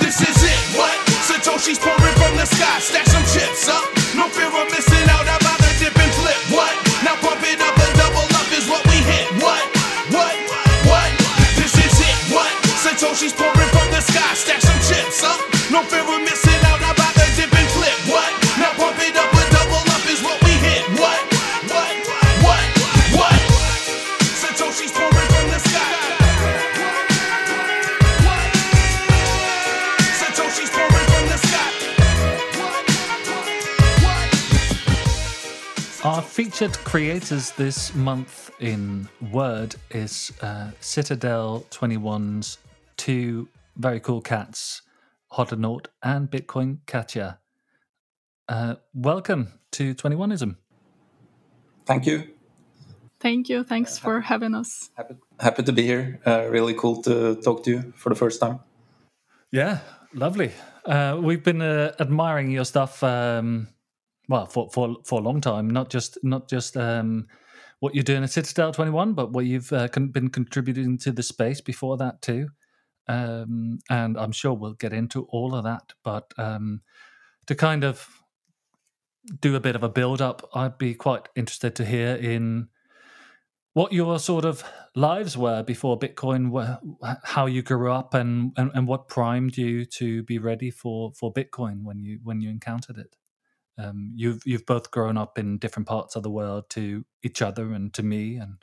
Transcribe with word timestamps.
This 0.00 0.20
is 0.20 0.44
it, 0.44 0.78
what? 0.78 0.94
Satoshi's 1.26 1.78
pouring 1.78 2.14
from 2.14 2.36
the 2.36 2.46
sky, 2.46 2.78
stash 2.80 3.06
some 3.06 3.24
chips 3.24 3.68
up. 3.68 3.93
Featured 36.44 36.76
creators 36.84 37.52
this 37.52 37.94
month 37.94 38.50
in 38.60 39.08
Word 39.32 39.76
is 39.92 40.30
uh, 40.42 40.72
Citadel 40.78 41.64
21's 41.70 42.58
two 42.98 43.48
very 43.78 43.98
cool 43.98 44.20
cats, 44.20 44.82
Hodlonaut 45.32 45.86
and 46.02 46.30
Bitcoin 46.30 46.80
Katya. 46.86 47.38
Uh, 48.46 48.74
welcome 48.92 49.58
to 49.72 49.94
21ism. 49.94 50.56
Thank 51.86 52.04
you. 52.04 52.24
Thank 53.20 53.48
you. 53.48 53.64
Thanks 53.64 53.96
for 53.96 54.20
having 54.20 54.54
us. 54.54 54.90
Happy, 54.98 55.14
happy 55.40 55.62
to 55.62 55.72
be 55.72 55.84
here. 55.84 56.20
Uh, 56.26 56.46
really 56.50 56.74
cool 56.74 57.00
to 57.04 57.36
talk 57.36 57.64
to 57.64 57.70
you 57.70 57.94
for 57.96 58.10
the 58.10 58.16
first 58.16 58.38
time. 58.38 58.60
Yeah, 59.50 59.78
lovely. 60.12 60.52
Uh, 60.84 61.18
we've 61.22 61.42
been 61.42 61.62
uh, 61.62 61.94
admiring 61.98 62.50
your 62.50 62.66
stuff, 62.66 63.02
um, 63.02 63.68
well, 64.28 64.46
for, 64.46 64.68
for 64.70 64.96
for 65.04 65.20
a 65.20 65.22
long 65.22 65.40
time. 65.40 65.68
Not 65.68 65.90
just 65.90 66.18
not 66.22 66.48
just 66.48 66.76
um, 66.76 67.26
what 67.80 67.94
you're 67.94 68.04
doing 68.04 68.22
at 68.22 68.30
Citadel 68.30 68.72
21, 68.72 69.14
but 69.14 69.32
what 69.32 69.46
you've 69.46 69.72
uh, 69.72 69.88
con- 69.88 70.08
been 70.08 70.28
contributing 70.28 70.98
to 70.98 71.12
the 71.12 71.22
space 71.22 71.60
before 71.60 71.96
that 71.98 72.22
too. 72.22 72.48
Um, 73.06 73.80
and 73.90 74.16
I'm 74.16 74.32
sure 74.32 74.54
we'll 74.54 74.72
get 74.72 74.92
into 74.92 75.24
all 75.24 75.54
of 75.54 75.64
that. 75.64 75.92
But 76.02 76.32
um, 76.38 76.80
to 77.46 77.54
kind 77.54 77.84
of 77.84 78.08
do 79.40 79.54
a 79.54 79.60
bit 79.60 79.76
of 79.76 79.82
a 79.82 79.88
build 79.88 80.22
up, 80.22 80.48
I'd 80.54 80.78
be 80.78 80.94
quite 80.94 81.28
interested 81.34 81.74
to 81.76 81.84
hear 81.84 82.14
in 82.14 82.68
what 83.74 83.92
your 83.92 84.18
sort 84.18 84.44
of 84.44 84.64
lives 84.94 85.36
were 85.36 85.62
before 85.62 85.98
Bitcoin, 85.98 86.50
were, 86.50 86.78
how 87.24 87.46
you 87.46 87.60
grew 87.60 87.90
up, 87.90 88.14
and, 88.14 88.52
and, 88.56 88.70
and 88.72 88.86
what 88.86 89.08
primed 89.08 89.56
you 89.56 89.84
to 89.84 90.22
be 90.22 90.38
ready 90.38 90.70
for, 90.70 91.12
for 91.12 91.32
Bitcoin 91.32 91.82
when 91.82 91.98
you 91.98 92.20
when 92.22 92.40
you 92.40 92.48
encountered 92.48 92.98
it. 92.98 93.16
Um, 93.76 94.12
you've 94.14 94.42
you've 94.44 94.66
both 94.66 94.90
grown 94.90 95.16
up 95.16 95.38
in 95.38 95.58
different 95.58 95.88
parts 95.88 96.16
of 96.16 96.22
the 96.22 96.30
world 96.30 96.70
to 96.70 97.04
each 97.22 97.42
other 97.42 97.72
and 97.72 97.92
to 97.94 98.02
me, 98.02 98.36
and 98.36 98.56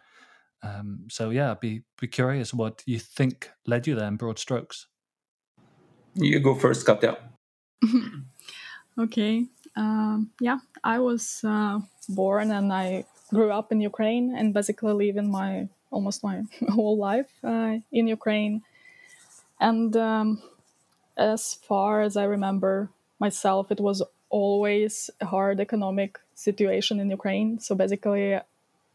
um, 0.64 1.08
so 1.10 1.30
yeah, 1.30 1.56
be 1.60 1.84
be 2.00 2.08
curious 2.08 2.54
what 2.54 2.84
you 2.86 3.00
think 3.00 3.52
led 3.66 3.88
you 3.88 3.96
there 3.96 4.08
in 4.08 4.16
broad 4.16 4.40
strokes. 4.40 4.88
You 6.16 6.40
go 6.40 6.56
first, 6.56 6.86
Katya. 6.86 7.18
Okay. 9.00 9.48
Um, 9.76 10.32
yeah, 10.40 10.60
I 10.84 11.00
was 11.00 11.42
uh, 11.44 11.80
born 12.10 12.52
and 12.52 12.74
I 12.74 13.06
grew 13.30 13.52
up 13.52 13.72
in 13.72 13.80
Ukraine 13.80 14.36
and 14.36 14.54
basically 14.54 14.94
live 14.94 15.18
in 15.18 15.32
my 15.32 15.70
almost 15.90 16.24
my 16.24 16.44
whole 16.70 16.98
life 16.98 17.32
uh, 17.44 17.78
in 17.92 18.08
Ukraine. 18.08 18.64
And 19.60 19.96
um, 19.96 20.42
as 21.18 21.54
far 21.54 22.02
as 22.02 22.18
I 22.18 22.26
remember 22.26 22.90
myself, 23.20 23.72
it 23.72 23.80
was 23.80 24.04
always 24.32 25.10
hard 25.22 25.60
economic 25.60 26.20
situation 26.36 27.00
in 27.00 27.10
Ukraine. 27.10 27.60
So 27.60 27.76
basically, 27.76 28.40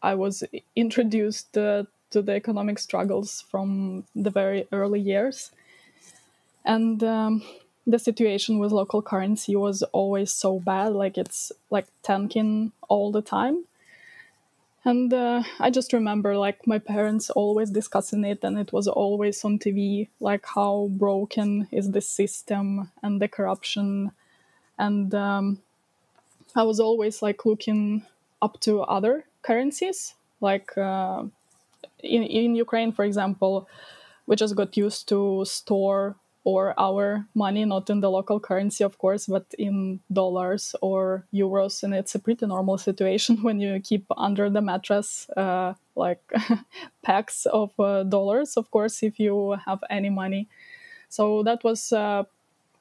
I 0.02 0.14
was 0.14 0.44
introduced 0.74 1.56
uh, 1.56 1.84
to 2.10 2.22
the 2.22 2.32
economic 2.32 2.78
struggles 2.78 3.44
from 3.50 4.04
the 4.14 4.30
very 4.30 4.66
early 4.72 5.00
years. 5.00 5.50
And 6.64 7.02
um, 7.04 7.42
the 7.86 7.98
situation 7.98 8.58
with 8.58 8.72
local 8.72 9.02
currency 9.02 9.54
was 9.54 9.82
always 9.92 10.32
so 10.32 10.58
bad, 10.58 10.92
like 10.92 11.16
it's 11.16 11.52
like 11.70 11.86
tanking 12.02 12.72
all 12.88 13.12
the 13.12 13.22
time. 13.22 13.64
And 14.84 15.12
uh, 15.12 15.42
I 15.58 15.70
just 15.70 15.92
remember 15.92 16.36
like 16.36 16.64
my 16.66 16.78
parents 16.78 17.28
always 17.30 17.70
discussing 17.70 18.24
it, 18.24 18.44
and 18.44 18.56
it 18.58 18.72
was 18.72 18.86
always 18.86 19.44
on 19.44 19.58
TV, 19.58 20.08
like 20.20 20.46
how 20.54 20.88
broken 20.92 21.66
is 21.72 21.90
the 21.90 22.00
system 22.00 22.90
and 23.02 23.20
the 23.20 23.28
corruption. 23.28 24.12
And 24.78 25.14
um, 25.14 25.62
I 26.54 26.62
was 26.62 26.80
always 26.80 27.22
like 27.22 27.44
looking 27.44 28.04
up 28.42 28.60
to 28.60 28.82
other 28.82 29.24
currencies, 29.42 30.14
like 30.40 30.76
uh, 30.76 31.24
in 32.02 32.22
in 32.22 32.54
Ukraine, 32.54 32.92
for 32.92 33.04
example, 33.04 33.68
we 34.26 34.36
just 34.36 34.56
got 34.56 34.76
used 34.76 35.08
to 35.08 35.44
store 35.44 36.16
or 36.46 36.74
our 36.78 37.26
money 37.34 37.64
not 37.64 37.90
in 37.90 37.98
the 38.00 38.08
local 38.08 38.38
currency 38.38 38.84
of 38.84 38.98
course 38.98 39.26
but 39.26 39.44
in 39.58 39.98
dollars 40.12 40.76
or 40.80 41.26
euros 41.34 41.82
and 41.82 41.92
it's 41.92 42.14
a 42.14 42.20
pretty 42.20 42.46
normal 42.46 42.78
situation 42.78 43.36
when 43.42 43.58
you 43.58 43.80
keep 43.80 44.06
under 44.16 44.48
the 44.48 44.60
mattress 44.62 45.28
uh, 45.36 45.74
like 45.96 46.22
packs 47.02 47.46
of 47.46 47.72
uh, 47.80 48.04
dollars 48.04 48.56
of 48.56 48.70
course 48.70 49.02
if 49.02 49.18
you 49.18 49.56
have 49.66 49.82
any 49.90 50.08
money. 50.08 50.48
So 51.08 51.42
that 51.42 51.64
was 51.64 51.92
uh, 51.92 52.24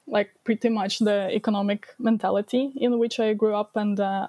like 0.06 0.30
pretty 0.44 0.68
much 0.68 0.98
the 1.00 1.28
economic 1.34 1.88
mentality 1.98 2.72
in 2.76 2.98
which 2.98 3.18
i 3.20 3.32
grew 3.34 3.54
up. 3.54 3.76
And 3.76 3.98
uh, 3.98 4.28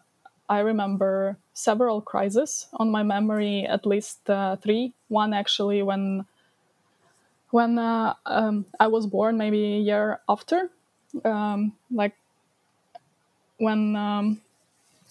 i 0.50 0.60
remember 0.60 1.38
several 1.54 2.02
crises 2.02 2.68
on 2.74 2.90
my 2.92 3.04
memory 3.04 3.66
at 3.66 3.86
least 3.86 4.30
uh, 4.30 4.56
three. 4.58 4.94
One 5.10 5.34
actually 5.34 5.82
when 5.84 6.26
when 7.52 7.80
uh, 7.80 8.14
um, 8.26 8.66
I 8.80 8.88
was 8.88 9.08
born, 9.08 9.38
maybe 9.38 9.76
a 9.76 9.80
year 9.80 10.20
after, 10.28 10.70
um, 11.24 11.74
like 11.92 12.14
when 13.58 13.96
um, 13.96 14.42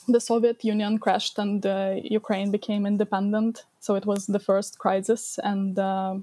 the 0.06 0.20
Soviet 0.20 0.64
Union 0.64 0.98
crashed 0.98 1.38
and 1.38 1.64
uh, 1.64 1.94
Ukraine 2.02 2.50
became 2.50 2.86
independent. 2.86 3.64
So 3.80 3.94
it 3.94 4.06
was 4.06 4.26
the 4.26 4.38
first 4.38 4.78
crisis, 4.78 5.38
and 5.42 5.78
uh, 5.78 6.16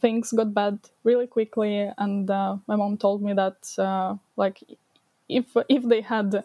things 0.00 0.32
got 0.32 0.54
bad 0.54 0.78
really 1.02 1.26
quickly. 1.26 1.90
And 1.98 2.30
uh, 2.30 2.56
my 2.66 2.76
mom 2.76 2.96
told 2.96 3.22
me 3.22 3.32
that, 3.34 3.56
uh, 3.78 4.16
like, 4.36 4.62
if 5.28 5.46
if 5.68 5.82
they 5.84 6.00
had 6.00 6.44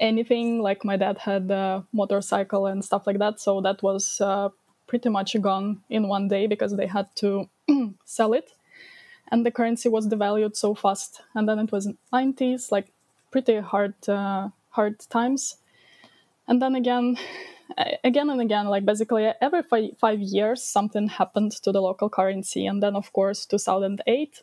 anything, 0.00 0.60
like 0.62 0.84
my 0.84 0.96
dad 0.96 1.18
had 1.18 1.50
a 1.50 1.84
motorcycle 1.92 2.66
and 2.66 2.84
stuff 2.84 3.06
like 3.06 3.18
that, 3.18 3.40
so 3.40 3.60
that 3.60 3.82
was 3.82 4.20
uh, 4.20 4.48
pretty 4.86 5.08
much 5.08 5.40
gone 5.40 5.82
in 5.90 6.08
one 6.08 6.28
day 6.28 6.46
because 6.46 6.76
they 6.76 6.86
had 6.86 7.08
to 7.16 7.48
sell 8.04 8.32
it 8.32 8.52
and 9.30 9.44
the 9.44 9.50
currency 9.50 9.88
was 9.88 10.06
devalued 10.06 10.56
so 10.56 10.74
fast 10.74 11.22
and 11.34 11.48
then 11.48 11.58
it 11.58 11.72
was 11.72 11.88
90s 12.12 12.70
like 12.70 12.92
pretty 13.30 13.58
hard 13.60 13.94
uh, 14.08 14.48
hard 14.70 14.98
times 15.10 15.56
and 16.46 16.62
then 16.62 16.74
again 16.74 17.16
again 18.04 18.30
and 18.30 18.40
again 18.40 18.66
like 18.66 18.84
basically 18.84 19.32
every 19.40 19.62
five, 19.62 19.90
five 19.98 20.20
years 20.20 20.62
something 20.62 21.08
happened 21.08 21.52
to 21.52 21.72
the 21.72 21.80
local 21.80 22.08
currency 22.08 22.66
and 22.66 22.82
then 22.82 22.94
of 22.94 23.12
course 23.12 23.44
2008 23.46 24.42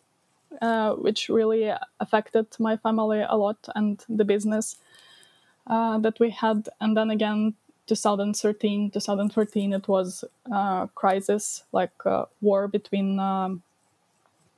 uh, 0.61 0.93
which 0.93 1.29
really 1.29 1.71
affected 1.99 2.47
my 2.59 2.77
family 2.77 3.23
a 3.27 3.35
lot 3.35 3.57
and 3.75 4.05
the 4.07 4.25
business 4.25 4.77
uh, 5.67 5.97
that 5.99 6.19
we 6.19 6.29
had. 6.29 6.69
And 6.79 6.95
then 6.95 7.09
again 7.09 7.55
2013 7.87 8.91
2014 8.91 9.73
it 9.73 9.87
was 9.87 10.23
uh, 10.51 10.87
crisis 10.87 11.63
like 11.73 11.91
uh, 12.05 12.25
war 12.39 12.67
between 12.69 13.19
um, 13.19 13.61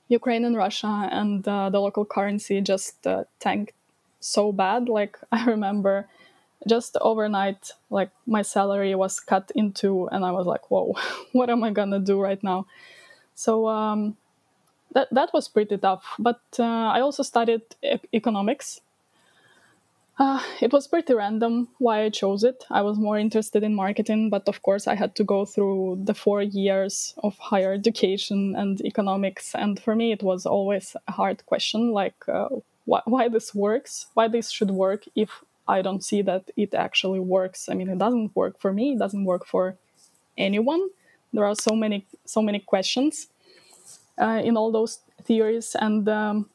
ukraine 0.09 0.45
and 0.45 0.55
russia 0.55 1.09
and 1.11 1.47
uh, 1.47 1.67
the 1.71 1.79
local 1.79 2.05
currency 2.05 2.61
just 2.61 3.07
uh, 3.07 3.23
tanked 3.39 3.73
so 4.19 4.51
bad. 4.51 4.89
Like 4.89 5.17
i 5.31 5.45
remember 5.45 6.07
just 6.67 6.97
overnight 7.01 7.71
like 7.89 8.09
my 8.25 8.41
salary 8.41 8.95
was 8.95 9.19
cut 9.19 9.51
in 9.55 9.71
two 9.71 10.07
and 10.11 10.25
i 10.25 10.31
was 10.31 10.45
like 10.45 10.69
whoa 10.71 10.93
what 11.33 11.49
am 11.49 11.63
i 11.63 11.69
gonna 11.71 11.99
do 11.99 12.19
right 12.19 12.43
now 12.43 12.65
so 13.35 13.67
um, 13.67 14.15
that, 14.93 15.07
that 15.11 15.31
was 15.33 15.47
pretty 15.47 15.77
tough 15.77 16.05
but 16.19 16.41
uh, 16.59 16.63
i 16.63 17.01
also 17.01 17.23
studied 17.23 17.61
e- 17.83 17.97
economics 18.13 18.81
uh, 20.17 20.41
it 20.61 20.71
was 20.71 20.87
pretty 20.87 21.13
random 21.13 21.67
why 21.77 22.03
I 22.03 22.09
chose 22.09 22.43
it. 22.43 22.63
I 22.69 22.81
was 22.81 22.97
more 22.97 23.17
interested 23.17 23.63
in 23.63 23.75
marketing, 23.75 24.29
but 24.29 24.47
of 24.47 24.61
course, 24.61 24.87
I 24.87 24.95
had 24.95 25.13
to 25.15 25.25
go 25.25 25.43
through 25.43 25.99
the 26.05 26.13
four 26.13 26.41
years 26.41 27.13
of 27.21 27.37
higher 27.37 27.73
education 27.73 28.55
and 28.55 28.79
economics. 28.81 29.53
And 29.53 29.77
for 29.77 29.93
me, 29.93 30.13
it 30.13 30.23
was 30.23 30.45
always 30.45 30.95
a 31.07 31.11
hard 31.11 31.45
question 31.45 31.91
like, 31.91 32.15
uh, 32.29 32.47
wh- 32.85 33.05
why 33.05 33.27
this 33.27 33.53
works, 33.53 34.07
why 34.13 34.29
this 34.29 34.51
should 34.51 34.71
work 34.71 35.03
if 35.15 35.43
I 35.67 35.81
don't 35.81 36.03
see 36.03 36.21
that 36.21 36.51
it 36.55 36.73
actually 36.73 37.19
works. 37.19 37.69
I 37.69 37.73
mean, 37.73 37.89
it 37.89 37.97
doesn't 37.97 38.35
work 38.35 38.59
for 38.59 38.71
me, 38.71 38.93
it 38.93 38.99
doesn't 38.99 39.25
work 39.25 39.45
for 39.45 39.77
anyone. 40.37 40.89
there 41.33 41.45
are 41.45 41.55
so 41.55 41.75
many 41.75 42.05
so 42.25 42.41
many 42.41 42.59
questions 42.59 43.27
uh, 44.17 44.41
in 44.43 44.55
all 44.57 44.71
those 44.71 44.99
theories, 45.23 45.75
and 45.79 46.07
um, 46.07 46.49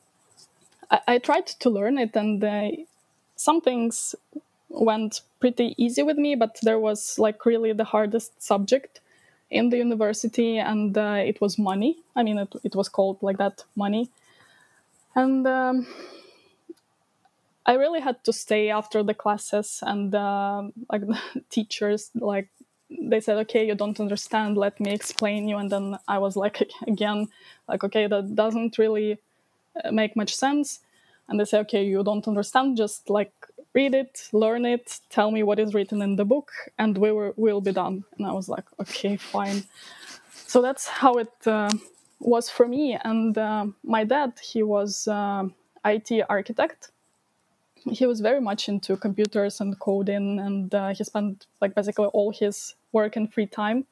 I, 0.91 1.01
I, 1.09 1.19
tried 1.19 1.47
to 1.47 1.69
learn 1.71 1.99
it, 1.99 2.17
and 2.17 2.43
uh, 2.43 2.71
some 3.37 3.61
things 3.61 4.15
went 4.71 5.21
pretty 5.41 5.75
easy 5.77 6.03
with 6.03 6.17
me, 6.17 6.35
but 6.35 6.59
there 6.63 6.79
was 6.79 7.19
like 7.19 7.45
really 7.45 7.73
the 7.75 7.85
hardest 7.85 8.43
subject 8.43 9.01
in 9.51 9.69
the 9.69 9.77
university, 9.77 10.59
and 10.59 10.97
uh, 10.97 11.21
it 11.31 11.41
was 11.41 11.59
money. 11.59 11.99
I 12.17 12.23
mean, 12.23 12.39
it, 12.39 12.55
it 12.65 12.75
was 12.75 12.89
called 12.89 13.19
like 13.23 13.39
that, 13.39 13.65
money, 13.77 14.09
and. 15.15 15.47
Um, 15.47 15.87
I 17.71 17.75
really 17.75 18.01
had 18.01 18.25
to 18.25 18.33
stay 18.33 18.69
after 18.71 19.05
the 19.05 19.15
classes, 19.15 19.79
and 19.87 20.13
uh, 20.13 20.63
like 20.91 21.07
the 21.07 21.21
teachers, 21.51 22.11
like 22.17 22.49
they 22.91 23.21
said, 23.21 23.39
"Okay, 23.45 23.65
you 23.65 23.77
don't 23.77 24.01
understand. 24.01 24.57
Let 24.57 24.81
me 24.81 24.91
explain 24.93 25.47
you." 25.47 25.57
And 25.57 25.71
then 25.71 25.97
I 26.09 26.19
was 26.19 26.35
like, 26.35 26.69
again, 26.89 27.29
like, 27.69 27.85
"Okay, 27.85 28.09
that 28.09 28.35
doesn't 28.35 28.77
really 28.77 29.19
uh, 29.85 29.93
make 29.93 30.17
much 30.17 30.35
sense." 30.35 30.81
And 31.29 31.39
they 31.39 31.45
say, 31.45 31.61
"Okay, 31.61 31.85
you 31.85 32.03
don't 32.03 32.27
understand. 32.27 32.77
Just 32.77 33.09
like 33.09 33.33
read 33.73 33.95
it, 33.95 34.29
learn 34.33 34.65
it, 34.67 34.99
tell 35.09 35.31
me 35.31 35.45
what 35.45 35.61
is 35.61 35.73
written 35.73 36.03
in 36.03 36.17
the 36.17 36.25
book, 36.25 36.51
and 36.77 36.99
we 36.99 37.13
will 37.13 37.35
we'll 37.37 37.61
be 37.61 37.73
done." 37.73 38.03
And 38.19 38.27
I 38.27 38.33
was 38.33 38.49
like, 38.49 38.67
"Okay, 38.81 39.17
fine." 39.17 39.63
So 40.33 40.61
that's 40.61 40.89
how 40.89 41.13
it 41.19 41.47
uh, 41.47 41.71
was 42.19 42.51
for 42.51 42.67
me. 42.67 42.99
And 43.05 43.39
uh, 43.39 43.67
my 43.85 44.03
dad, 44.03 44.33
he 44.43 44.65
was 44.65 45.07
uh, 45.07 45.45
IT 45.85 46.11
architect 46.29 46.91
he 47.91 48.07
was 48.07 48.21
very 48.21 48.41
much 48.41 48.69
into 48.69 48.97
computers 48.97 49.61
and 49.61 49.79
coding 49.79 50.39
and 50.39 50.75
uh, 50.75 50.89
he 50.95 51.05
spent 51.05 51.47
like 51.61 51.75
basically 51.75 52.07
all 52.07 52.33
his 52.33 52.75
work 52.93 53.17
and 53.17 53.33
free 53.33 53.47
time 53.47 53.87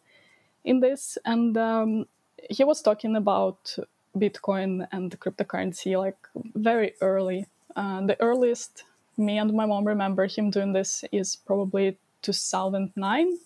in 0.65 0.81
this. 0.81 1.19
And 1.25 1.57
um, 1.57 2.07
he 2.51 2.65
was 2.65 2.83
talking 2.83 3.17
about 3.17 3.77
bitcoin 4.17 4.87
and 4.93 5.19
cryptocurrency 5.21 5.99
like 5.99 6.19
very 6.55 6.95
early. 7.01 7.47
Uh, 7.77 8.03
the 8.07 8.21
earliest 8.21 8.85
me 9.17 9.39
and 9.39 9.53
my 9.53 9.67
mom 9.67 9.85
remember 9.85 10.27
him 10.27 10.51
doing 10.51 10.73
this 10.73 11.05
is 11.13 11.37
probably 11.37 11.99
2009 12.23 13.39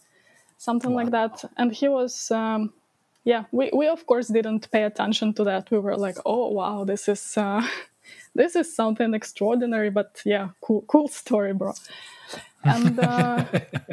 something 0.58 0.92
wow. 0.92 1.02
like 1.02 1.10
that. 1.10 1.50
And 1.56 1.72
he 1.72 1.88
was 1.88 2.30
um, 2.30 2.72
yeah 3.24 3.44
we, 3.52 3.70
we 3.74 3.88
of 3.88 4.06
course 4.06 4.28
didn't 4.28 4.70
pay 4.70 4.84
attention 4.84 5.34
to 5.34 5.44
that. 5.44 5.70
We 5.70 5.78
were 5.78 5.96
like 5.96 6.18
oh 6.24 6.48
wow 6.48 6.84
this 6.84 7.08
is 7.08 7.36
uh, 7.36 7.66
this 8.34 8.56
is 8.56 8.74
something 8.74 9.14
extraordinary, 9.14 9.90
but 9.90 10.20
yeah, 10.24 10.48
cool, 10.60 10.82
cool 10.86 11.08
story, 11.08 11.52
bro. 11.52 11.72
And 12.64 12.98
uh, 12.98 13.44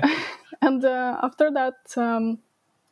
and 0.62 0.84
uh, 0.86 1.20
after 1.24 1.52
that, 1.52 1.76
um, 1.98 2.40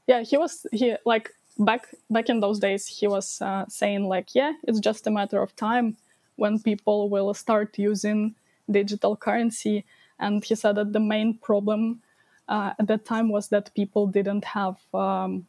yeah, 0.08 0.22
he 0.22 0.38
was 0.38 0.66
he 0.72 0.96
like 1.06 1.32
back 1.60 1.88
back 2.10 2.30
in 2.30 2.40
those 2.40 2.60
days, 2.60 2.88
he 2.88 3.08
was 3.08 3.42
uh, 3.42 3.66
saying 3.68 4.08
like, 4.08 4.36
yeah, 4.36 4.54
it's 4.64 4.80
just 4.80 5.08
a 5.08 5.12
matter 5.12 5.42
of 5.42 5.56
time 5.56 5.98
when 6.36 6.60
people 6.60 7.10
will 7.10 7.34
start 7.34 7.78
using 7.78 8.36
digital 8.70 9.16
currency. 9.16 9.86
And 10.20 10.44
he 10.44 10.56
said 10.56 10.76
that 10.76 10.94
the 10.94 11.00
main 11.00 11.36
problem 11.36 12.02
uh, 12.48 12.74
at 12.80 12.88
that 12.88 13.06
time 13.06 13.30
was 13.30 13.50
that 13.50 13.74
people 13.76 14.08
didn't 14.08 14.46
have 14.46 14.78
um, 14.94 15.48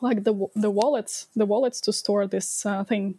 like 0.00 0.24
the 0.24 0.48
the 0.54 0.70
wallets, 0.70 1.28
the 1.34 1.46
wallets 1.46 1.80
to 1.82 1.92
store 1.92 2.26
this 2.26 2.66
uh, 2.66 2.84
thing 2.84 3.18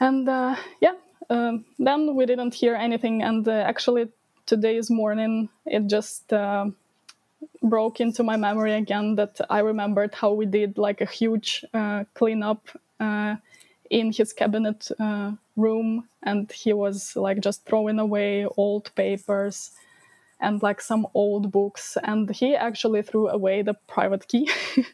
and 0.00 0.28
uh, 0.28 0.56
yeah, 0.80 0.94
um, 1.28 1.64
then 1.78 2.14
we 2.16 2.26
didn't 2.26 2.54
hear 2.54 2.74
anything. 2.74 3.22
And 3.22 3.46
uh, 3.46 3.52
actually, 3.52 4.08
today's 4.46 4.90
morning, 4.90 5.48
it 5.66 5.86
just 5.86 6.32
uh, 6.32 6.66
broke 7.62 8.00
into 8.00 8.22
my 8.22 8.36
memory 8.36 8.74
again 8.74 9.16
that 9.16 9.40
I 9.50 9.60
remembered 9.60 10.14
how 10.14 10.32
we 10.32 10.46
did 10.46 10.78
like 10.78 11.00
a 11.00 11.06
huge 11.06 11.64
uh, 11.74 12.04
cleanup 12.14 12.68
uh, 13.00 13.36
in 13.90 14.12
his 14.12 14.32
cabinet 14.32 14.88
uh, 15.00 15.32
room, 15.56 16.08
and 16.22 16.50
he 16.52 16.72
was 16.72 17.16
like 17.16 17.40
just 17.40 17.64
throwing 17.66 17.98
away 17.98 18.46
old 18.56 18.94
papers 18.94 19.72
and 20.40 20.62
like 20.62 20.80
some 20.80 21.06
old 21.14 21.52
books, 21.52 21.98
and 22.02 22.30
he 22.30 22.56
actually 22.56 23.02
threw 23.02 23.28
away 23.28 23.62
the 23.62 23.74
private 23.88 24.28
key. 24.28 24.50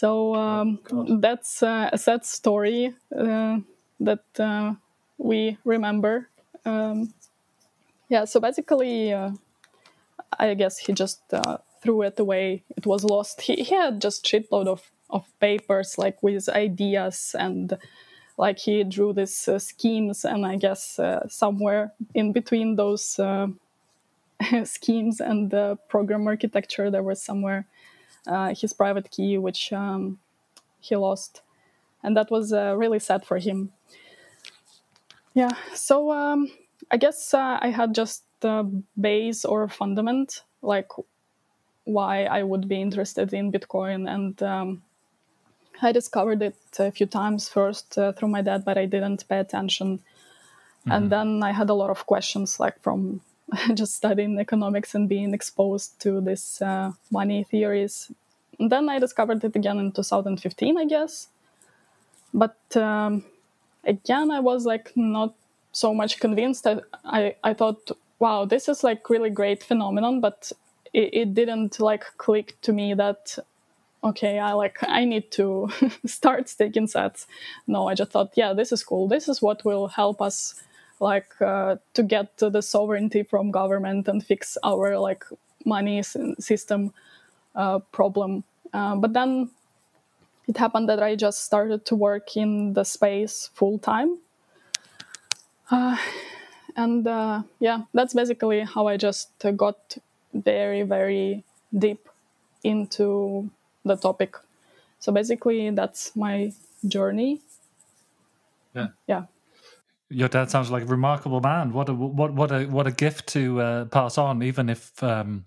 So 0.00 0.34
um, 0.34 0.78
oh, 0.92 1.18
that's 1.18 1.62
uh, 1.62 1.90
a 1.92 1.98
sad 1.98 2.24
story 2.24 2.94
uh, 3.14 3.58
that 4.00 4.24
uh, 4.38 4.72
we 5.18 5.58
remember. 5.62 6.30
Um, 6.64 7.12
yeah, 8.08 8.24
so 8.24 8.40
basically, 8.40 9.12
uh, 9.12 9.32
I 10.38 10.54
guess 10.54 10.78
he 10.78 10.94
just 10.94 11.20
uh, 11.34 11.58
threw 11.82 12.00
it 12.00 12.18
away. 12.18 12.64
It 12.78 12.86
was 12.86 13.04
lost. 13.04 13.42
He, 13.42 13.56
he 13.56 13.74
had 13.74 14.00
just 14.00 14.24
shitload 14.24 14.68
of, 14.68 14.90
of 15.10 15.26
papers 15.38 15.98
like 15.98 16.22
with 16.22 16.48
ideas 16.48 17.36
and 17.38 17.76
like 18.38 18.58
he 18.58 18.82
drew 18.84 19.12
these 19.12 19.48
uh, 19.48 19.58
schemes 19.58 20.24
and 20.24 20.46
I 20.46 20.56
guess 20.56 20.98
somewhere 21.28 21.92
in 22.14 22.32
between 22.32 22.76
those 22.76 23.04
schemes 24.64 25.20
and 25.20 25.50
the 25.50 25.76
program 25.90 26.26
architecture 26.26 26.90
there 26.90 27.02
was 27.02 27.22
somewhere 27.22 27.66
uh, 27.66 27.79
his 28.54 28.72
private 28.72 29.10
key, 29.10 29.38
which 29.38 29.72
um, 29.72 30.18
he 30.80 30.96
lost, 30.96 31.42
and 32.02 32.16
that 32.16 32.30
was 32.30 32.52
uh, 32.52 32.74
really 32.76 32.98
sad 32.98 33.24
for 33.24 33.38
him. 33.38 33.72
Yeah, 35.34 35.52
so 35.74 36.10
um, 36.12 36.50
I 36.90 36.96
guess 36.96 37.34
uh, 37.34 37.58
I 37.60 37.70
had 37.70 37.94
just 37.94 38.24
the 38.40 38.70
base 39.00 39.44
or 39.44 39.68
fundament, 39.68 40.42
like 40.62 40.88
why 41.84 42.24
I 42.24 42.42
would 42.42 42.68
be 42.68 42.80
interested 42.80 43.32
in 43.32 43.52
Bitcoin, 43.52 44.08
and 44.08 44.42
um, 44.42 44.82
I 45.82 45.92
discovered 45.92 46.42
it 46.42 46.56
a 46.78 46.90
few 46.90 47.06
times 47.06 47.48
first 47.48 47.96
uh, 47.96 48.12
through 48.12 48.28
my 48.28 48.42
dad, 48.42 48.64
but 48.64 48.76
I 48.76 48.86
didn't 48.86 49.28
pay 49.28 49.38
attention. 49.38 49.98
Mm-hmm. 49.98 50.92
And 50.92 51.12
then 51.12 51.42
I 51.42 51.52
had 51.52 51.70
a 51.70 51.74
lot 51.74 51.90
of 51.90 52.06
questions, 52.06 52.58
like 52.58 52.80
from 52.82 53.20
just 53.74 53.94
studying 53.94 54.38
economics 54.38 54.94
and 54.94 55.08
being 55.08 55.34
exposed 55.34 56.00
to 56.00 56.20
these 56.20 56.60
uh, 56.62 56.92
money 57.10 57.44
theories. 57.44 58.12
And 58.58 58.70
then 58.70 58.88
I 58.88 58.98
discovered 58.98 59.42
it 59.44 59.56
again 59.56 59.78
in 59.78 59.92
2015, 59.92 60.78
I 60.78 60.84
guess. 60.84 61.28
But 62.32 62.58
um, 62.76 63.24
again, 63.84 64.30
I 64.30 64.40
was 64.40 64.66
like 64.66 64.92
not 64.96 65.34
so 65.72 65.94
much 65.94 66.20
convinced. 66.20 66.66
I, 66.66 66.80
I, 67.04 67.36
I 67.42 67.54
thought, 67.54 67.90
wow, 68.18 68.44
this 68.44 68.68
is 68.68 68.84
like 68.84 69.08
really 69.08 69.30
great 69.30 69.62
phenomenon, 69.62 70.20
but 70.20 70.52
it, 70.92 71.10
it 71.12 71.34
didn't 71.34 71.80
like 71.80 72.04
click 72.18 72.56
to 72.62 72.72
me 72.72 72.94
that 72.94 73.38
okay 74.02 74.38
i 74.38 74.52
like 74.52 74.78
i 74.82 75.04
need 75.04 75.30
to 75.30 75.68
start 76.06 76.48
staking 76.48 76.86
sets 76.86 77.26
no 77.66 77.88
i 77.88 77.94
just 77.94 78.10
thought 78.10 78.30
yeah 78.34 78.52
this 78.52 78.72
is 78.72 78.82
cool 78.82 79.06
this 79.06 79.28
is 79.28 79.42
what 79.42 79.64
will 79.64 79.88
help 79.88 80.22
us 80.22 80.62
like 81.00 81.40
uh, 81.40 81.76
to 81.94 82.02
get 82.02 82.36
to 82.38 82.50
the 82.50 82.62
sovereignty 82.62 83.22
from 83.22 83.50
government 83.50 84.06
and 84.06 84.24
fix 84.24 84.56
our 84.62 84.98
like 84.98 85.24
money 85.64 86.02
system 86.02 86.92
uh, 87.54 87.78
problem. 87.90 88.44
Uh, 88.72 88.94
but 88.96 89.12
then 89.14 89.50
it 90.46 90.56
happened 90.56 90.88
that 90.88 91.02
I 91.02 91.16
just 91.16 91.44
started 91.44 91.84
to 91.86 91.96
work 91.96 92.36
in 92.36 92.74
the 92.74 92.84
space 92.84 93.50
full 93.54 93.78
time. 93.78 94.18
Uh, 95.70 95.96
and 96.76 97.06
uh, 97.06 97.42
yeah, 97.58 97.82
that's 97.94 98.14
basically 98.14 98.60
how 98.60 98.86
I 98.86 98.96
just 98.96 99.30
got 99.56 99.98
very, 100.34 100.82
very 100.82 101.44
deep 101.76 102.08
into 102.62 103.50
the 103.84 103.96
topic. 103.96 104.36
So 104.98 105.12
basically, 105.12 105.70
that's 105.70 106.14
my 106.14 106.52
journey. 106.86 107.40
Yeah. 108.74 108.88
Yeah 109.06 109.24
your 110.10 110.28
dad 110.28 110.50
sounds 110.50 110.70
like 110.70 110.82
a 110.82 110.86
remarkable 110.86 111.40
man. 111.40 111.72
What 111.72 111.88
a 111.88 111.94
what 111.94 112.34
what 112.34 112.50
a 112.50 112.64
what 112.66 112.86
a 112.86 112.90
gift 112.90 113.28
to 113.28 113.60
uh, 113.60 113.84
pass 113.86 114.18
on, 114.18 114.42
even 114.42 114.68
if 114.68 115.02
um, 115.02 115.46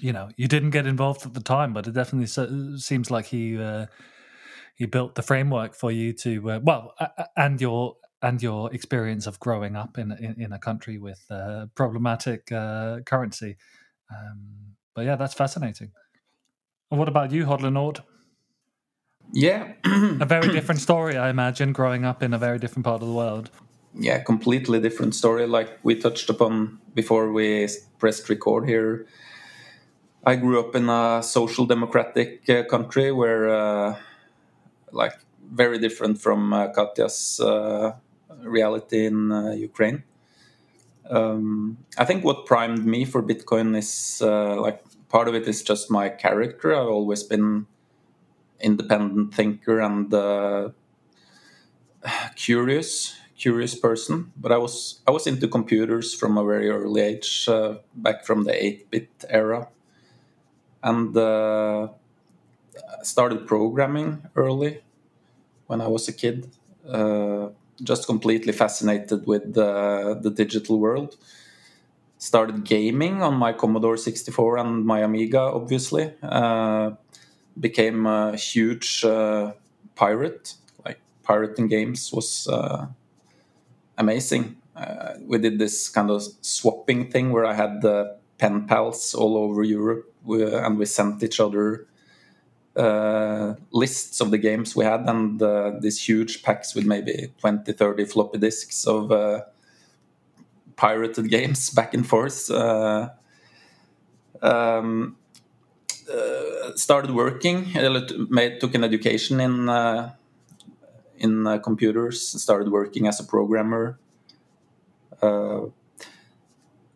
you 0.00 0.12
know 0.12 0.30
you 0.36 0.48
didn't 0.48 0.70
get 0.70 0.86
involved 0.86 1.26
at 1.26 1.34
the 1.34 1.42
time. 1.42 1.72
But 1.72 1.86
it 1.86 1.92
definitely 1.92 2.78
seems 2.78 3.10
like 3.10 3.26
he 3.26 3.60
uh, 3.60 3.86
he 4.76 4.86
built 4.86 5.16
the 5.16 5.22
framework 5.22 5.74
for 5.74 5.90
you 5.90 6.12
to 6.14 6.52
uh, 6.52 6.60
well, 6.62 6.94
and 7.36 7.60
your 7.60 7.96
and 8.22 8.42
your 8.42 8.72
experience 8.72 9.26
of 9.26 9.40
growing 9.40 9.74
up 9.76 9.98
in 9.98 10.12
in, 10.12 10.40
in 10.40 10.52
a 10.52 10.58
country 10.58 10.98
with 10.98 11.24
uh, 11.30 11.66
problematic 11.74 12.50
uh, 12.52 13.00
currency. 13.00 13.56
Um, 14.10 14.76
but 14.94 15.04
yeah, 15.04 15.16
that's 15.16 15.34
fascinating. 15.34 15.90
And 16.90 17.00
what 17.00 17.08
about 17.08 17.32
you, 17.32 17.46
Hodlonaut? 17.46 18.00
Yeah. 19.32 19.72
a 19.84 20.24
very 20.24 20.48
different 20.52 20.80
story, 20.80 21.16
I 21.16 21.30
imagine, 21.30 21.72
growing 21.72 22.04
up 22.04 22.22
in 22.22 22.32
a 22.32 22.38
very 22.38 22.58
different 22.58 22.84
part 22.84 23.02
of 23.02 23.08
the 23.08 23.14
world 23.14 23.50
yeah, 23.98 24.22
completely 24.22 24.80
different 24.80 25.14
story. 25.14 25.46
Like 25.46 25.78
we 25.82 25.94
touched 25.94 26.30
upon 26.30 26.78
before 26.94 27.32
we 27.32 27.68
pressed 27.98 28.28
record 28.28 28.68
here. 28.68 29.06
I 30.26 30.36
grew 30.36 30.58
up 30.58 30.74
in 30.74 30.88
a 30.88 31.22
social 31.22 31.66
democratic 31.66 32.48
uh, 32.48 32.64
country 32.64 33.12
where, 33.12 33.48
uh, 33.50 33.96
like, 34.90 35.12
very 35.52 35.78
different 35.78 36.18
from 36.18 36.52
uh, 36.52 36.68
Katya's 36.68 37.40
uh, 37.40 37.92
reality 38.42 39.04
in 39.04 39.30
uh, 39.30 39.50
Ukraine. 39.50 40.02
Um, 41.10 41.76
I 41.98 42.06
think 42.06 42.24
what 42.24 42.46
primed 42.46 42.86
me 42.86 43.04
for 43.04 43.22
Bitcoin 43.22 43.76
is 43.76 44.22
uh, 44.24 44.58
like 44.58 44.82
part 45.10 45.28
of 45.28 45.34
it 45.34 45.46
is 45.46 45.62
just 45.62 45.90
my 45.90 46.08
character. 46.08 46.74
I've 46.74 46.88
always 46.88 47.22
been 47.22 47.66
independent 48.60 49.34
thinker 49.34 49.80
and 49.80 50.72
curious, 52.34 53.14
curious 53.36 53.74
person. 53.74 54.32
But 54.36 54.52
I 54.52 54.58
was 54.58 55.00
I 55.06 55.10
was 55.10 55.26
into 55.26 55.48
computers 55.48 56.14
from 56.14 56.38
a 56.38 56.44
very 56.44 56.68
early 56.70 57.00
age, 57.02 57.48
uh, 57.48 57.76
back 57.94 58.24
from 58.24 58.44
the 58.44 58.54
eight 58.64 58.90
bit 58.90 59.10
era, 59.28 59.68
and 60.82 61.16
uh, 61.16 61.88
started 63.02 63.46
programming 63.46 64.22
early 64.36 64.82
when 65.66 65.80
I 65.80 65.88
was 65.88 66.08
a 66.08 66.12
kid. 66.12 66.50
Uh, 66.88 67.48
just 67.82 68.06
completely 68.06 68.52
fascinated 68.52 69.26
with 69.26 69.54
the, 69.54 70.18
the 70.20 70.30
digital 70.30 70.78
world. 70.78 71.16
Started 72.18 72.64
gaming 72.64 73.22
on 73.22 73.34
my 73.34 73.52
Commodore 73.52 73.96
64 73.96 74.58
and 74.58 74.84
my 74.86 75.00
Amiga, 75.00 75.40
obviously. 75.40 76.12
Uh, 76.22 76.92
became 77.58 78.06
a 78.06 78.36
huge 78.36 79.04
uh, 79.04 79.52
pirate. 79.96 80.54
Like 80.84 81.00
pirating 81.22 81.68
games 81.68 82.12
was 82.12 82.46
uh, 82.48 82.86
amazing. 83.98 84.56
Uh, 84.76 85.14
we 85.26 85.38
did 85.38 85.58
this 85.58 85.88
kind 85.88 86.10
of 86.10 86.22
swapping 86.40 87.10
thing 87.10 87.30
where 87.30 87.46
I 87.46 87.54
had 87.54 87.80
the 87.80 88.18
pen 88.38 88.66
pals 88.66 89.14
all 89.14 89.36
over 89.36 89.62
Europe, 89.62 90.12
and 90.26 90.78
we 90.78 90.86
sent 90.86 91.22
each 91.22 91.40
other 91.40 91.86
uh, 92.76 93.54
lists 93.70 94.20
of 94.20 94.30
the 94.30 94.38
games 94.38 94.74
we 94.74 94.84
had 94.84 95.08
and 95.08 95.40
uh, 95.40 95.72
these 95.80 96.02
huge 96.02 96.42
packs 96.42 96.74
with 96.74 96.84
maybe 96.84 97.32
20 97.38 97.72
30 97.72 98.04
floppy 98.04 98.38
disks 98.38 98.84
of 98.86 99.12
uh, 99.12 99.42
pirated 100.74 101.30
games 101.30 101.70
back 101.70 101.94
and 101.94 102.06
forth 102.06 102.50
uh, 102.50 103.10
um, 104.42 105.16
uh, 106.12 106.74
started 106.74 107.12
working 107.12 107.72
made, 108.28 108.58
took 108.60 108.74
an 108.74 108.82
education 108.82 109.40
in 109.40 109.68
in 111.18 111.60
computers 111.62 112.20
started 112.42 112.70
working 112.70 113.06
as 113.06 113.20
a 113.20 113.24
programmer. 113.24 113.98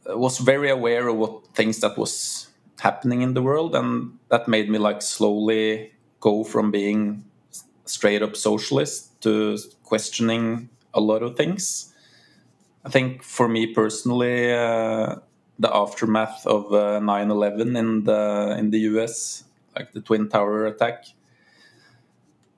Was 0.06 0.38
very 0.38 0.70
aware 0.70 1.08
of 1.08 1.16
what 1.16 1.48
things 1.54 1.80
that 1.80 1.98
was 1.98 2.48
happening 2.80 3.22
in 3.22 3.34
the 3.34 3.42
world 3.42 3.74
and 3.74 4.18
that 4.28 4.48
made 4.48 4.70
me 4.70 4.78
like 4.78 5.02
slowly 5.02 5.92
go 6.20 6.44
from 6.44 6.70
being 6.70 7.24
straight 7.84 8.22
up 8.22 8.36
socialist 8.36 9.20
to 9.22 9.58
questioning 9.82 10.68
a 10.94 11.00
lot 11.00 11.22
of 11.22 11.36
things. 11.36 11.92
I 12.84 12.90
think 12.90 13.22
for 13.22 13.48
me 13.48 13.66
personally 13.74 14.52
uh, 14.52 15.16
the 15.58 15.74
aftermath 15.74 16.46
of 16.46 16.66
9/11 16.70 17.74
uh, 17.74 17.78
in 17.78 18.04
the 18.04 18.56
in 18.58 18.70
the 18.70 18.80
US 18.90 19.44
like 19.76 19.92
the 19.92 20.00
twin 20.00 20.28
tower 20.28 20.66
attack 20.66 21.06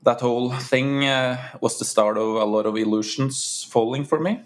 that 0.03 0.21
whole 0.21 0.51
thing 0.53 1.05
uh, 1.05 1.37
was 1.61 1.79
the 1.79 1.85
start 1.85 2.17
of 2.17 2.37
a 2.37 2.45
lot 2.45 2.67
of 2.67 2.77
illusions 2.77 3.67
falling 3.71 4.05
for 4.05 4.19
me 4.21 4.41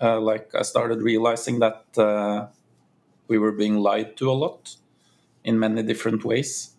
uh, 0.00 0.20
like 0.20 0.54
i 0.54 0.62
started 0.62 1.02
realizing 1.02 1.58
that 1.58 1.84
uh, 1.98 2.46
we 3.28 3.38
were 3.38 3.52
being 3.52 3.78
lied 3.78 4.16
to 4.16 4.30
a 4.30 4.34
lot 4.34 4.76
in 5.44 5.58
many 5.58 5.82
different 5.82 6.24
ways. 6.24 6.76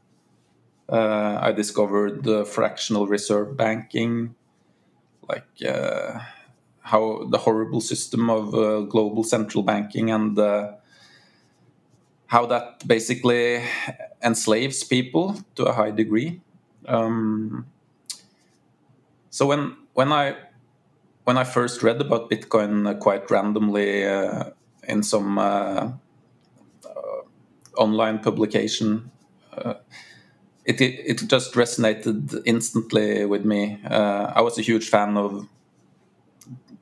Uh, 0.90 1.40
I 1.42 1.52
discovered 1.52 2.24
the 2.24 2.46
fractional 2.46 3.08
reserve 3.08 3.56
banking, 3.56 4.36
like 5.30 5.48
uh, 5.68 6.20
how 6.82 7.26
the 7.30 7.38
horrible 7.38 7.82
system 7.82 8.30
of 8.30 8.54
uh, 8.54 8.82
global 8.82 9.24
central 9.24 9.64
banking 9.64 10.12
and 10.12 10.38
how 12.28 12.46
that 12.46 12.86
basically 12.88 13.64
enslaves 14.24 14.84
people 14.84 15.38
to 15.56 15.66
a 15.66 15.74
high 15.74 15.92
degree. 15.92 16.42
Um, 16.88 17.66
so 19.32 19.48
when 19.48 19.76
when 19.94 20.12
I 20.12 20.36
when 21.24 21.38
I 21.38 21.44
first 21.44 21.82
read 21.82 22.00
about 22.00 22.30
Bitcoin 22.30 22.88
uh, 22.88 22.94
quite 22.94 23.32
randomly 23.32 24.06
uh, 24.06 24.52
in 24.88 25.02
some 25.02 25.40
online 27.78 28.20
publication. 28.20 29.12
Uh, 29.54 29.74
it, 30.66 30.80
it, 30.80 31.28
just 31.28 31.54
resonated 31.54 32.42
instantly 32.46 33.26
with 33.26 33.44
me. 33.46 33.80
Uh, 33.84 34.32
I 34.36 34.42
was 34.42 34.58
a 34.60 34.62
huge 34.62 34.90
fan 34.90 35.18
of 35.18 35.48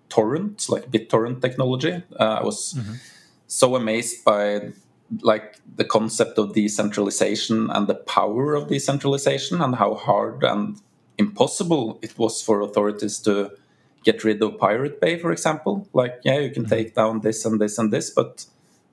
torrent, 0.10 0.68
like 0.70 0.92
BitTorrent 0.92 1.42
technology. 1.42 2.04
Uh, 2.20 2.40
I 2.42 2.44
was 2.44 2.74
mm-hmm. 2.74 2.96
so 3.48 3.76
amazed 3.76 4.26
by 4.26 4.74
like 5.22 5.58
the 5.76 5.86
concept 5.86 6.38
of 6.38 6.54
decentralization 6.54 7.70
and 7.72 7.88
the 7.88 7.96
power 7.96 8.54
of 8.54 8.68
decentralization 8.68 9.62
and 9.62 9.76
how 9.76 9.96
hard 9.96 10.44
and 10.44 10.80
impossible 11.20 12.00
it 12.02 12.18
was 12.18 12.42
for 12.42 12.62
authorities 12.62 13.20
to 13.20 13.52
get 14.04 14.24
rid 14.24 14.42
of 14.42 14.58
Pirate 14.58 15.00
Bay, 15.02 15.20
for 15.20 15.32
example. 15.32 15.88
Like, 15.94 16.22
yeah, 16.24 16.40
you 16.40 16.50
can 16.50 16.64
mm-hmm. 16.64 16.76
take 16.76 16.96
down 16.96 17.20
this 17.20 17.46
and 17.46 17.60
this 17.60 17.78
and 17.78 17.92
this, 17.92 18.10
but 18.10 18.46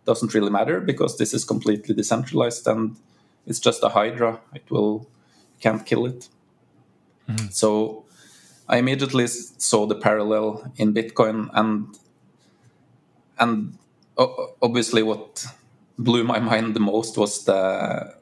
doesn't 0.04 0.35
really 0.35 0.50
matter 0.50 0.80
because 0.80 1.16
this 1.16 1.33
is 1.33 1.45
completely 1.45 1.95
decentralized 1.95 2.66
and 2.66 2.97
it's 3.47 3.61
just 3.61 3.83
a 3.83 3.88
hydra. 3.88 4.40
It 4.54 4.71
will 4.71 5.09
can't 5.61 5.87
kill 5.87 6.06
it. 6.06 6.28
Mm-hmm. 7.28 7.49
So 7.50 8.04
I 8.68 8.78
immediately 8.78 9.26
saw 9.26 9.87
the 9.87 9.95
parallel 9.95 10.73
in 10.76 10.92
Bitcoin 10.92 11.49
and 11.54 11.99
and 13.38 13.78
obviously 14.62 15.02
what 15.02 15.47
blew 15.99 16.25
my 16.25 16.38
mind 16.50 16.75
the 16.75 16.80
most 16.80 17.16
was 17.16 17.45
the 17.45 18.14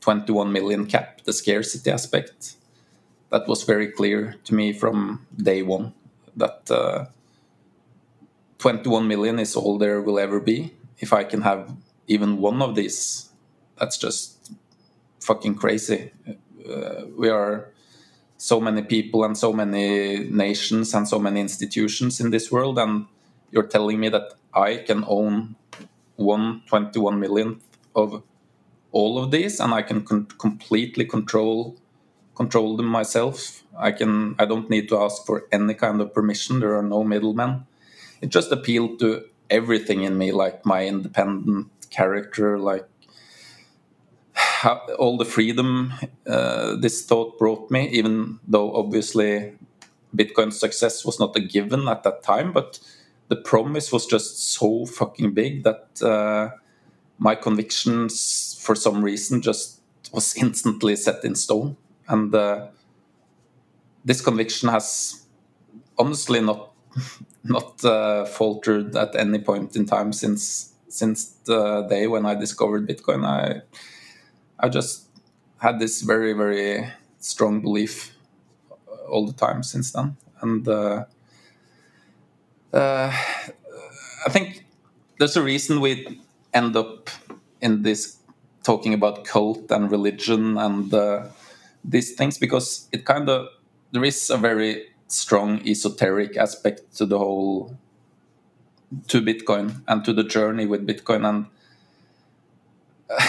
21 0.00 0.52
million 0.52 0.86
cap, 0.86 1.22
the 1.24 1.32
scarcity 1.32 1.90
aspect. 1.90 2.54
That 3.32 3.48
was 3.48 3.64
very 3.64 3.88
clear 3.90 4.36
to 4.44 4.54
me 4.54 4.72
from 4.72 5.26
day 5.36 5.62
one 5.62 5.94
that 6.36 6.70
uh, 6.70 7.06
21 8.58 9.08
million 9.08 9.40
is 9.40 9.56
all 9.56 9.78
there 9.78 10.00
will 10.00 10.18
ever 10.20 10.38
be 10.38 10.72
if 11.02 11.12
I 11.12 11.24
can 11.24 11.42
have 11.42 11.74
even 12.06 12.38
one 12.38 12.62
of 12.62 12.76
these, 12.76 13.28
that's 13.78 13.98
just 13.98 14.52
fucking 15.20 15.56
crazy. 15.56 16.12
Uh, 16.68 17.06
we 17.18 17.28
are 17.28 17.68
so 18.38 18.60
many 18.60 18.82
people 18.82 19.24
and 19.24 19.36
so 19.36 19.52
many 19.52 20.18
nations 20.30 20.94
and 20.94 21.08
so 21.08 21.18
many 21.18 21.40
institutions 21.40 22.20
in 22.20 22.30
this 22.30 22.52
world, 22.52 22.78
and 22.78 23.06
you're 23.50 23.66
telling 23.66 23.98
me 23.98 24.08
that 24.10 24.34
I 24.54 24.76
can 24.76 25.04
own 25.08 25.56
one 26.16 26.62
21 26.68 27.18
millionth 27.18 27.64
of 27.96 28.22
all 28.92 29.18
of 29.18 29.32
these, 29.32 29.58
and 29.58 29.74
I 29.74 29.82
can 29.82 30.04
con- 30.04 30.28
completely 30.38 31.04
control 31.04 31.76
control 32.34 32.76
them 32.76 32.86
myself. 32.86 33.62
I 33.76 33.92
can. 33.92 34.34
I 34.38 34.44
don't 34.44 34.70
need 34.70 34.88
to 34.90 34.98
ask 34.98 35.24
for 35.26 35.46
any 35.52 35.74
kind 35.74 36.00
of 36.00 36.14
permission. 36.14 36.60
There 36.60 36.76
are 36.76 36.82
no 36.82 37.04
middlemen. 37.04 37.66
It 38.20 38.28
just 38.28 38.52
appealed 38.52 38.98
to 39.00 39.24
everything 39.50 40.02
in 40.02 40.16
me, 40.18 40.32
like 40.32 40.64
my 40.64 40.86
independent 40.86 41.68
character, 41.90 42.58
like 42.58 42.88
all 44.98 45.16
the 45.16 45.24
freedom 45.24 45.92
uh, 46.26 46.76
this 46.76 47.04
thought 47.04 47.38
brought 47.38 47.70
me, 47.70 47.88
even 47.88 48.38
though 48.46 48.74
obviously 48.74 49.52
Bitcoin's 50.16 50.58
success 50.58 51.04
was 51.04 51.18
not 51.18 51.36
a 51.36 51.40
given 51.40 51.88
at 51.88 52.02
that 52.02 52.22
time, 52.22 52.52
but 52.52 52.78
the 53.28 53.36
promise 53.36 53.92
was 53.92 54.06
just 54.06 54.52
so 54.52 54.86
fucking 54.86 55.32
big 55.32 55.64
that 55.64 56.02
uh, 56.02 56.50
my 57.18 57.34
convictions, 57.34 58.58
for 58.60 58.74
some 58.74 59.02
reason, 59.02 59.42
just 59.42 59.80
was 60.12 60.36
instantly 60.36 60.96
set 60.96 61.24
in 61.24 61.34
stone. 61.34 61.76
And 62.08 62.34
uh, 62.34 62.68
this 64.04 64.20
conviction 64.20 64.68
has 64.68 65.26
honestly 65.98 66.40
not 66.40 66.72
not 67.44 67.84
uh, 67.84 68.24
faltered 68.24 68.96
at 68.96 69.16
any 69.16 69.38
point 69.38 69.76
in 69.76 69.86
time 69.86 70.12
since 70.12 70.74
since 70.88 71.24
the 71.46 71.82
day 71.88 72.06
when 72.06 72.26
I 72.26 72.34
discovered 72.34 72.88
Bitcoin. 72.88 73.24
I 73.24 73.62
I 74.58 74.68
just 74.68 75.08
had 75.58 75.78
this 75.78 76.02
very 76.02 76.32
very 76.32 76.88
strong 77.18 77.62
belief 77.62 78.14
all 79.08 79.26
the 79.26 79.32
time 79.32 79.62
since 79.62 79.92
then, 79.92 80.16
and 80.40 80.66
uh, 80.68 81.04
uh, 82.72 83.12
I 84.26 84.30
think 84.30 84.64
there's 85.18 85.36
a 85.36 85.42
reason 85.42 85.80
we 85.80 86.20
end 86.54 86.76
up 86.76 87.10
in 87.60 87.82
this 87.82 88.16
talking 88.62 88.94
about 88.94 89.24
cult 89.24 89.70
and 89.70 89.90
religion 89.90 90.56
and 90.56 90.92
uh, 90.94 91.24
these 91.84 92.14
things 92.14 92.38
because 92.38 92.88
it 92.92 93.04
kind 93.04 93.28
of 93.28 93.48
there 93.92 94.04
is 94.04 94.30
a 94.30 94.36
very 94.36 94.86
strong 95.08 95.60
esoteric 95.66 96.36
aspect 96.36 96.96
to 96.96 97.06
the 97.06 97.18
whole 97.18 97.76
to 99.08 99.20
Bitcoin 99.20 99.82
and 99.88 100.04
to 100.04 100.12
the 100.12 100.24
journey 100.24 100.66
with 100.66 100.86
Bitcoin, 100.86 101.28
and 101.28 101.46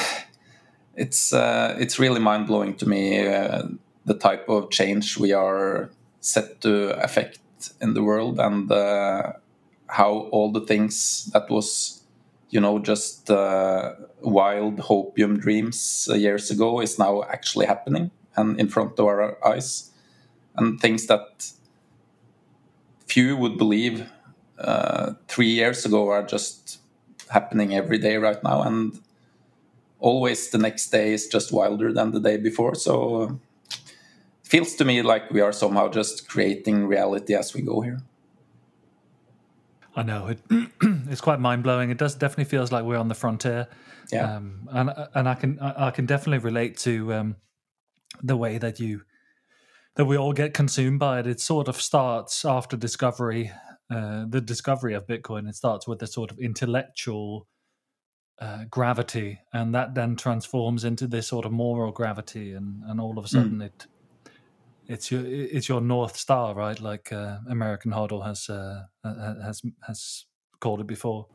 it's 0.95 1.33
uh, 1.33 1.75
it's 1.79 2.00
really 2.00 2.19
mind 2.19 2.48
blowing 2.48 2.75
to 2.75 2.88
me 2.88 3.27
uh, 3.27 3.63
the 4.05 4.13
type 4.13 4.48
of 4.50 4.69
change 4.69 5.17
we 5.17 5.33
are 5.33 5.89
set 6.22 6.62
to 6.62 6.91
affect 7.01 7.39
in 7.81 7.93
the 7.93 8.03
world 8.03 8.39
and 8.39 8.72
uh, 8.72 9.33
how 9.88 10.29
all 10.31 10.51
the 10.51 10.62
things 10.62 11.29
that 11.33 11.50
was 11.50 12.03
you 12.53 12.62
know, 12.62 12.77
just 12.77 13.31
uh, 13.31 13.93
wild 14.22 14.77
hopium 14.77 15.39
dreams 15.39 16.07
uh, 16.12 16.13
years 16.13 16.51
ago 16.51 16.81
is 16.81 17.00
now 17.00 17.24
actually 17.24 17.65
happening 17.65 18.12
and 18.36 18.60
in 18.60 18.68
front 18.68 19.00
of 19.00 19.06
our 19.06 19.38
eyes, 19.46 19.92
and 20.56 20.80
things 20.80 21.08
that 21.08 21.52
few 23.08 23.38
would 23.38 23.58
believe 23.58 24.10
uh, 24.60 25.13
three 25.28 25.50
years 25.50 25.86
ago 25.86 26.10
are 26.10 26.24
just 26.24 26.80
happening 27.30 27.74
every 27.74 27.98
day 27.98 28.18
right 28.18 28.44
now, 28.44 28.62
and 28.62 29.00
always 30.00 30.50
the 30.50 30.58
next 30.58 30.90
day 30.90 31.13
is 31.13 31.28
just 31.28 31.52
wilder 31.52 31.94
than 31.94 32.12
the 32.12 32.20
day 32.20 32.38
before. 32.38 32.75
So, 32.75 33.22
uh, 33.22 33.34
feels 34.44 34.75
to 34.75 34.86
me 34.86 35.02
like 35.02 35.32
we 35.32 35.42
are 35.42 35.52
somehow 35.52 35.90
just 35.90 36.28
creating 36.28 36.88
reality 36.88 37.34
as 37.36 37.54
we 37.54 37.62
go 37.62 37.82
here. 37.82 38.02
I 39.96 40.04
know 40.04 40.28
it. 40.28 40.40
it's 41.10 41.22
quite 41.22 41.40
mind 41.40 41.63
blowing. 41.63 41.90
It 41.90 41.98
does 41.98 42.16
definitely 42.16 42.46
feels 42.46 42.72
like 42.72 42.84
we're 42.84 42.98
on 42.98 43.08
the 43.08 43.16
frontier. 43.16 43.68
Yeah, 44.12 44.36
um, 44.36 44.68
and 44.72 44.92
and 45.13 45.30
I 45.30 45.36
can 45.36 45.60
I 45.60 45.92
can 45.92 46.06
definitely 46.06 46.40
relate 46.40 46.78
to 46.80 47.13
um, 47.13 47.36
the 48.22 48.38
way 48.38 48.58
that 48.58 48.79
you 48.79 49.01
that 49.96 50.05
we 50.05 50.17
all 50.17 50.34
get 50.34 50.53
consumed 50.53 51.00
by 51.00 51.20
it. 51.20 51.27
It 51.27 51.39
sort 51.39 51.67
of 51.67 51.79
starts 51.79 52.46
after 52.46 52.75
discovery, 52.75 53.51
uh, 53.91 54.25
the 54.27 54.41
discovery 54.41 54.96
of 54.96 55.05
Bitcoin. 55.05 55.48
It 55.48 55.55
starts 55.55 55.88
with 55.88 56.01
a 56.01 56.08
sort 56.08 56.32
of 56.32 56.39
intellectual 56.39 57.48
uh, 58.39 58.65
gravity, 58.70 59.39
and 59.53 59.74
that 59.75 59.93
then 59.93 60.15
transforms 60.15 60.84
into 60.84 61.08
this 61.08 61.27
sort 61.27 61.46
of 61.46 61.51
moral 61.51 61.91
gravity, 61.91 62.53
and 62.53 62.84
and 62.86 63.00
all 63.00 63.17
of 63.17 63.25
a 63.25 63.27
sudden 63.27 63.60
mm. 63.60 63.65
it 63.65 63.88
it's 64.88 65.12
your 65.12 65.24
it's 65.25 65.70
your 65.70 65.82
north 65.82 66.17
star, 66.17 66.53
right? 66.53 66.79
Like 66.79 67.12
uh, 67.12 67.38
American 67.50 67.91
Hodl 67.91 68.25
has 68.25 68.50
uh, 68.50 68.84
has 69.03 69.62
has 69.88 70.25
called 70.60 70.82
it 70.82 70.88
before. 70.88 71.27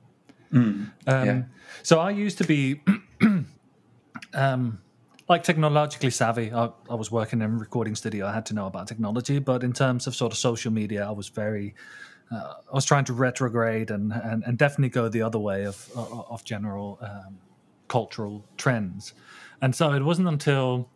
Mm, 0.52 0.92
um, 1.06 1.26
yeah. 1.26 1.42
So 1.82 2.00
I 2.00 2.10
used 2.10 2.38
to 2.38 2.44
be 2.44 2.80
um, 4.34 4.80
like 5.28 5.42
technologically 5.42 6.10
savvy. 6.10 6.52
I, 6.52 6.70
I, 6.88 6.94
was 6.94 7.10
working 7.10 7.42
in 7.42 7.50
a 7.50 7.56
recording 7.56 7.94
studio. 7.94 8.26
I 8.26 8.32
had 8.32 8.46
to 8.46 8.54
know 8.54 8.66
about 8.66 8.88
technology, 8.88 9.38
but 9.38 9.62
in 9.62 9.72
terms 9.72 10.06
of 10.06 10.14
sort 10.14 10.32
of 10.32 10.38
social 10.38 10.72
media, 10.72 11.06
I 11.06 11.10
was 11.10 11.28
very 11.28 11.74
uh, 12.30 12.54
I 12.70 12.74
was 12.74 12.84
trying 12.84 13.04
to 13.06 13.12
retrograde 13.12 13.90
and, 13.90 14.12
and, 14.12 14.42
and 14.44 14.58
definitely 14.58 14.90
go 14.90 15.08
the 15.08 15.22
other 15.22 15.38
way 15.38 15.64
of 15.64 15.90
of 15.96 16.44
general 16.44 16.98
um, 17.02 17.38
cultural 17.88 18.44
trends. 18.56 19.14
And 19.60 19.74
so 19.74 19.92
it 19.92 20.02
wasn't 20.02 20.28
until 20.28 20.88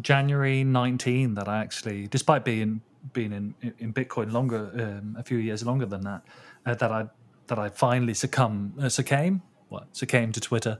January 0.00 0.64
19 0.64 1.34
that 1.34 1.48
I 1.48 1.58
actually, 1.58 2.06
despite 2.06 2.44
being 2.44 2.80
being 3.12 3.32
in, 3.32 3.74
in 3.78 3.92
Bitcoin 3.92 4.32
longer, 4.32 4.70
um, 4.74 5.16
a 5.18 5.22
few 5.22 5.38
years 5.38 5.64
longer 5.64 5.86
than 5.86 6.02
that, 6.02 6.22
uh, 6.66 6.74
that 6.74 6.90
I 6.90 7.06
that 7.46 7.58
I 7.58 7.68
finally 7.68 8.14
succumb 8.14 8.74
uh, 8.80 8.88
succumb 8.88 9.42
what 9.68 9.96
succumb 9.96 10.32
to 10.32 10.40
Twitter. 10.40 10.78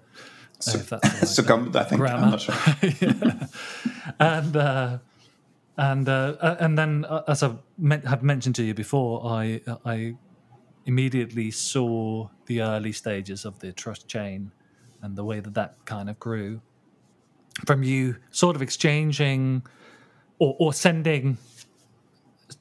Uh, 0.61 0.71
Su- 0.71 0.85
right, 0.93 1.05
succumbed, 1.29 1.77
I 1.77 1.85
think. 1.85 2.01
Grammar. 2.01 2.25
I'm 2.25 2.31
not 2.31 2.41
sure. 2.41 2.55
yeah. 3.01 3.47
And 4.19 4.57
uh, 4.57 4.99
and 5.77 6.09
uh, 6.09 6.57
and 6.59 6.77
then, 6.77 7.05
uh, 7.05 7.23
as 7.29 7.43
I 7.43 7.55
me- 7.79 8.01
have 8.07 8.23
mentioned 8.23 8.57
to 8.57 8.65
you 8.65 8.75
before, 8.75 9.25
I 9.25 9.61
I 9.85 10.15
immediately 10.85 11.51
saw 11.51 12.29
the 12.47 12.63
early 12.63 12.93
stages 12.93 13.45
of 13.45 13.59
the 13.61 13.73
trust 13.73 14.09
chain 14.09 14.51
and 15.03 15.17
the 15.17 15.25
way 15.25 15.39
that 15.41 15.55
that 15.55 15.77
kind 15.85 16.09
of 16.11 16.19
grew 16.19 16.61
from 17.67 17.83
you 17.83 18.17
sort 18.31 18.57
of 18.57 18.63
exchanging 18.63 19.63
or, 20.39 20.57
or 20.59 20.73
sending 20.73 21.37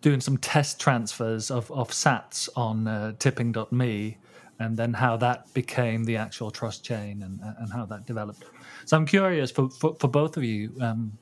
doing 0.02 0.20
some 0.20 0.38
test 0.38 0.80
transfers 0.80 1.50
of, 1.50 1.72
of 1.72 1.90
sats 1.90 2.50
on 2.56 2.88
uh, 2.88 3.14
tipping.me 3.20 4.18
and 4.60 4.78
then 4.78 4.94
how 4.94 5.18
that 5.18 5.54
became 5.54 6.04
the 6.04 6.16
actual 6.16 6.52
trust 6.52 6.84
chain 6.84 7.22
and, 7.24 7.40
and 7.60 7.72
how 7.72 7.86
that 7.86 8.06
developed 8.06 8.44
so 8.86 8.98
i'm 8.98 9.06
curious 9.06 9.52
for, 9.52 9.70
for, 9.70 9.96
for 9.96 10.08
both 10.08 10.38
of 10.38 10.44
you 10.44 10.72
um, 10.82 11.18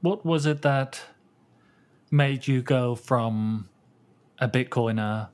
what 0.00 0.24
was 0.24 0.46
it 0.46 0.62
that 0.62 1.00
made 2.10 2.46
you 2.46 2.62
go 2.62 2.94
from 2.94 3.68
a 4.38 4.48
bitcoiner 4.48 5.28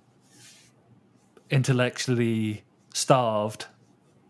intellectually 1.51 2.64
starved 2.92 3.66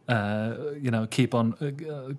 uh, 0.08 0.54
you 0.80 0.90
know 0.90 1.06
keep 1.06 1.34
on 1.34 1.54
uh, 1.60 2.12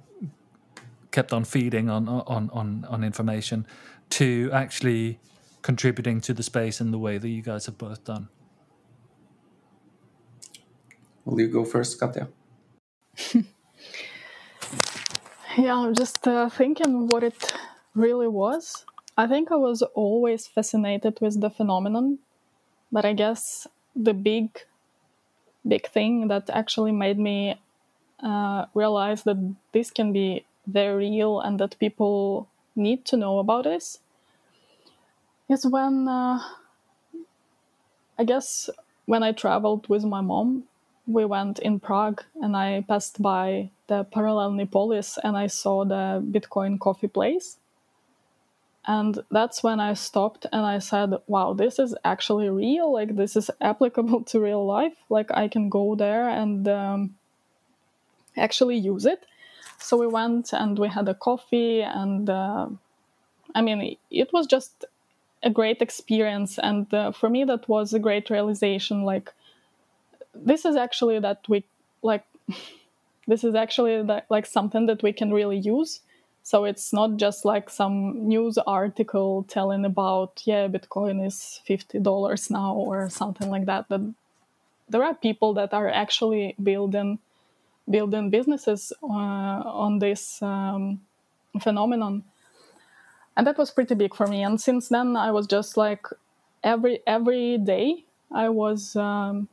kept 1.12 1.32
on 1.32 1.43
feeding 1.43 1.89
on 1.89 2.08
on 2.10 2.50
on 2.52 2.86
on 2.89 3.04
information 3.04 3.65
to 4.10 4.50
actually 4.54 5.19
contributing 5.62 6.22
to 6.22 6.34
the 6.34 6.43
space 6.43 6.80
in 6.80 6.91
the 6.91 7.00
way 7.00 7.17
that 7.17 7.30
you 7.30 7.41
guys 7.41 7.65
have 7.65 7.78
both 7.78 8.04
done. 8.04 8.28
Will 11.26 11.40
you 11.40 11.48
go 11.48 11.66
first, 11.66 12.00
Katya? 12.00 12.28
yeah, 15.58 15.76
I'm 15.76 15.94
just 15.94 16.28
uh, 16.28 16.50
thinking 16.50 17.08
what 17.08 17.24
it 17.24 17.54
really 17.96 18.28
was. 18.28 18.86
I 19.18 19.28
think 19.28 19.52
I 19.52 19.56
was 19.56 19.82
always 19.94 20.48
fascinated 20.48 21.18
with 21.22 21.42
the 21.42 21.50
phenomenon, 21.50 22.20
but 22.92 23.06
I 23.06 23.14
guess 23.14 23.68
the 23.96 24.14
big, 24.14 24.50
big 25.68 25.88
thing 25.88 26.28
that 26.28 26.50
actually 26.50 26.92
made 26.92 27.18
me 27.18 27.60
uh, 28.22 28.66
realize 28.74 29.24
that 29.24 29.38
this 29.72 29.90
can 29.90 30.14
be 30.14 30.46
very 30.68 31.10
real 31.10 31.40
and 31.42 31.60
that 31.60 31.80
people 31.80 32.48
need 32.76 33.06
to 33.06 33.18
know 33.18 33.40
about 33.40 33.64
this 33.64 34.00
is 35.50 35.66
when 35.66 36.08
uh, 36.08 36.40
I 38.18 38.24
guess 38.24 38.70
when 39.06 39.24
I 39.24 39.32
traveled 39.32 39.88
with 39.88 40.04
my 40.04 40.22
mom, 40.22 40.64
we 41.08 41.26
went 41.26 41.60
in 41.60 41.80
Prague 41.80 42.24
and 42.41 42.56
I 42.56 42.84
passed 42.88 43.22
by 43.22 43.70
the 43.88 44.06
Paralelní 44.06 45.20
and 45.24 45.38
I 45.38 45.48
saw 45.48 45.86
the 45.86 46.24
Bitcoin 46.32 46.80
coffee 46.80 47.08
place. 47.08 47.58
And 48.88 49.20
that's 49.32 49.63
when 49.63 49.80
I 49.80 49.96
stopped 49.96 50.46
and 50.52 50.63
I 50.63 50.78
said, 50.78 51.13
wow, 51.26 51.54
this 51.54 51.80
is 51.80 51.96
actually 52.06 52.50
real. 52.50 52.94
Like, 52.94 53.15
this 53.15 53.36
is 53.36 53.50
applicable 53.62 54.24
to 54.26 54.39
real 54.39 54.65
life. 54.65 54.96
Like, 55.10 55.32
I 55.32 55.48
can 55.48 55.70
go 55.70 55.96
there 55.96 56.30
and 56.30 56.68
um, 56.68 57.15
actually 58.38 58.78
use 58.78 59.06
it 59.06 59.26
so 59.78 59.98
we 59.98 60.08
went 60.08 60.54
and 60.54 60.80
we 60.80 60.88
had 60.88 61.08
a 61.08 61.13
coffee 61.13 61.82
and 61.82 62.30
uh, 62.30 62.68
i 63.54 63.62
mean 63.62 63.98
it 64.10 64.34
was 64.34 64.48
just 64.48 64.86
a 65.44 65.50
great 65.50 65.82
experience 65.82 66.58
and 66.60 66.94
uh, 66.94 67.12
for 67.12 67.30
me 67.30 67.44
that 67.44 67.68
was 67.70 67.94
a 67.94 68.00
great 68.00 68.30
realization 68.30 69.04
like 69.04 69.32
this 70.36 70.65
is 70.65 70.76
actually 70.76 71.19
that 71.19 71.39
we 71.48 71.63
like 72.02 72.26
this 73.28 73.43
is 73.43 73.56
actually 73.56 74.04
that, 74.04 74.26
like 74.30 74.45
something 74.45 74.86
that 74.86 75.02
we 75.04 75.13
can 75.13 75.34
really 75.34 75.58
use. 75.58 76.02
So 76.43 76.65
it's 76.65 76.93
not 76.93 77.17
just 77.17 77.43
like 77.43 77.71
some 77.71 78.28
news 78.28 78.60
article 78.67 79.45
telling 79.48 79.84
about 79.84 80.43
yeah 80.45 80.67
bitcoin 80.67 81.26
is 81.26 81.60
$50 81.67 82.52
now 82.52 82.76
or 82.76 83.10
something 83.10 83.50
like 83.50 83.65
that 83.65 83.89
but 83.89 84.02
there 84.88 85.04
are 85.04 85.15
people 85.15 85.56
that 85.56 85.74
are 85.74 85.89
actually 85.89 86.56
building 86.62 87.17
building 87.89 88.30
businesses 88.30 88.93
uh, 89.04 89.08
on 89.08 90.00
this 90.00 90.41
um, 90.41 91.02
phenomenon. 91.62 92.24
And 93.38 93.45
that 93.48 93.58
was 93.58 93.71
pretty 93.71 93.95
big 93.95 94.15
for 94.15 94.28
me. 94.28 94.43
And 94.43 94.62
since 94.62 94.89
then 94.89 95.15
i 95.15 95.32
was 95.32 95.48
just 95.48 95.78
like 95.78 96.06
every 96.63 97.00
every 97.08 97.58
day 97.58 98.06
i 98.32 98.50
was 98.50 98.95
um, 98.95 99.48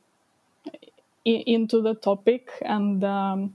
Into 1.25 1.81
the 1.81 1.95
topic 1.95 2.51
and 2.63 3.05
um, 3.05 3.55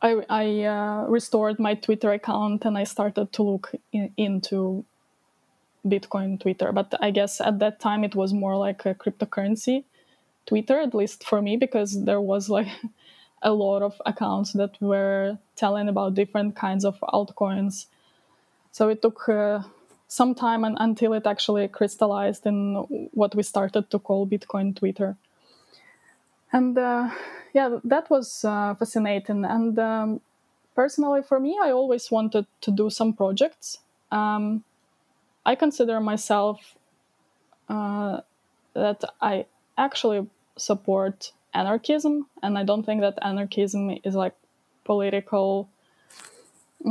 i, 0.00 0.16
I 0.30 0.62
uh, 0.62 1.04
restored 1.08 1.58
my 1.58 1.74
twitter 1.74 2.12
account 2.12 2.64
and 2.64 2.78
i 2.78 2.84
started 2.84 3.30
to 3.34 3.42
look 3.42 3.72
in- 3.92 4.12
into 4.16 4.84
bitcoin 5.86 6.40
twitter 6.40 6.72
but 6.72 6.94
i 7.00 7.10
guess 7.10 7.42
at 7.42 7.58
that 7.58 7.78
time 7.78 8.04
it 8.04 8.14
was 8.14 8.32
more 8.32 8.56
like 8.56 8.86
a 8.86 8.94
cryptocurrency 8.94 9.84
twitter 10.46 10.80
at 10.80 10.94
least 10.94 11.24
for 11.24 11.42
me 11.42 11.58
because 11.58 12.04
there 12.04 12.22
was 12.22 12.48
like 12.48 12.68
a 13.44 13.52
lot 13.52 13.82
of 13.82 14.00
accounts 14.06 14.52
that 14.54 14.80
were 14.80 15.38
telling 15.54 15.88
about 15.88 16.14
different 16.14 16.56
kinds 16.56 16.84
of 16.84 16.98
altcoins. 17.00 17.86
So 18.72 18.88
it 18.88 19.02
took 19.02 19.28
uh, 19.28 19.62
some 20.08 20.34
time 20.34 20.64
and, 20.64 20.76
until 20.80 21.12
it 21.12 21.26
actually 21.26 21.68
crystallized 21.68 22.46
in 22.46 22.74
what 23.12 23.34
we 23.34 23.42
started 23.42 23.90
to 23.90 23.98
call 23.98 24.26
Bitcoin 24.26 24.74
Twitter. 24.74 25.16
And 26.54 26.78
uh, 26.78 27.10
yeah, 27.52 27.78
that 27.82 28.08
was 28.10 28.44
uh, 28.44 28.76
fascinating. 28.76 29.44
And 29.44 29.76
um, 29.76 30.20
personally, 30.76 31.22
for 31.22 31.40
me, 31.40 31.58
I 31.60 31.72
always 31.72 32.12
wanted 32.12 32.46
to 32.60 32.70
do 32.70 32.90
some 32.90 33.12
projects. 33.12 33.78
Um, 34.12 34.62
I 35.44 35.56
consider 35.56 35.98
myself 35.98 36.76
uh, 37.68 38.20
that 38.74 39.02
I 39.20 39.46
actually 39.76 40.28
support 40.56 41.32
anarchism, 41.54 42.28
and 42.40 42.56
I 42.56 42.62
don't 42.62 42.86
think 42.86 43.00
that 43.00 43.18
anarchism 43.20 43.98
is 44.04 44.14
like 44.14 44.36
political 44.84 45.68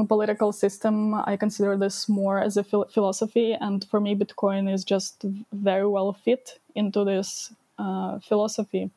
political 0.09 0.51
system. 0.51 1.13
I 1.13 1.37
consider 1.37 1.77
this 1.77 2.09
more 2.09 2.39
as 2.39 2.57
a 2.57 2.65
phil- 2.65 2.89
philosophy, 2.91 3.53
and 3.53 3.85
for 3.85 4.01
me, 4.01 4.13
Bitcoin 4.13 4.69
is 4.73 4.83
just 4.83 5.23
very 5.53 5.87
well 5.87 6.11
fit 6.11 6.59
into 6.75 7.05
this 7.05 7.53
uh, 7.79 8.19
philosophy. 8.19 8.91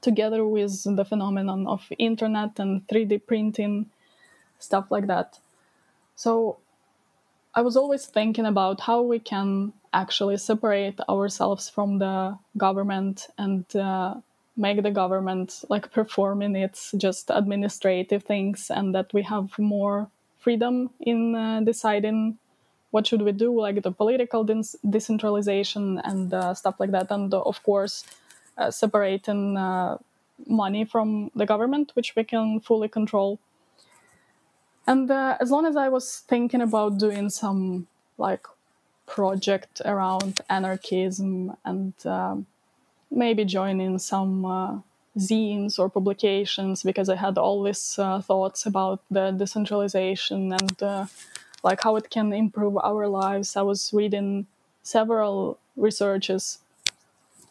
Together 0.00 0.46
with 0.46 0.84
the 0.84 1.04
phenomenon 1.04 1.66
of 1.66 1.86
internet 1.98 2.58
and 2.58 2.86
3D 2.88 3.26
printing, 3.26 3.90
stuff 4.58 4.90
like 4.90 5.06
that. 5.06 5.38
So 6.16 6.58
I 7.54 7.62
was 7.62 7.76
always 7.76 8.06
thinking 8.06 8.46
about 8.46 8.80
how 8.80 9.02
we 9.02 9.18
can 9.18 9.72
actually 9.92 10.36
separate 10.36 11.00
ourselves 11.08 11.68
from 11.68 11.98
the 11.98 12.38
government 12.56 13.26
and 13.38 13.64
uh, 13.74 14.14
make 14.56 14.82
the 14.82 14.90
government 14.90 15.64
like 15.68 15.92
performing 15.92 16.54
its 16.54 16.92
just 16.96 17.30
administrative 17.30 18.22
things 18.22 18.70
and 18.70 18.94
that 18.94 19.12
we 19.12 19.22
have 19.22 19.58
more 19.58 20.08
freedom 20.38 20.90
in 21.00 21.34
uh, 21.34 21.60
deciding 21.60 22.38
what 22.90 23.06
should 23.06 23.22
we 23.22 23.32
do 23.32 23.60
like 23.60 23.82
the 23.82 23.90
political 23.90 24.44
decentralization 24.88 26.00
and 26.04 26.32
uh, 26.34 26.54
stuff 26.54 26.78
like 26.78 26.90
that 26.90 27.10
and 27.10 27.32
uh, 27.32 27.40
of 27.42 27.62
course 27.62 28.04
uh, 28.60 28.70
separating 28.70 29.56
uh, 29.56 29.98
money 30.46 30.84
from 30.84 31.30
the 31.34 31.46
government 31.46 31.92
which 31.94 32.14
we 32.16 32.24
can 32.24 32.60
fully 32.60 32.88
control 32.88 33.38
and 34.86 35.10
uh, 35.10 35.36
as 35.40 35.50
long 35.50 35.66
as 35.66 35.76
i 35.76 35.88
was 35.88 36.20
thinking 36.28 36.60
about 36.60 36.98
doing 36.98 37.28
some 37.28 37.86
like 38.18 38.46
project 39.06 39.82
around 39.84 40.40
anarchism 40.48 41.56
and 41.64 41.94
um, 42.06 42.46
maybe 43.10 43.44
joining 43.44 43.98
some 43.98 44.44
uh, 44.44 44.78
zines 45.18 45.78
or 45.78 45.90
publications 45.90 46.82
because 46.82 47.08
I 47.08 47.16
had 47.16 47.36
all 47.36 47.62
these 47.62 47.98
uh, 47.98 48.20
thoughts 48.20 48.66
about 48.66 49.00
the 49.10 49.32
decentralization 49.32 50.52
and 50.52 50.82
uh, 50.82 51.06
like 51.64 51.82
how 51.82 51.96
it 51.96 52.10
can 52.10 52.32
improve 52.32 52.76
our 52.78 53.08
lives. 53.08 53.56
I 53.56 53.62
was 53.62 53.90
reading 53.92 54.46
several 54.82 55.58
researches 55.76 56.58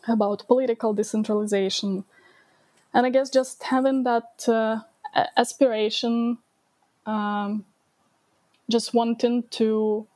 about 0.10 0.48
political 0.48 0.94
decentralization, 0.94 2.04
and 2.94 3.06
I 3.06 3.10
guess 3.10 3.30
just 3.30 3.64
having 3.64 4.04
that 4.04 4.48
uh, 4.48 4.82
aspiration, 5.38 6.38
um, 7.06 7.66
just 8.70 8.94
wanting 8.94 9.44
to 9.52 10.08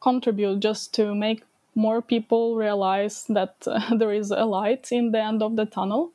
contribute, 0.00 0.60
just 0.60 0.94
to 0.94 1.14
make 1.14 1.44
more 1.74 2.02
people 2.02 2.56
realize 2.56 3.24
that 3.28 3.54
uh, 3.66 3.94
there 3.96 4.12
is 4.12 4.30
a 4.30 4.44
light 4.44 4.92
in 4.92 5.12
the 5.12 5.22
end 5.22 5.42
of 5.42 5.56
the 5.56 5.66
tunnel. 5.66 6.12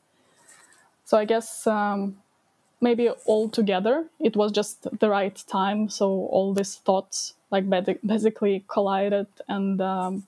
So 1.06 1.18
I 1.18 1.26
guess 1.26 1.66
um, 1.66 2.18
maybe 2.82 3.10
all 3.26 3.50
together 3.50 4.06
it 4.20 4.36
was 4.36 4.52
just 4.52 4.88
the 5.00 5.10
right 5.10 5.42
time. 5.48 5.90
So 5.90 6.08
all 6.10 6.54
these 6.54 6.76
thoughts 6.76 7.34
like 7.50 7.70
basically 8.06 8.66
collided, 8.68 9.28
and 9.48 9.80
um, 9.82 10.28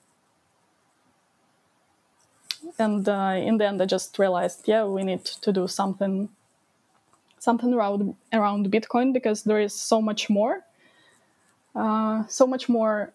and 2.80 3.08
uh, 3.08 3.34
in 3.36 3.58
the 3.58 3.66
end 3.66 3.80
I 3.80 3.86
just 3.86 4.18
realized, 4.18 4.66
yeah, 4.66 4.84
we 4.84 5.02
need 5.02 5.24
to 5.24 5.52
do 5.52 5.68
something 5.68 6.28
something 7.38 7.72
around 7.72 8.14
around 8.32 8.70
Bitcoin 8.70 9.12
because 9.12 9.44
there 9.44 9.60
is 9.60 9.74
so 9.74 10.00
much 10.00 10.28
more, 10.30 10.64
uh, 11.74 12.26
so 12.28 12.46
much 12.46 12.68
more 12.68 13.12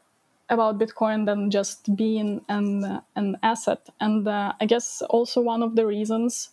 about 0.49 0.79
Bitcoin 0.79 1.25
than 1.25 1.51
just 1.51 1.95
being 1.95 2.41
an 2.49 3.01
an 3.15 3.37
asset. 3.43 3.89
And 3.99 4.27
uh, 4.27 4.53
I 4.59 4.65
guess 4.65 5.01
also 5.01 5.41
one 5.41 5.63
of 5.63 5.75
the 5.75 5.85
reasons 5.85 6.49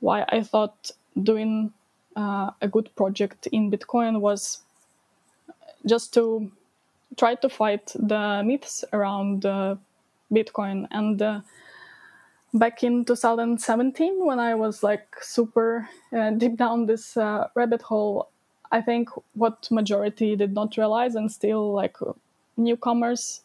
why 0.00 0.24
I 0.28 0.42
thought 0.42 0.90
doing 1.22 1.72
uh, 2.16 2.50
a 2.60 2.68
good 2.68 2.94
project 2.96 3.46
in 3.48 3.70
Bitcoin 3.70 4.20
was 4.20 4.62
just 5.86 6.14
to 6.14 6.50
try 7.16 7.34
to 7.34 7.48
fight 7.48 7.92
the 7.94 8.42
myths 8.44 8.84
around 8.92 9.46
uh, 9.46 9.76
Bitcoin. 10.32 10.86
And 10.90 11.42
back 12.58 12.82
in 12.82 13.04
2017, 13.04 14.24
when 14.24 14.38
I 14.38 14.54
was 14.54 14.82
like 14.82 15.06
super 15.20 15.88
uh, 16.16 16.30
deep 16.30 16.56
down 16.56 16.86
this 16.86 17.16
uh, 17.16 17.48
rabbit 17.54 17.82
hole, 17.82 18.28
I 18.72 18.80
think 18.80 19.10
what 19.34 19.68
majority 19.70 20.36
did 20.36 20.52
not 20.54 20.76
realize 20.76 21.14
and 21.14 21.30
still 21.30 21.72
like 21.72 21.96
newcomers 22.56 23.42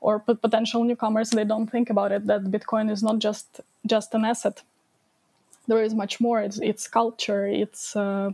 or 0.00 0.18
potential 0.18 0.84
newcomers 0.84 1.30
they 1.30 1.44
don't 1.44 1.68
think 1.68 1.88
about 1.88 2.12
it 2.12 2.26
that 2.26 2.44
bitcoin 2.44 2.90
is 2.90 3.02
not 3.02 3.18
just 3.18 3.60
just 3.86 4.14
an 4.14 4.24
asset. 4.24 4.62
There 5.68 5.82
is 5.82 5.94
much 5.94 6.20
more. 6.20 6.40
It's, 6.40 6.58
it's 6.58 6.88
culture. 6.88 7.46
It's 7.46 7.94
uh, 7.96 8.32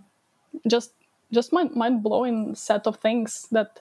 just 0.66 0.92
just 1.32 1.52
mind, 1.52 1.74
mind-blowing 1.74 2.54
set 2.54 2.86
of 2.86 2.96
things 2.96 3.48
that 3.52 3.80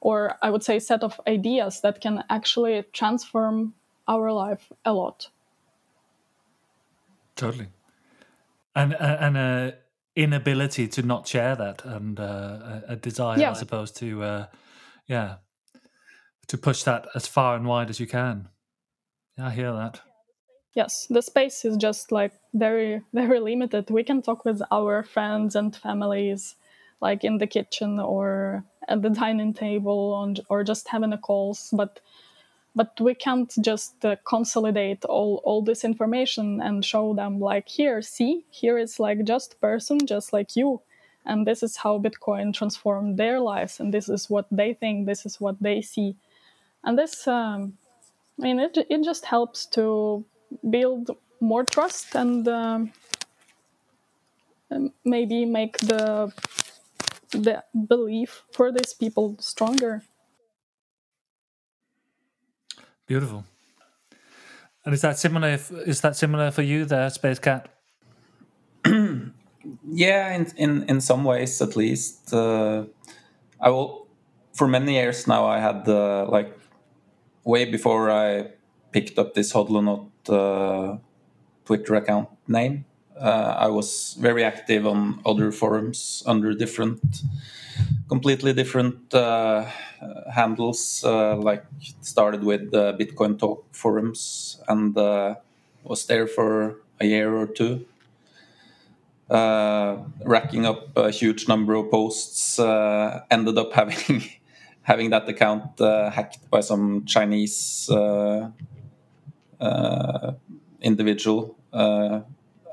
or 0.00 0.36
i 0.42 0.50
would 0.50 0.62
say 0.62 0.78
set 0.78 1.02
of 1.02 1.20
ideas 1.26 1.80
that 1.80 2.00
can 2.00 2.22
actually 2.28 2.84
transform 2.92 3.72
our 4.06 4.30
life 4.30 4.70
a 4.84 4.92
lot 4.92 5.28
totally 7.36 7.68
and 8.74 8.94
uh, 8.94 9.16
and 9.20 9.36
a 9.36 9.74
inability 10.16 10.88
to 10.88 11.02
not 11.02 11.28
share 11.28 11.54
that 11.54 11.84
and 11.84 12.18
uh, 12.18 12.80
a 12.88 12.96
desire 12.96 13.38
yeah. 13.38 13.50
as 13.50 13.60
opposed 13.62 13.96
to 13.96 14.22
uh, 14.22 14.46
yeah 15.06 15.36
to 16.48 16.56
push 16.56 16.82
that 16.84 17.06
as 17.14 17.26
far 17.26 17.56
and 17.56 17.66
wide 17.66 17.90
as 17.90 18.00
you 18.00 18.06
can. 18.06 18.48
Yeah, 19.36 19.48
I 19.48 19.50
hear 19.50 19.72
that. 19.72 20.00
Yes, 20.74 21.06
the 21.08 21.22
space 21.22 21.64
is 21.64 21.76
just 21.76 22.12
like 22.12 22.32
very, 22.52 23.02
very 23.12 23.40
limited. 23.40 23.90
We 23.90 24.04
can 24.04 24.22
talk 24.22 24.44
with 24.44 24.60
our 24.70 25.02
friends 25.02 25.56
and 25.56 25.74
families, 25.74 26.54
like 27.00 27.24
in 27.24 27.38
the 27.38 27.46
kitchen 27.46 27.98
or 27.98 28.64
at 28.88 29.02
the 29.02 29.10
dining 29.10 29.54
table, 29.54 30.34
or 30.48 30.64
just 30.64 30.88
having 30.88 31.12
a 31.12 31.18
calls. 31.18 31.70
But, 31.72 32.00
but 32.76 33.00
we 33.00 33.14
can't 33.14 33.52
just 33.62 34.04
uh, 34.04 34.16
consolidate 34.24 35.04
all 35.06 35.40
all 35.44 35.62
this 35.62 35.82
information 35.82 36.60
and 36.60 36.84
show 36.84 37.14
them 37.14 37.40
like 37.40 37.68
here, 37.68 38.02
see, 38.02 38.44
here 38.50 38.78
is 38.78 39.00
like 39.00 39.24
just 39.24 39.60
person, 39.60 40.06
just 40.06 40.32
like 40.32 40.54
you, 40.54 40.82
and 41.24 41.46
this 41.46 41.62
is 41.62 41.78
how 41.78 41.98
Bitcoin 41.98 42.54
transformed 42.54 43.16
their 43.16 43.40
lives, 43.40 43.80
and 43.80 43.92
this 43.94 44.08
is 44.08 44.28
what 44.30 44.46
they 44.50 44.74
think, 44.74 45.06
this 45.06 45.24
is 45.24 45.40
what 45.40 45.56
they 45.60 45.80
see. 45.80 46.16
And 46.84 46.98
this 46.98 47.26
um, 47.26 47.78
i 48.38 48.42
mean 48.42 48.60
it, 48.60 48.76
it 48.90 49.02
just 49.02 49.24
helps 49.24 49.66
to 49.66 50.24
build 50.68 51.10
more 51.40 51.64
trust 51.64 52.14
and 52.14 52.46
um, 52.48 52.92
maybe 55.04 55.44
make 55.44 55.78
the 55.78 56.32
the 57.30 57.62
belief 57.88 58.42
for 58.52 58.70
these 58.72 58.94
people 58.94 59.36
stronger 59.40 60.02
beautiful. 63.06 63.44
And 64.84 64.94
is 64.94 65.00
that 65.02 65.18
similar 65.18 65.58
is 65.86 66.00
that 66.00 66.16
similar 66.16 66.50
for 66.50 66.62
you 66.62 66.84
there 66.84 67.10
space 67.10 67.38
cat? 67.38 67.68
Yeah 69.88 70.32
in, 70.32 70.46
in 70.56 70.84
in 70.88 71.00
some 71.00 71.24
ways 71.24 71.60
at 71.60 71.76
least. 71.76 72.32
Uh, 72.32 72.84
i 73.60 73.68
will 73.68 74.06
for 74.52 74.68
many 74.68 74.92
years 74.94 75.26
now 75.26 75.46
i 75.46 75.58
had 75.58 75.88
uh, 75.88 76.24
like 76.28 76.56
way 77.46 77.64
before 77.64 78.10
I 78.10 78.50
picked 78.90 79.18
up 79.18 79.34
this 79.34 79.52
Hodlonaut 79.52 80.10
uh, 80.28 80.98
Twitter 81.64 81.94
account 81.94 82.28
name, 82.48 82.84
uh, 83.18 83.54
I 83.56 83.68
was 83.68 84.16
very 84.20 84.44
active 84.44 84.86
on 84.86 85.20
other 85.24 85.52
forums 85.52 86.22
under 86.26 86.52
different, 86.52 87.00
completely 88.08 88.52
different 88.52 89.12
uh, 89.14 89.64
handles. 90.32 91.02
Uh, 91.04 91.36
like 91.36 91.64
started 92.00 92.44
with 92.44 92.70
Bitcoin 92.72 93.38
Talk 93.38 93.64
forums 93.72 94.60
and 94.68 94.96
uh, 94.96 95.34
was 95.82 96.06
there 96.06 96.26
for 96.26 96.76
a 97.00 97.06
year 97.06 97.34
or 97.34 97.46
two. 97.46 97.86
Uh, 99.28 99.96
racking 100.24 100.64
up 100.64 100.96
a 100.96 101.10
huge 101.10 101.48
number 101.48 101.74
of 101.74 101.90
posts, 101.90 102.58
ended 103.30 103.58
up 103.58 103.72
having 103.80 104.22
having 104.86 105.10
that 105.10 105.28
account 105.28 105.80
uh, 105.80 106.10
hacked 106.10 106.48
by 106.48 106.60
some 106.60 107.04
Chinese 107.06 107.90
uh, 107.90 108.48
uh, 109.60 110.32
individual. 110.80 111.56
I 111.72 112.22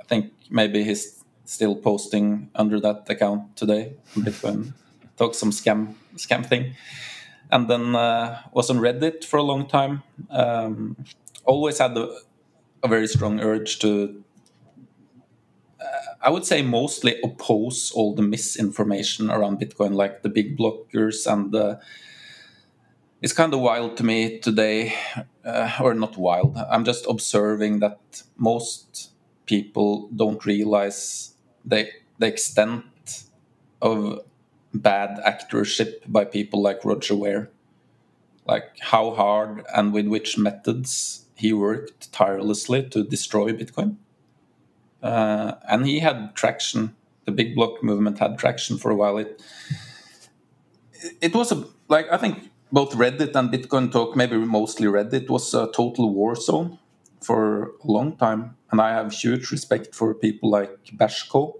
think 0.07 0.31
maybe 0.49 0.83
he's 0.83 1.23
still 1.45 1.75
posting 1.75 2.49
under 2.53 2.79
that 2.79 3.09
account 3.09 3.57
today 3.57 3.93
Bitcoin. 4.15 4.73
Talk 5.17 5.36
some 5.36 5.52
scam 5.52 5.95
scam 6.15 6.45
thing, 6.45 6.76
and 7.52 7.69
then 7.69 7.93
was 8.52 8.69
on 8.69 8.78
Reddit 8.78 9.23
for 9.23 9.38
a 9.38 9.43
long 9.43 9.67
time. 9.67 10.04
Um, 10.30 10.97
always 11.45 11.80
had 11.80 11.97
a, 11.97 12.15
a 12.84 12.88
very 12.88 13.08
strong 13.08 13.39
urge 13.39 13.80
to 13.80 14.23
I 16.23 16.30
would 16.30 16.45
say 16.45 16.62
mostly 16.62 17.19
oppose 17.21 17.91
all 17.91 18.15
the 18.15 18.21
misinformation 18.21 19.30
around 19.30 19.60
Bitcoin, 19.60 19.93
like 19.93 20.23
the 20.23 20.30
big 20.30 20.58
blockers 20.58 21.32
and 21.32 21.52
the. 21.52 21.82
It's 23.21 23.34
kind 23.34 23.54
of 23.54 23.60
wild 23.60 23.97
to 23.97 24.04
me 24.06 24.39
today, 24.39 24.93
uh, 25.45 25.71
or 25.82 25.93
not 25.93 26.17
wild. 26.17 26.58
I'm 26.58 26.86
just 26.86 27.06
observing 27.10 27.80
that 27.80 28.23
most 28.38 29.12
people 29.45 30.10
don't 30.15 30.45
realize 30.45 31.34
the 31.65 31.89
the 32.19 32.28
extent 32.28 33.26
of 33.82 34.21
bad 34.73 35.19
actorship 35.25 36.01
by 36.07 36.25
people 36.25 36.62
like 36.62 36.83
Roger 36.86 37.15
Ver. 37.15 37.49
like 38.45 38.77
how 38.79 39.12
hard 39.12 39.63
and 39.75 39.93
with 39.93 40.07
which 40.07 40.38
methods 40.38 41.25
he 41.36 41.53
worked 41.53 42.12
tirelessly 42.12 42.83
to 42.89 43.03
destroy 43.03 43.51
Bitcoin 43.51 43.97
uh, 45.01 45.53
and 45.69 45.86
he 45.86 45.99
had 45.99 46.36
traction. 46.36 46.95
The 47.25 47.31
big 47.31 47.55
block 47.55 47.83
movement 47.83 48.19
had 48.19 48.38
traction 48.38 48.77
for 48.77 48.91
a 48.91 48.95
while. 48.95 49.17
It 49.17 49.41
it 51.21 51.33
was 51.36 51.51
a 51.51 51.65
like 51.88 52.07
I 52.12 52.17
think 52.17 52.49
both 52.71 52.93
Reddit 52.95 53.36
and 53.36 53.51
Bitcoin 53.51 53.91
Talk, 53.91 54.15
maybe 54.15 54.38
mostly 54.38 54.88
Reddit, 54.88 55.29
was 55.29 55.53
a 55.53 55.67
total 55.71 56.13
war 56.13 56.36
zone 56.36 56.79
for 57.21 57.71
a 57.83 57.91
long 57.91 58.15
time. 58.17 58.55
And 58.71 58.81
I 58.81 58.91
have 58.91 59.13
huge 59.13 59.51
respect 59.51 59.93
for 59.93 60.13
people 60.15 60.49
like 60.49 60.83
BashCo, 60.97 61.53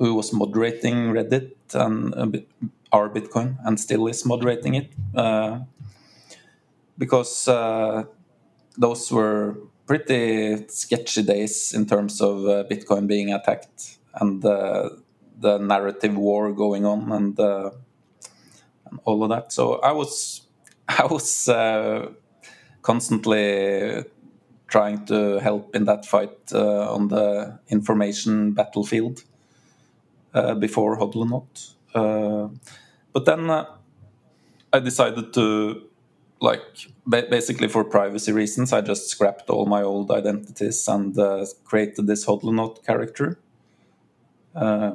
who 0.00 0.14
was 0.14 0.32
moderating 0.32 1.12
Reddit 1.12 1.52
and 1.74 2.32
bit, 2.32 2.48
our 2.90 3.10
Bitcoin 3.10 3.56
and 3.64 3.78
still 3.78 4.06
is 4.06 4.24
moderating 4.24 4.74
it. 4.74 4.90
Uh, 5.14 5.60
because 6.96 7.46
uh, 7.46 8.04
those 8.78 9.12
were 9.12 9.56
pretty 9.86 10.66
sketchy 10.68 11.22
days 11.22 11.74
in 11.74 11.84
terms 11.84 12.20
of 12.22 12.46
uh, 12.46 12.64
Bitcoin 12.70 13.06
being 13.06 13.32
attacked 13.32 13.98
and 14.14 14.42
uh, 14.44 14.88
the 15.38 15.58
narrative 15.58 16.16
war 16.16 16.50
going 16.52 16.86
on 16.86 17.12
and, 17.12 17.38
uh, 17.38 17.70
and, 18.86 19.00
all 19.04 19.22
of 19.22 19.28
that. 19.28 19.52
So 19.52 19.80
I 19.80 19.92
was 19.92 20.46
I 20.88 21.04
was 21.04 21.46
uh, 21.46 22.08
constantly 22.80 24.04
trying 24.66 25.04
to 25.06 25.38
help 25.40 25.76
in 25.76 25.84
that 25.84 26.06
fight 26.06 26.38
uh, 26.54 26.94
on 26.94 27.08
the 27.08 27.58
information 27.68 28.52
battlefield 28.52 29.24
before 30.58 30.98
Hodlonaut. 30.98 31.74
but 31.92 33.24
then 33.24 33.50
I 34.72 34.78
decided 34.78 35.32
to 35.34 35.90
like 36.40 36.62
basically 37.08 37.68
for 37.68 37.84
privacy 37.84 38.32
reasons, 38.32 38.72
I 38.72 38.80
just 38.80 39.08
scrapped 39.08 39.50
all 39.50 39.66
my 39.66 39.82
old 39.82 40.10
identities 40.10 40.88
and 40.88 41.16
uh, 41.18 41.44
created 41.64 42.06
this 42.06 42.26
Hodlonaut 42.26 42.84
character. 42.84 43.38
Uh, 44.54 44.92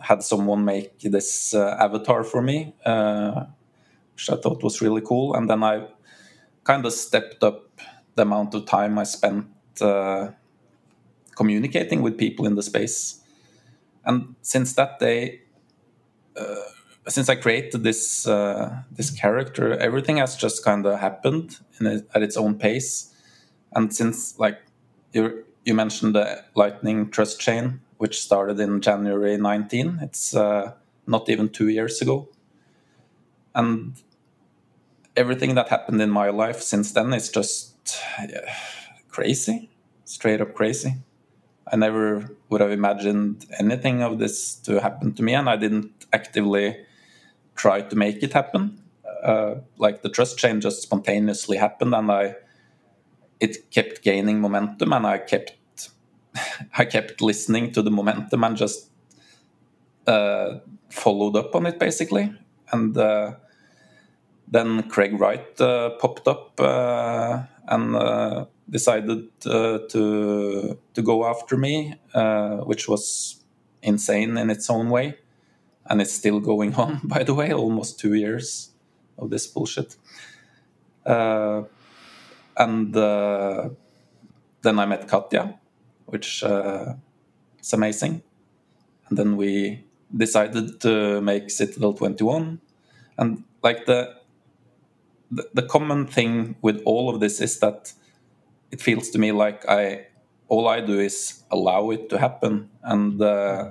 had 0.00 0.22
someone 0.22 0.64
make 0.64 1.00
this 1.00 1.54
uh, 1.54 1.76
avatar 1.80 2.22
for 2.24 2.42
me, 2.42 2.74
uh, 2.84 3.44
which 4.14 4.30
I 4.30 4.36
thought 4.36 4.62
was 4.62 4.80
really 4.82 5.00
cool. 5.00 5.34
And 5.34 5.48
then 5.48 5.62
I 5.62 5.86
kind 6.62 6.84
of 6.84 6.92
stepped 6.92 7.42
up 7.42 7.80
the 8.14 8.22
amount 8.22 8.54
of 8.54 8.66
time 8.66 8.98
I 8.98 9.04
spent 9.04 9.46
uh, 9.80 10.28
communicating 11.36 12.02
with 12.02 12.18
people 12.18 12.46
in 12.46 12.54
the 12.54 12.62
space. 12.62 13.20
And 14.06 14.34
since 14.42 14.74
that 14.74 14.98
day, 14.98 15.40
uh, 16.36 16.54
since 17.08 17.28
I 17.28 17.34
created 17.36 17.82
this 17.82 18.26
uh, 18.26 18.82
this 18.92 19.10
character, 19.10 19.76
everything 19.78 20.18
has 20.18 20.36
just 20.36 20.64
kind 20.64 20.86
of 20.86 21.00
happened 21.00 21.58
a, 21.80 22.02
at 22.14 22.22
its 22.22 22.36
own 22.36 22.58
pace. 22.58 23.12
And 23.72 23.94
since 23.94 24.38
like 24.38 24.60
you 25.12 25.44
you 25.64 25.74
mentioned 25.74 26.14
the 26.14 26.44
Lightning 26.54 27.10
Trust 27.10 27.40
Chain, 27.40 27.80
which 27.98 28.20
started 28.20 28.60
in 28.60 28.80
January 28.80 29.36
19, 29.36 29.98
it's 30.02 30.34
uh, 30.34 30.72
not 31.06 31.28
even 31.28 31.48
two 31.48 31.68
years 31.68 32.00
ago. 32.02 32.28
And 33.54 33.94
everything 35.16 35.54
that 35.54 35.68
happened 35.68 36.00
in 36.02 36.10
my 36.10 36.30
life 36.30 36.60
since 36.60 36.92
then 36.92 37.12
is 37.12 37.30
just 37.30 37.74
yeah, 38.18 38.54
crazy, 39.08 39.70
straight 40.04 40.40
up 40.40 40.54
crazy. 40.54 40.96
I 41.72 41.76
never 41.76 42.30
would 42.48 42.60
have 42.60 42.70
imagined 42.70 43.46
anything 43.58 44.02
of 44.02 44.18
this 44.18 44.54
to 44.56 44.80
happen 44.80 45.14
to 45.14 45.22
me, 45.22 45.34
and 45.34 45.48
I 45.48 45.56
didn't 45.56 46.06
actively 46.12 46.76
try 47.56 47.80
to 47.80 47.96
make 47.96 48.22
it 48.22 48.32
happen. 48.32 48.82
Uh, 49.22 49.56
like 49.78 50.02
the 50.02 50.10
trust 50.10 50.38
chain 50.38 50.60
just 50.60 50.82
spontaneously 50.82 51.56
happened, 51.56 51.94
and 51.94 52.10
I 52.10 52.36
it 53.40 53.70
kept 53.70 54.02
gaining 54.02 54.40
momentum, 54.40 54.92
and 54.92 55.06
I 55.06 55.18
kept 55.18 55.90
I 56.78 56.84
kept 56.84 57.20
listening 57.20 57.72
to 57.72 57.82
the 57.82 57.90
momentum 57.90 58.44
and 58.44 58.56
just 58.56 58.90
uh, 60.06 60.58
followed 60.90 61.36
up 61.36 61.54
on 61.54 61.66
it 61.66 61.78
basically. 61.78 62.32
And 62.72 62.96
uh, 62.96 63.34
then 64.48 64.82
Craig 64.84 65.18
Wright 65.18 65.60
uh, 65.60 65.90
popped 65.90 66.28
up 66.28 66.60
uh, 66.60 67.42
and 68.66 68.74
uh, 68.74 68.78
decided 68.78 69.40
to 69.40 70.78
to 70.94 71.02
go 71.02 71.24
after 71.26 71.56
me, 71.56 71.94
which 72.64 72.88
was 72.88 73.44
insane 73.82 74.36
in 74.38 74.50
its 74.50 74.70
own 74.70 74.90
way. 74.90 75.18
And 75.86 76.00
it's 76.00 76.12
still 76.12 76.40
going 76.40 76.74
on 76.78 77.00
by 77.04 77.24
the 77.24 77.34
way 77.34 77.52
almost 77.52 78.00
two 78.00 78.14
years 78.14 78.70
of 79.18 79.30
this 79.30 79.46
bullshit. 79.46 79.96
Uh, 81.06 81.64
and 82.56 82.96
uh, 82.96 83.68
then 84.62 84.78
i 84.78 84.86
met 84.86 85.06
katya 85.08 85.58
which 86.06 86.42
uh, 86.44 86.94
is 87.60 87.72
amazing. 87.72 88.22
And 89.08 89.18
then 89.18 89.36
we 89.36 89.84
decided 90.16 90.80
to 90.80 91.20
make 91.20 91.50
citadel 91.50 91.92
21 91.92 92.60
and 93.18 93.44
like 93.62 93.86
the, 93.86 94.14
the 95.30 95.48
the 95.54 95.62
common 95.62 96.06
thing 96.06 96.56
with 96.62 96.80
all 96.84 97.14
of 97.14 97.20
this 97.20 97.40
is 97.40 97.58
that 97.60 97.92
it 98.70 98.80
feels 98.82 99.10
to 99.10 99.18
me 99.18 99.32
like 99.32 99.68
i 99.68 100.06
all 100.48 100.68
i 100.68 100.80
do 100.80 100.98
is 101.00 101.44
allow 101.50 101.90
it 101.90 102.08
to 102.10 102.18
happen 102.18 102.68
and 102.82 103.20
uh, 103.22 103.70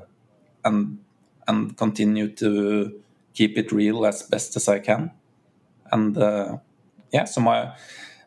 and 0.65 0.99
and 1.47 1.77
continue 1.77 2.29
to 2.29 3.01
keep 3.34 3.58
it 3.58 3.71
real 3.71 4.06
as 4.06 4.23
best 4.23 4.56
as 4.56 4.67
I 4.67 4.79
can. 4.79 5.12
And 5.91 6.17
uh, 6.17 6.58
yeah, 7.12 7.25
so 7.25 7.41
my 7.41 7.75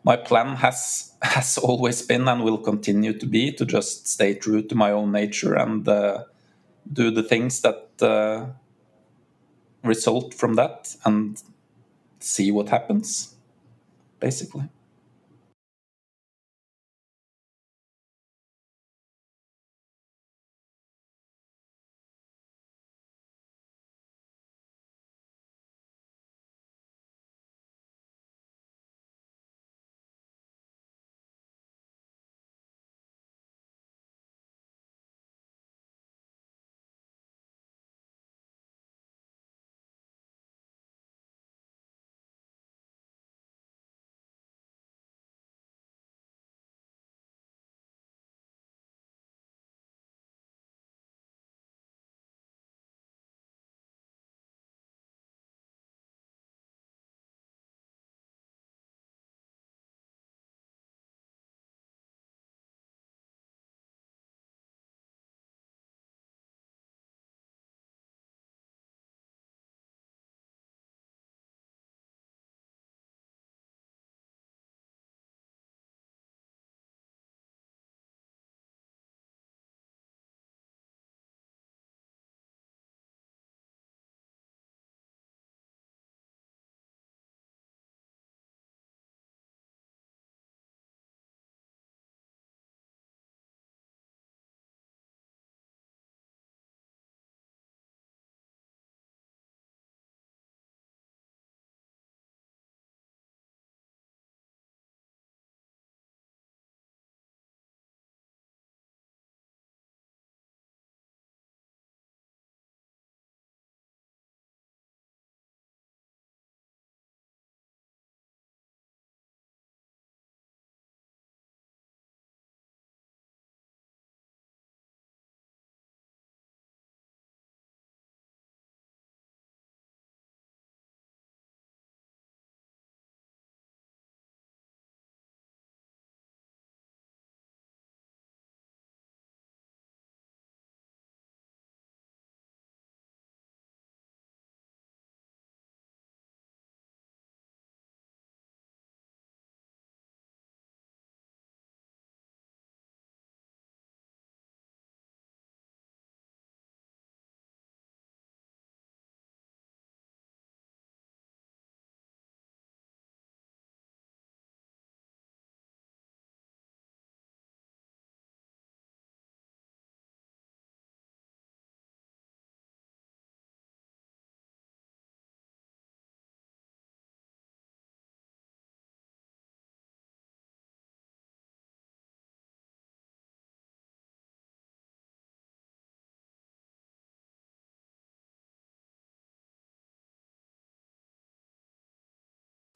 my 0.05 0.16
plan 0.16 0.57
has 0.57 1.12
has 1.22 1.59
always 1.59 2.02
been 2.02 2.29
and 2.29 2.44
will 2.44 2.59
continue 2.59 3.12
to 3.18 3.26
be 3.26 3.52
to 3.52 3.64
just 3.66 4.09
stay 4.09 4.35
true 4.35 4.62
to 4.62 4.74
my 4.74 4.90
own 4.92 5.12
nature 5.12 5.55
and 5.55 5.87
uh, 5.88 6.24
do 6.92 7.11
the 7.11 7.22
things 7.22 7.61
that 7.62 7.90
uh, 8.02 8.46
result 9.83 10.35
from 10.35 10.55
that 10.55 10.94
and 11.05 11.42
see 12.20 12.50
what 12.52 12.70
happens, 12.70 13.37
basically. 14.20 14.68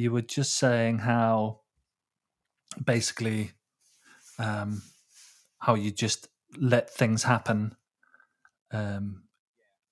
You 0.00 0.10
were 0.12 0.22
just 0.22 0.54
saying 0.54 1.00
how 1.00 1.60
basically 2.82 3.50
um, 4.38 4.82
how 5.58 5.74
you 5.74 5.90
just 5.90 6.28
let 6.58 6.88
things 6.88 7.24
happen, 7.24 7.76
um, 8.72 9.24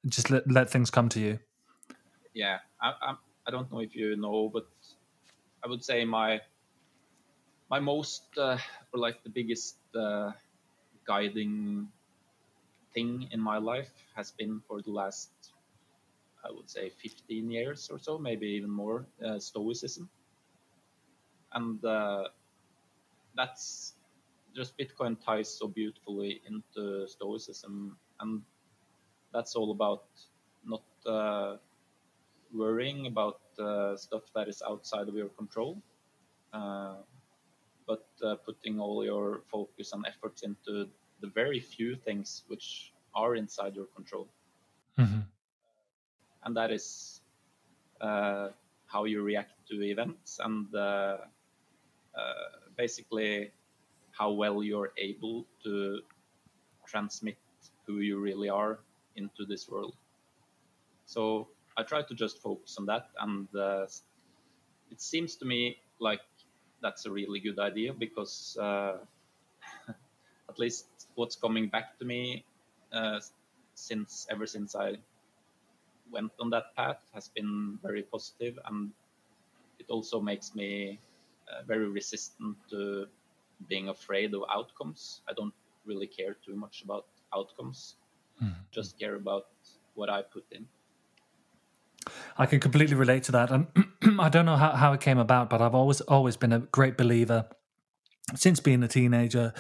just 0.07 0.31
let 0.31 0.51
let 0.51 0.71
things 0.71 0.91
come 0.91 1.11
to 1.11 1.21
you. 1.21 1.41
Yeah, 2.33 2.61
I, 2.81 2.89
I 2.89 3.17
I 3.47 3.51
don't 3.51 3.71
know 3.71 3.81
if 3.81 3.95
you 3.95 4.17
know, 4.17 4.49
but 4.49 4.67
I 5.63 5.69
would 5.69 5.85
say 5.85 6.07
my 6.07 6.41
my 7.71 7.81
most 7.81 8.25
uh, 8.39 8.59
or 8.93 9.01
like 9.01 9.23
the 9.23 9.31
biggest 9.31 9.77
uh, 9.95 10.33
guiding 11.05 11.89
thing 12.95 13.29
in 13.31 13.41
my 13.41 13.59
life 13.59 13.93
has 14.17 14.31
been 14.33 14.61
for 14.67 14.83
the 14.83 14.91
last 14.91 15.31
I 16.45 16.51
would 16.53 16.71
say 16.71 16.91
15 16.91 17.51
years 17.51 17.89
or 17.91 17.99
so, 17.99 18.19
maybe 18.19 18.47
even 18.49 18.71
more, 18.71 19.07
uh, 19.25 19.39
Stoicism. 19.39 20.09
And 21.53 21.85
uh, 21.85 22.29
that's 23.35 23.95
just 24.55 24.77
Bitcoin 24.79 25.17
ties 25.25 25.49
so 25.49 25.69
beautifully 25.69 26.41
into 26.47 27.07
Stoicism, 27.09 27.97
and 28.21 28.43
that's 29.33 29.55
all 29.57 29.71
about 29.73 30.05
not 30.65 30.83
uh, 31.07 31.57
worrying 32.53 33.07
about 33.07 33.41
uh, 33.59 33.97
stuff 33.97 34.23
that 34.35 34.49
is 34.49 34.63
outside 34.67 35.09
of 35.09 35.15
your 35.15 35.29
control, 35.29 35.81
uh, 36.53 36.97
but 37.87 38.07
uh, 38.25 38.37
putting 38.37 38.79
all 38.79 39.05
your 39.05 39.43
focus 39.51 39.93
and 39.93 40.05
efforts 40.07 40.43
into 40.43 40.89
the 41.21 41.29
very 41.29 41.61
few 41.61 41.97
things 41.97 42.45
which 42.49 42.93
are 43.15 43.35
inside 43.37 43.75
your 43.75 43.87
control, 43.87 44.29
Mm-hmm. 44.99 45.21
And 46.49 46.57
that 46.57 46.71
is 46.73 47.21
uh, 48.01 48.49
how 48.87 49.05
you 49.05 49.21
react 49.23 49.53
to 49.69 49.83
events 49.83 50.41
and 50.43 50.75
uh, 50.75 51.19
basically 52.75 53.51
how 54.13 54.31
well 54.31 54.63
you're 54.63 54.93
able 54.97 55.45
to 55.63 56.01
transmit 56.87 57.37
who 57.87 57.99
you 57.99 58.19
really 58.19 58.49
are 58.49 58.79
into 59.17 59.45
this 59.45 59.69
world. 59.69 59.95
So 61.05 61.49
I 61.77 61.83
try 61.83 62.01
to 62.03 62.15
just 62.15 62.41
focus 62.41 62.77
on 62.79 62.87
that, 62.87 63.11
and 63.21 63.49
uh, 63.55 63.87
it 64.91 65.01
seems 65.01 65.37
to 65.37 65.45
me 65.45 65.77
like 66.01 66.21
that's 66.81 67.05
a 67.05 67.11
really 67.11 67.41
good 67.41 67.59
idea 67.59 67.93
because 67.93 68.57
uh, 68.61 68.97
at 70.49 70.59
least 70.59 70.87
what's 71.15 71.37
coming 71.37 71.69
back 71.69 71.99
to 71.99 72.05
me 72.05 72.45
uh, 72.93 73.21
since 73.75 74.27
ever 74.31 74.47
since 74.47 74.75
I 74.75 74.97
went 76.11 76.33
on 76.41 76.51
that 76.51 76.75
path 76.77 77.01
has 77.15 77.29
been 77.29 77.79
very 77.83 78.03
positive, 78.03 78.59
and 78.67 78.91
it 79.79 79.87
also 79.91 80.21
makes 80.21 80.55
me 80.55 80.99
uh, 81.51 81.63
very 81.67 81.89
resistant 81.89 82.57
to 82.71 83.07
being 83.69 83.89
afraid 83.89 84.35
of 84.35 84.43
outcomes. 84.51 85.23
I 85.29 85.33
don't 85.33 85.55
really 85.85 86.07
care 86.07 86.35
too 86.45 86.57
much 86.57 86.83
about 86.83 87.07
outcomes. 87.35 87.97
Just 88.71 88.99
care 88.99 89.17
about 89.17 89.47
what 89.95 90.11
I 90.11 90.23
put 90.23 90.45
in. 90.53 90.67
I 92.37 92.47
can 92.47 92.61
completely 92.61 92.95
relate 92.95 93.25
to 93.25 93.33
that, 93.33 93.51
and 93.51 93.67
I 94.21 94.29
don't 94.29 94.47
know 94.47 94.57
how, 94.57 94.73
how 94.73 94.93
it 94.93 95.01
came 95.01 95.19
about, 95.19 95.51
but 95.51 95.61
I've 95.61 95.75
always 95.75 96.01
always 96.03 96.37
been 96.37 96.53
a 96.53 96.61
great 96.61 96.97
believer 96.97 97.49
since 98.35 98.61
being 98.61 98.83
a 98.83 98.89
teenager 98.89 99.53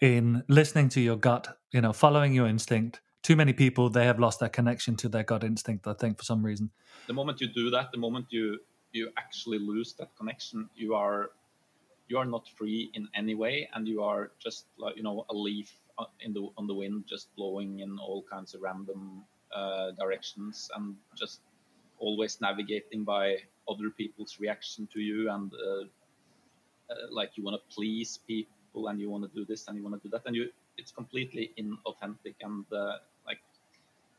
in 0.00 0.44
listening 0.48 0.88
to 0.90 1.00
your 1.00 1.16
gut. 1.16 1.58
You 1.72 1.80
know, 1.80 1.92
following 1.92 2.32
your 2.32 2.46
instinct. 2.46 3.00
Too 3.22 3.36
many 3.36 3.52
people 3.52 3.88
they 3.88 4.04
have 4.04 4.18
lost 4.18 4.40
their 4.40 4.48
connection 4.48 4.96
to 4.96 5.08
their 5.08 5.22
gut 5.22 5.44
instinct. 5.44 5.86
I 5.86 5.94
think 5.94 6.18
for 6.18 6.24
some 6.24 6.44
reason. 6.44 6.70
The 7.06 7.12
moment 7.12 7.40
you 7.40 7.48
do 7.48 7.70
that, 7.70 7.92
the 7.92 7.98
moment 7.98 8.26
you 8.30 8.58
you 8.92 9.10
actually 9.16 9.58
lose 9.58 9.94
that 9.94 10.14
connection, 10.16 10.68
you 10.74 10.94
are 10.94 11.30
you 12.08 12.18
are 12.18 12.26
not 12.26 12.48
free 12.48 12.90
in 12.94 13.08
any 13.14 13.34
way, 13.34 13.68
and 13.74 13.88
you 13.88 14.02
are 14.02 14.32
just 14.38 14.66
like 14.76 14.96
you 14.96 15.02
know 15.02 15.24
a 15.30 15.34
leaf 15.34 15.72
uh, 15.98 16.04
in 16.20 16.32
the 16.32 16.48
on 16.56 16.66
the 16.66 16.74
wind, 16.74 17.04
just 17.08 17.34
blowing 17.36 17.80
in 17.80 17.98
all 17.98 18.22
kinds 18.30 18.54
of 18.54 18.62
random 18.62 19.24
uh, 19.54 19.92
directions, 19.92 20.70
and 20.76 20.96
just 21.16 21.40
always 21.98 22.40
navigating 22.40 23.04
by 23.04 23.36
other 23.68 23.90
people's 23.90 24.38
reaction 24.40 24.88
to 24.92 25.00
you, 25.00 25.30
and 25.30 25.52
uh, 25.54 25.84
uh, 26.90 26.94
like 27.10 27.30
you 27.36 27.44
want 27.44 27.56
to 27.56 27.74
please 27.74 28.18
people, 28.26 28.88
and 28.88 29.00
you 29.00 29.08
want 29.08 29.22
to 29.22 29.30
do 29.34 29.44
this, 29.44 29.68
and 29.68 29.76
you 29.76 29.82
want 29.82 29.94
to 29.94 30.08
do 30.08 30.10
that, 30.10 30.22
and 30.26 30.34
you 30.36 30.48
it's 30.76 30.90
completely 30.90 31.52
inauthentic, 31.58 32.34
and 32.42 32.64
uh, 32.72 32.96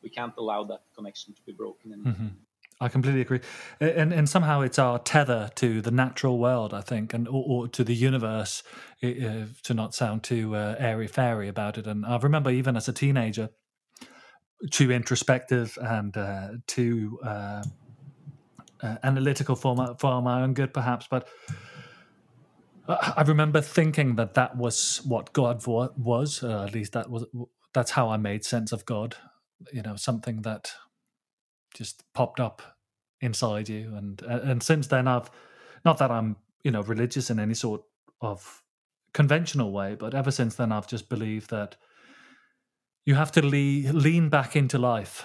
we 0.04 0.10
can't 0.10 0.34
allow 0.38 0.64
that 0.66 0.82
connection 0.96 1.34
to 1.34 1.42
be 1.46 1.52
broken. 1.52 1.94
In. 1.94 2.36
I 2.82 2.90
completely 2.90 3.22
agree, 3.22 3.40
and 3.80 4.12
and 4.12 4.28
somehow 4.28 4.62
it's 4.62 4.78
our 4.80 5.00
tether 5.00 5.50
to 5.56 5.82
the 5.82 5.92
natural 5.92 6.38
world, 6.38 6.74
I 6.74 6.82
think, 6.82 7.14
and 7.14 7.28
or, 7.28 7.46
or 7.48 7.68
to 7.70 7.84
the 7.84 7.96
universe. 7.96 8.64
Uh, 9.02 9.46
to 9.64 9.74
not 9.74 9.94
sound 9.94 10.24
too 10.24 10.56
uh, 10.56 10.76
airy 10.80 11.08
fairy 11.08 11.48
about 11.48 11.78
it, 11.78 11.88
and 11.88 12.06
I 12.06 12.18
remember 12.18 12.50
even 12.50 12.76
as 12.76 12.88
a 12.88 12.94
teenager, 12.94 13.50
too 14.72 14.92
introspective 14.92 15.78
and 15.82 16.18
uh, 16.18 16.48
too 16.68 17.20
uh, 17.24 17.64
uh, 18.82 18.96
analytical 19.04 19.56
for 19.56 19.76
my 19.76 19.94
for 20.00 20.22
my 20.22 20.42
own 20.42 20.54
good, 20.54 20.74
perhaps, 20.74 21.08
but. 21.10 21.28
I 22.86 23.24
remember 23.26 23.62
thinking 23.62 24.18
that 24.18 24.34
that 24.34 24.58
was 24.58 25.00
what 25.06 25.32
God 25.32 25.66
was. 25.66 26.44
Uh, 26.44 26.66
at 26.68 26.74
least 26.74 26.92
that 26.92 27.10
was 27.10 27.24
that's 27.74 27.92
how 27.92 28.10
I 28.10 28.18
made 28.18 28.44
sense 28.44 28.74
of 28.74 28.86
God. 28.86 29.16
You 29.72 29.82
know, 29.82 29.96
something 29.96 30.42
that 30.42 30.74
just 31.74 32.04
popped 32.14 32.40
up 32.40 32.62
inside 33.22 33.70
you. 33.70 33.96
And 33.96 34.22
and 34.22 34.62
since 34.62 34.88
then 34.88 35.08
i've 35.08 35.32
not 35.86 35.98
that 35.98 36.12
i'm 36.12 36.36
you 36.64 36.72
know 36.72 36.82
religious 36.82 37.30
in 37.30 37.40
any 37.40 37.54
sort 37.54 37.82
of 38.22 38.62
conventional 39.14 39.72
way 39.72 39.96
but 39.96 40.14
ever 40.14 40.32
since 40.32 40.56
then 40.56 40.72
i've 40.72 40.88
just 40.88 41.08
believed 41.08 41.50
that 41.50 41.76
you 43.06 43.16
have 43.16 43.32
to 43.34 43.42
le- 43.42 43.92
lean 43.94 44.30
back 44.30 44.56
into 44.56 44.78
life. 44.78 45.24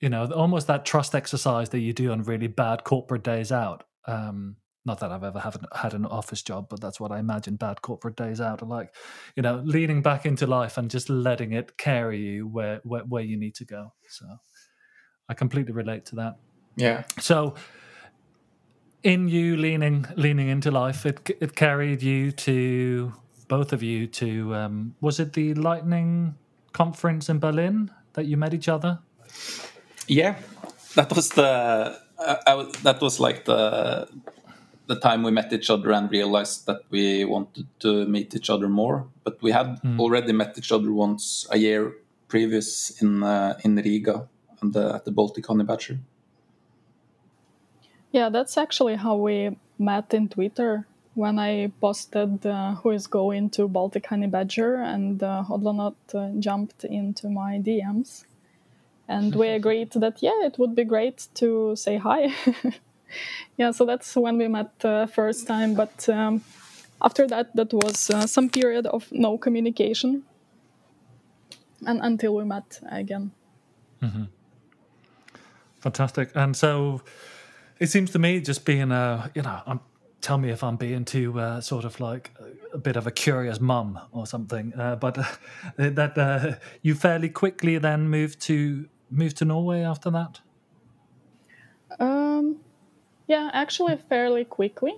You 0.00 0.10
know 0.10 0.30
almost 0.32 0.66
that 0.66 0.84
trust 0.84 1.14
exercise 1.14 1.70
that 1.70 1.80
you 1.80 1.92
do 1.92 2.12
on 2.12 2.22
really 2.22 2.48
bad 2.48 2.84
corporate 2.84 3.24
days 3.24 3.50
out. 3.50 3.84
Um 4.06 4.56
not 4.86 5.00
that 5.00 5.10
I've 5.10 5.24
ever 5.24 5.40
haven't 5.40 5.66
had 5.74 5.94
an 5.94 6.06
office 6.06 6.42
job, 6.42 6.68
but 6.70 6.80
that's 6.80 7.00
what 7.00 7.10
I 7.12 7.18
imagine 7.18 7.56
bad 7.56 7.82
corporate 7.82 8.16
days 8.16 8.40
out 8.40 8.62
are 8.62 8.66
like. 8.66 8.94
You 9.34 9.42
know, 9.42 9.60
leaning 9.64 10.00
back 10.00 10.24
into 10.24 10.46
life 10.46 10.78
and 10.78 10.90
just 10.90 11.10
letting 11.10 11.52
it 11.52 11.76
carry 11.76 12.20
you 12.20 12.46
where 12.46 12.80
where, 12.84 13.02
where 13.02 13.22
you 13.22 13.36
need 13.36 13.54
to 13.56 13.64
go. 13.64 13.92
So, 14.08 14.26
I 15.28 15.34
completely 15.34 15.72
relate 15.72 16.06
to 16.06 16.16
that. 16.16 16.36
Yeah, 16.76 17.04
So, 17.18 17.54
in 19.02 19.28
you 19.28 19.56
leaning 19.56 20.06
leaning 20.16 20.48
into 20.48 20.70
life, 20.70 21.04
it 21.04 21.30
it 21.40 21.56
carried 21.56 22.02
you 22.02 22.32
to 22.32 23.12
both 23.48 23.72
of 23.72 23.82
you 23.82 24.06
to 24.06 24.54
um, 24.54 24.94
was 25.00 25.20
it 25.20 25.32
the 25.32 25.54
Lightning 25.54 26.36
conference 26.72 27.28
in 27.28 27.38
Berlin 27.38 27.90
that 28.12 28.26
you 28.26 28.36
met 28.36 28.54
each 28.54 28.68
other? 28.68 29.00
yeah, 30.08 30.36
that 30.94 31.12
was 31.14 31.30
the 31.30 31.98
I 32.18 32.54
was, 32.54 32.72
that 32.82 33.00
was 33.00 33.20
like 33.20 33.44
the 33.44 34.08
the 34.86 34.96
time 34.96 35.22
we 35.22 35.30
met 35.30 35.52
each 35.52 35.70
other 35.70 35.92
and 35.92 36.10
realized 36.10 36.66
that 36.66 36.80
we 36.90 37.24
wanted 37.24 37.66
to 37.80 38.06
meet 38.06 38.34
each 38.34 38.50
other 38.50 38.68
more. 38.68 39.06
But 39.24 39.42
we 39.42 39.52
had 39.52 39.80
already 39.98 40.32
met 40.32 40.56
each 40.58 40.72
other 40.72 40.92
once 40.92 41.46
a 41.50 41.58
year 41.58 41.94
previous 42.28 43.02
in 43.02 43.22
uh, 43.22 43.58
in 43.64 43.76
Riga 43.76 44.28
and 44.60 44.72
the, 44.72 44.94
at 44.94 45.04
the 45.04 45.10
Baltic 45.10 45.46
Honey 45.46 45.64
Badger. 45.64 45.98
Yeah, 48.12 48.30
that's 48.30 48.56
actually 48.56 48.96
how 48.96 49.16
we 49.16 49.56
met 49.78 50.14
in 50.14 50.28
Twitter 50.28 50.86
when 51.14 51.38
I 51.38 51.72
posted 51.80 52.46
uh, 52.46 52.74
who 52.76 52.90
is 52.90 53.06
going 53.06 53.50
to 53.50 53.68
Baltic 53.68 54.06
Honey 54.06 54.26
Badger 54.26 54.76
and 54.76 55.22
uh, 55.22 55.44
Hodlonaut 55.48 55.96
uh, 56.14 56.30
jumped 56.38 56.84
into 56.84 57.28
my 57.28 57.58
DMs. 57.58 58.24
And 59.08 59.34
we 59.34 59.48
agreed 59.60 59.92
that, 59.92 60.22
yeah, 60.22 60.44
it 60.44 60.58
would 60.58 60.74
be 60.74 60.84
great 60.84 61.28
to 61.34 61.74
say 61.76 61.96
hi. 61.96 62.34
yeah, 63.56 63.70
so 63.70 63.84
that's 63.84 64.14
when 64.16 64.38
we 64.38 64.48
met 64.48 64.84
uh, 64.84 65.06
first 65.06 65.46
time. 65.46 65.74
But 65.74 66.08
um, 66.08 66.42
after 67.00 67.26
that, 67.28 67.54
that 67.56 67.72
was 67.72 68.10
uh, 68.10 68.26
some 68.26 68.50
period 68.50 68.86
of 68.86 69.10
no 69.12 69.38
communication. 69.38 70.24
And 71.86 72.00
until 72.02 72.34
we 72.34 72.44
met 72.44 72.80
again. 72.90 73.32
Fantastic. 75.80 76.30
And 76.34 76.56
so 76.56 77.02
it 77.78 77.88
seems 77.88 78.10
to 78.10 78.18
me 78.18 78.40
just 78.40 78.64
being 78.64 78.90
a, 78.90 79.30
you 79.34 79.42
know, 79.42 79.60
I'm, 79.66 79.80
tell 80.20 80.38
me 80.38 80.50
if 80.50 80.64
I'm 80.64 80.76
being 80.76 81.04
too 81.04 81.38
uh, 81.38 81.60
sort 81.60 81.84
of 81.84 82.00
like 82.00 82.32
a, 82.40 82.76
a 82.76 82.78
bit 82.78 82.96
of 82.96 83.06
a 83.06 83.10
curious 83.10 83.60
mum 83.60 84.00
or 84.10 84.26
something. 84.26 84.72
Uh, 84.74 84.96
but 84.96 85.18
uh, 85.18 85.24
that 85.76 86.18
uh, 86.18 86.56
you 86.82 86.94
fairly 86.94 87.28
quickly 87.28 87.78
then 87.78 88.08
moved 88.08 88.40
to 88.42 88.88
moved 89.10 89.36
to 89.36 89.44
Norway 89.44 89.82
after 89.82 90.10
that. 90.10 90.40
Um, 92.00 92.58
yeah, 93.26 93.50
actually, 93.52 93.96
fairly 94.08 94.44
quickly. 94.44 94.94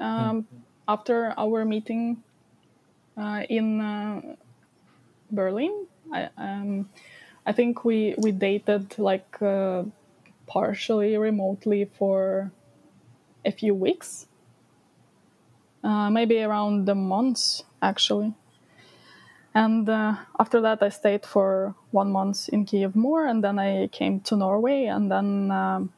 Um, 0.00 0.46
After 0.88 1.32
our 1.38 1.64
meeting 1.64 2.22
uh, 3.16 3.42
in 3.48 3.80
uh, 3.80 4.34
Berlin, 5.30 5.86
I, 6.12 6.28
um, 6.36 6.90
I 7.46 7.52
think 7.52 7.84
we 7.84 8.14
we 8.18 8.32
dated 8.32 8.98
like 8.98 9.40
uh, 9.40 9.84
partially 10.46 11.16
remotely 11.16 11.84
for 11.98 12.50
a 13.44 13.52
few 13.52 13.74
weeks, 13.74 14.26
uh, 15.84 16.10
maybe 16.10 16.42
around 16.42 16.86
the 16.86 16.94
months 16.94 17.64
actually. 17.80 18.34
And 19.54 19.88
uh, 19.88 20.16
after 20.38 20.60
that, 20.62 20.82
I 20.82 20.88
stayed 20.90 21.26
for 21.26 21.74
one 21.92 22.10
month 22.10 22.48
in 22.48 22.64
Kiev 22.64 22.96
more, 22.96 23.26
and 23.26 23.44
then 23.44 23.58
I 23.58 23.88
came 23.88 24.20
to 24.20 24.36
Norway. 24.36 24.86
And 24.86 25.10
then, 25.10 25.50
um, 25.50 25.92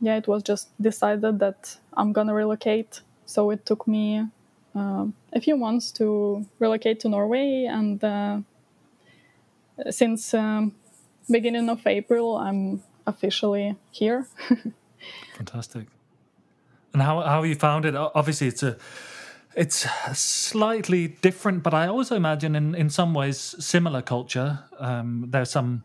yeah, 0.00 0.16
it 0.16 0.28
was 0.28 0.42
just 0.42 0.68
decided 0.80 1.38
that 1.38 1.76
I'm 1.94 2.12
gonna 2.12 2.34
relocate. 2.34 3.00
So 3.24 3.50
it 3.50 3.66
took 3.66 3.88
me 3.88 4.26
uh, 4.74 5.06
a 5.32 5.40
few 5.40 5.56
months 5.56 5.90
to 5.92 6.46
relocate 6.58 7.00
to 7.00 7.08
Norway, 7.08 7.66
and 7.68 8.02
uh, 8.04 8.40
since 9.90 10.34
um, 10.34 10.74
beginning 11.30 11.68
of 11.68 11.86
April, 11.86 12.36
I'm 12.36 12.82
officially 13.06 13.76
here. 13.90 14.26
Fantastic. 15.36 15.86
And 16.92 17.02
how 17.02 17.20
how 17.22 17.42
you 17.42 17.54
found 17.54 17.84
it? 17.84 17.94
Obviously, 17.94 18.48
it's 18.48 18.62
a 18.62 18.76
it's 19.56 19.86
slightly 20.18 21.08
different, 21.08 21.62
but 21.62 21.72
I 21.72 21.88
also 21.88 22.14
imagine 22.14 22.54
in, 22.54 22.74
in 22.74 22.90
some 22.90 23.14
ways 23.14 23.54
similar 23.58 24.02
culture. 24.02 24.60
Um, 24.78 25.26
there's 25.30 25.50
some 25.50 25.82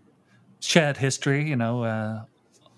shared 0.59 0.97
history, 0.97 1.49
you 1.49 1.55
know, 1.55 1.83
uh, 1.83 2.23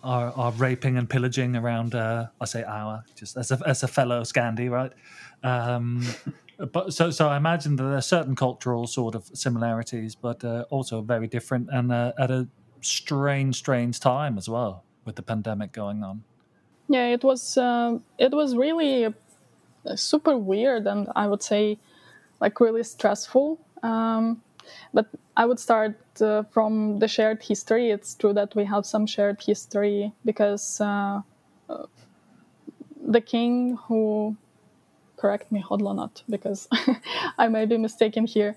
our, 0.03 0.31
our 0.33 0.51
raping 0.51 0.97
and 0.97 1.09
pillaging 1.09 1.55
around. 1.55 1.95
Uh, 1.95 2.27
I 2.39 2.45
say 2.45 2.63
our, 2.63 3.03
just 3.15 3.37
as 3.37 3.51
a 3.51 3.59
as 3.65 3.83
a 3.83 3.87
fellow 3.87 4.21
Scandi, 4.21 4.69
right? 4.69 4.91
Um, 5.43 6.05
but 6.71 6.93
so 6.93 7.09
so 7.09 7.27
I 7.27 7.37
imagine 7.37 7.75
that 7.77 7.83
there 7.83 7.97
are 7.97 8.01
certain 8.01 8.35
cultural 8.35 8.87
sort 8.87 9.15
of 9.15 9.29
similarities, 9.33 10.15
but 10.15 10.43
uh, 10.43 10.65
also 10.69 11.01
very 11.01 11.27
different, 11.27 11.69
and 11.71 11.91
uh, 11.91 12.13
at 12.19 12.29
a 12.29 12.47
strange, 12.81 13.55
strange 13.55 13.99
time 13.99 14.37
as 14.37 14.49
well 14.49 14.83
with 15.05 15.15
the 15.15 15.23
pandemic 15.23 15.71
going 15.71 16.03
on. 16.03 16.23
Yeah, 16.87 17.07
it 17.07 17.23
was 17.23 17.57
uh, 17.57 17.97
it 18.17 18.33
was 18.33 18.55
really 18.55 19.13
super 19.95 20.37
weird 20.37 20.87
and 20.87 21.09
I 21.15 21.27
would 21.27 21.43
say 21.43 21.77
like 22.39 22.59
really 22.59 22.83
stressful. 22.83 23.59
Um, 23.81 24.41
but 24.93 25.07
I 25.35 25.45
would 25.45 25.59
start 25.59 25.97
uh, 26.21 26.43
from 26.51 26.99
the 26.99 27.07
shared 27.07 27.41
history. 27.43 27.89
It's 27.89 28.15
true 28.15 28.33
that 28.33 28.55
we 28.55 28.65
have 28.65 28.85
some 28.85 29.05
shared 29.07 29.41
history 29.41 30.13
because 30.23 30.79
uh, 30.79 31.21
uh, 31.69 31.85
the 33.05 33.21
king 33.21 33.77
who, 33.87 34.37
correct 35.17 35.51
me, 35.51 35.63
Hodlonaut, 35.63 36.23
because 36.29 36.67
I 37.37 37.47
may 37.47 37.65
be 37.65 37.77
mistaken 37.77 38.25
here, 38.27 38.55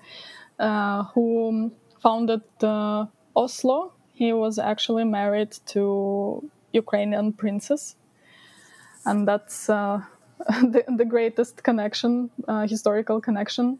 uh, 0.58 1.04
who 1.14 1.72
founded 2.02 2.42
uh, 2.62 3.06
Oslo, 3.34 3.92
he 4.12 4.32
was 4.32 4.58
actually 4.58 5.04
married 5.04 5.52
to 5.66 6.50
Ukrainian 6.72 7.32
princess. 7.32 7.96
And 9.04 9.26
that's 9.26 9.70
uh, 9.70 10.00
the, 10.48 10.84
the 10.96 11.04
greatest 11.04 11.62
connection, 11.62 12.30
historical 12.66 13.20
connection. 13.20 13.78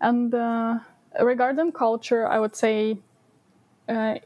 And 0.00 0.34
regarding 1.20 1.72
culture, 1.72 2.26
I 2.26 2.38
would 2.38 2.56
say 2.56 2.98
uh, 3.88 4.16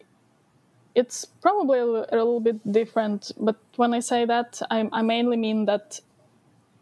it's 0.94 1.24
probably 1.24 1.78
a, 1.78 1.84
little 1.84 2.40
bit 2.40 2.72
different. 2.72 3.32
But 3.38 3.56
when 3.76 3.94
I 3.94 4.00
say 4.00 4.24
that, 4.24 4.60
I, 4.70 4.88
I 4.92 5.02
mainly 5.02 5.36
mean 5.36 5.66
that 5.66 6.00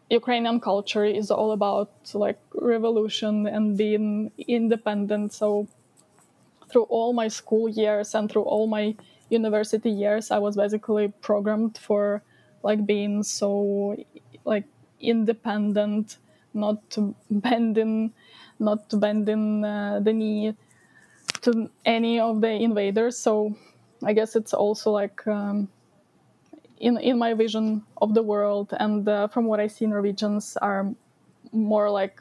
Ukrainian 0.09 0.59
culture 0.59 1.05
is 1.05 1.29
all 1.31 1.51
about 1.51 1.91
like 2.13 2.39
revolution 2.53 3.45
and 3.45 3.77
being 3.77 4.31
independent. 4.47 5.33
So 5.33 5.67
through 6.69 6.83
all 6.83 7.13
my 7.13 7.27
school 7.27 7.67
years 7.69 8.15
and 8.15 8.31
through 8.31 8.43
all 8.43 8.67
my 8.67 8.95
university 9.29 9.89
years, 9.89 10.31
I 10.31 10.39
was 10.39 10.55
basically 10.55 11.09
programmed 11.21 11.77
for 11.77 12.21
like 12.63 12.85
being 12.85 13.23
so 13.23 13.97
like 14.45 14.65
independent, 14.99 16.17
not 16.53 16.81
bending, 17.29 18.13
not 18.59 18.99
bending 18.99 19.63
uh, 19.63 19.99
the 20.01 20.13
knee 20.13 20.55
to 21.41 21.69
any 21.85 22.19
of 22.19 22.41
the 22.41 22.49
invaders. 22.49 23.17
So 23.17 23.55
I 24.03 24.13
guess 24.13 24.35
it's 24.35 24.53
also 24.53 24.91
like 24.91 25.25
um, 25.27 25.69
in 26.79 26.97
in 26.97 27.17
my 27.17 27.33
vision 27.33 27.83
of 28.01 28.13
the 28.13 28.23
world, 28.23 28.73
and 28.79 29.07
uh, 29.07 29.27
from 29.27 29.45
what 29.45 29.59
I 29.59 29.67
see, 29.67 29.85
Norwegians 29.85 30.57
are 30.57 30.93
more 31.51 31.89
like 31.89 32.19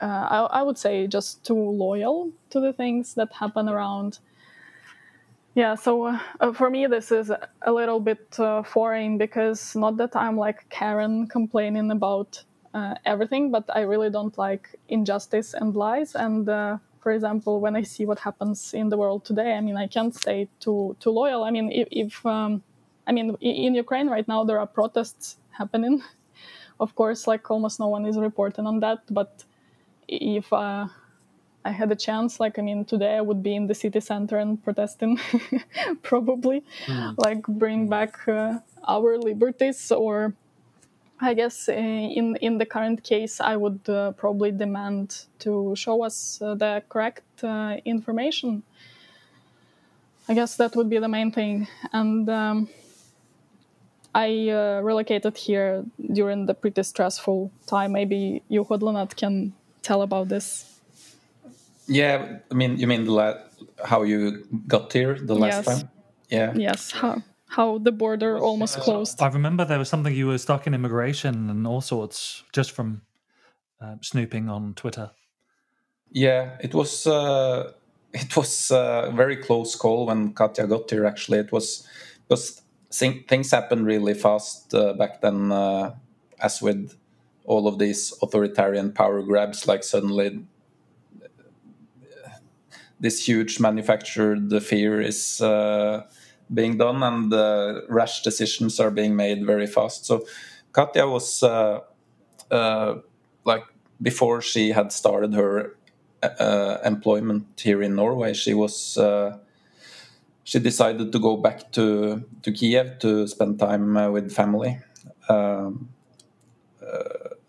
uh, 0.00 0.06
I, 0.06 0.60
I, 0.60 0.62
would 0.62 0.78
say 0.78 1.06
just 1.06 1.44
too 1.44 1.70
loyal 1.70 2.32
to 2.50 2.60
the 2.60 2.72
things 2.72 3.14
that 3.14 3.32
happen 3.34 3.68
around 3.68 4.18
yeah, 5.54 5.74
so 5.74 6.06
uh, 6.06 6.52
for 6.52 6.70
me, 6.70 6.86
this 6.86 7.10
is 7.10 7.32
a 7.62 7.72
little 7.72 7.98
bit 7.98 8.38
uh, 8.38 8.62
foreign 8.62 9.18
because 9.18 9.74
not 9.74 9.96
that 9.96 10.14
I'm 10.14 10.36
like 10.36 10.68
Karen 10.70 11.26
complaining 11.26 11.90
about 11.90 12.44
uh, 12.74 12.94
everything, 13.04 13.50
but 13.50 13.64
I 13.74 13.80
really 13.80 14.10
don't 14.10 14.36
like 14.38 14.76
injustice 14.88 15.54
and 15.54 15.74
lies. 15.74 16.14
And 16.14 16.48
uh, 16.48 16.78
for 17.00 17.12
example, 17.12 17.60
when 17.60 17.76
I 17.76 17.82
see 17.82 18.04
what 18.04 18.20
happens 18.20 18.74
in 18.74 18.88
the 18.88 18.96
world 18.96 19.24
today, 19.24 19.54
I 19.54 19.60
mean, 19.60 19.76
I 19.76 19.86
can't 19.86 20.14
stay 20.14 20.48
too 20.60 20.96
too 21.00 21.10
loyal. 21.10 21.44
I 21.44 21.50
mean, 21.50 21.70
if, 21.72 21.88
if 21.90 22.26
um, 22.26 22.62
I 23.06 23.12
mean, 23.12 23.36
in 23.40 23.74
Ukraine 23.74 24.08
right 24.08 24.26
now 24.28 24.44
there 24.44 24.58
are 24.58 24.66
protests 24.66 25.36
happening. 25.50 26.02
of 26.80 26.94
course, 26.94 27.26
like 27.26 27.50
almost 27.50 27.80
no 27.80 27.88
one 27.88 28.06
is 28.06 28.16
reporting 28.16 28.66
on 28.66 28.80
that, 28.80 29.00
but 29.10 29.44
if 30.08 30.52
uh, 30.52 30.86
I 31.64 31.70
had 31.70 31.92
a 31.92 31.96
chance, 31.96 32.40
like 32.40 32.58
I 32.58 32.62
mean, 32.62 32.84
today 32.84 33.16
I 33.16 33.20
would 33.20 33.42
be 33.42 33.54
in 33.54 33.66
the 33.66 33.74
city 33.74 34.00
center 34.00 34.38
and 34.38 34.62
protesting, 34.62 35.18
probably, 36.02 36.64
mm. 36.86 37.14
like 37.18 37.42
bring 37.46 37.88
back 37.88 38.26
uh, 38.26 38.58
our 38.88 39.18
liberties. 39.18 39.92
Or, 39.92 40.34
I 41.20 41.34
guess 41.34 41.68
uh, 41.68 41.72
in 41.72 42.36
in 42.40 42.58
the 42.58 42.66
current 42.66 43.02
case, 43.02 43.40
I 43.40 43.56
would 43.56 43.88
uh, 43.88 44.12
probably 44.12 44.52
demand 44.52 45.26
to 45.40 45.74
show 45.76 46.02
us 46.02 46.40
uh, 46.40 46.54
the 46.54 46.82
correct 46.88 47.44
uh, 47.44 47.76
information. 47.84 48.62
I 50.28 50.34
guess 50.34 50.56
that 50.56 50.76
would 50.76 50.88
be 50.88 50.98
the 50.98 51.08
main 51.08 51.32
thing, 51.32 51.68
and. 51.92 52.28
Um, 52.28 52.68
I 54.12 54.48
uh, 54.48 54.80
relocated 54.80 55.36
here 55.36 55.84
during 56.12 56.46
the 56.46 56.54
pretty 56.54 56.82
stressful 56.82 57.52
time. 57.66 57.92
Maybe 57.92 58.42
you, 58.48 58.64
Hodlonaut, 58.64 59.14
can 59.16 59.52
tell 59.82 60.02
about 60.02 60.28
this. 60.28 60.80
Yeah, 61.86 62.38
I 62.50 62.54
mean, 62.54 62.76
you 62.76 62.88
mean 62.88 63.04
the 63.04 63.12
la- 63.12 63.38
how 63.84 64.02
you 64.02 64.46
got 64.66 64.92
here 64.92 65.14
the 65.14 65.36
last 65.36 65.64
yes. 65.64 65.66
time? 65.66 65.88
Yeah. 66.28 66.52
Yes. 66.56 66.90
How 66.90 67.22
how 67.50 67.78
the 67.78 67.90
border 67.90 68.38
almost 68.38 68.78
closed. 68.78 69.20
I 69.20 69.28
remember 69.28 69.64
there 69.64 69.78
was 69.78 69.88
something 69.88 70.14
you 70.14 70.28
were 70.28 70.38
stuck 70.38 70.66
in 70.66 70.74
immigration 70.74 71.50
and 71.50 71.66
all 71.66 71.80
sorts 71.80 72.44
just 72.52 72.70
from 72.70 73.02
uh, 73.80 73.96
snooping 74.00 74.48
on 74.48 74.74
Twitter. 74.74 75.10
Yeah, 76.12 76.56
it 76.60 76.74
was 76.74 77.06
uh, 77.06 77.72
it 78.12 78.36
was 78.36 78.70
a 78.70 79.12
very 79.14 79.36
close 79.36 79.74
call 79.74 80.06
when 80.06 80.32
Katya 80.32 80.66
got 80.68 80.88
here. 80.90 81.04
Actually, 81.06 81.38
it 81.38 81.52
was 81.52 81.86
because 82.28 82.62
things 82.92 83.50
happened 83.50 83.84
really 83.84 84.14
fast 84.14 84.72
uh, 84.72 84.92
back 84.92 85.20
then, 85.20 85.50
uh, 85.50 85.94
as 86.40 86.62
with 86.62 86.96
all 87.44 87.66
of 87.66 87.78
these 87.78 88.14
authoritarian 88.22 88.92
power 88.92 89.22
grabs. 89.22 89.66
Like 89.66 89.82
suddenly 89.82 90.44
this 93.00 93.26
huge 93.26 93.58
manufactured 93.58 94.62
fear 94.62 95.00
is 95.00 95.40
uh, 95.40 96.04
being 96.52 96.78
done 96.78 97.02
and 97.02 97.30
the 97.32 97.84
rash 97.88 98.22
decisions 98.22 98.80
are 98.80 98.90
being 98.90 99.16
made 99.16 99.46
very 99.46 99.66
fast. 99.66 100.06
So 100.06 100.24
Katya 100.72 101.06
was 101.06 101.42
uh, 101.42 101.80
uh, 102.50 102.94
like 103.44 103.64
before 104.02 104.40
she 104.40 104.70
had 104.70 104.92
started 104.92 105.34
her 105.34 105.76
uh, 106.22 106.78
employment 106.84 107.60
here 107.62 107.82
in 107.82 107.94
Norway, 107.94 108.34
she 108.34 108.54
was 108.54 108.98
uh, 108.98 109.38
she 110.44 110.58
decided 110.58 111.12
to 111.12 111.18
go 111.18 111.36
back 111.36 111.72
to 111.72 112.24
to 112.42 112.52
Kiev 112.52 112.98
to 113.00 113.26
spend 113.26 113.58
time 113.58 113.96
uh, 113.96 114.10
with 114.10 114.32
family. 114.32 114.78
Um, 115.28 115.90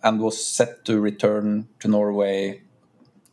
and 0.03 0.19
was 0.19 0.43
set 0.43 0.83
to 0.85 0.99
return 0.99 1.67
to 1.79 1.87
Norway 1.87 2.61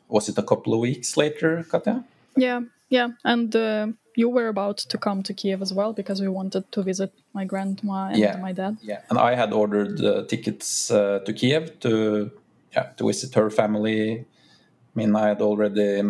was 0.08 0.28
it 0.28 0.38
a 0.38 0.42
couple 0.42 0.74
of 0.74 0.80
weeks 0.80 1.16
later, 1.16 1.64
Katya? 1.70 2.04
Yeah, 2.36 2.60
yeah, 2.88 3.08
and 3.24 3.54
uh, 3.54 3.88
you 4.18 4.28
were 4.28 4.48
about 4.48 4.78
to 4.78 4.98
come 4.98 5.22
to 5.22 5.32
Kiev 5.32 5.62
as 5.62 5.72
well 5.72 5.92
because 5.92 6.20
we 6.20 6.26
wanted 6.26 6.70
to 6.72 6.82
visit 6.82 7.12
my 7.32 7.44
grandma 7.44 8.08
and 8.08 8.18
yeah. 8.18 8.36
my 8.36 8.52
dad. 8.52 8.76
Yeah, 8.82 9.00
and 9.10 9.18
I 9.18 9.36
had 9.36 9.52
ordered 9.52 10.04
uh, 10.04 10.24
tickets 10.24 10.90
uh, 10.90 11.20
to 11.24 11.32
Kiev 11.32 11.78
to 11.80 12.30
yeah 12.74 12.86
to 12.96 13.06
visit 13.06 13.34
her 13.34 13.48
family. 13.48 14.00
I 14.20 14.94
mean, 14.94 15.14
I 15.14 15.28
had 15.28 15.40
already 15.40 16.02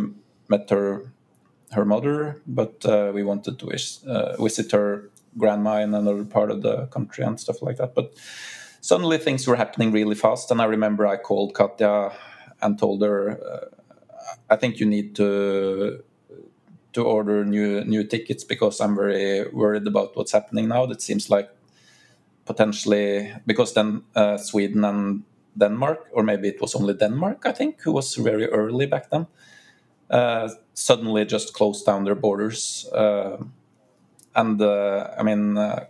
met 0.49 0.71
her 0.71 1.13
her 1.73 1.85
mother, 1.85 2.41
but 2.47 2.87
uh, 2.87 3.13
we 3.15 3.23
wanted 3.23 3.59
to 3.59 3.67
wish, 3.67 4.03
uh, 4.07 4.43
visit 4.43 4.73
her 4.73 5.11
grandma 5.37 5.83
in 5.83 5.93
another 5.93 6.25
part 6.25 6.51
of 6.51 6.63
the 6.63 6.87
country 6.87 7.25
and 7.25 7.39
stuff 7.39 7.61
like 7.61 7.77
that. 7.77 7.95
But 7.95 8.15
suddenly 8.81 9.19
things 9.19 9.47
were 9.47 9.57
happening 9.57 9.93
really 9.93 10.15
fast, 10.15 10.51
and 10.51 10.63
I 10.63 10.65
remember 10.65 11.07
I 11.07 11.19
called 11.19 11.53
Katya 11.53 12.13
and 12.63 12.79
told 12.79 13.03
her 13.03 13.21
uh, 13.31 13.79
I 14.51 14.57
think 14.57 14.81
you 14.81 14.87
need 14.87 15.15
to 15.17 16.03
to 16.99 17.05
order 17.05 17.45
new 17.45 17.85
new 17.85 18.05
tickets 18.05 18.45
because 18.45 18.81
I'm 18.81 18.97
very 18.97 19.49
worried 19.53 19.87
about 19.87 20.17
what's 20.17 20.33
happening 20.33 20.69
now. 20.69 20.87
That 20.87 21.01
seems 21.01 21.31
like 21.31 21.49
potentially 22.45 23.33
because 23.47 23.75
then 23.75 24.03
uh, 24.17 24.37
Sweden 24.37 24.85
and 24.85 25.23
Denmark, 25.57 26.11
or 26.13 26.23
maybe 26.25 26.49
it 26.49 26.61
was 26.61 26.75
only 26.75 26.95
Denmark, 26.95 27.47
I 27.47 27.53
think, 27.53 27.83
who 27.83 27.93
was 27.93 28.17
very 28.17 28.47
early 28.47 28.87
back 28.87 29.11
then, 29.11 29.27
uh, 30.11 30.49
suddenly 30.75 31.25
just 31.25 31.55
closed 31.55 31.87
down 31.87 32.05
their 32.05 32.15
borders. 32.17 32.89
Uh, 32.93 33.37
and 34.35 34.61
uh, 34.61 35.15
I 35.19 35.23
mean, 35.23 35.57
uh, 35.57 35.87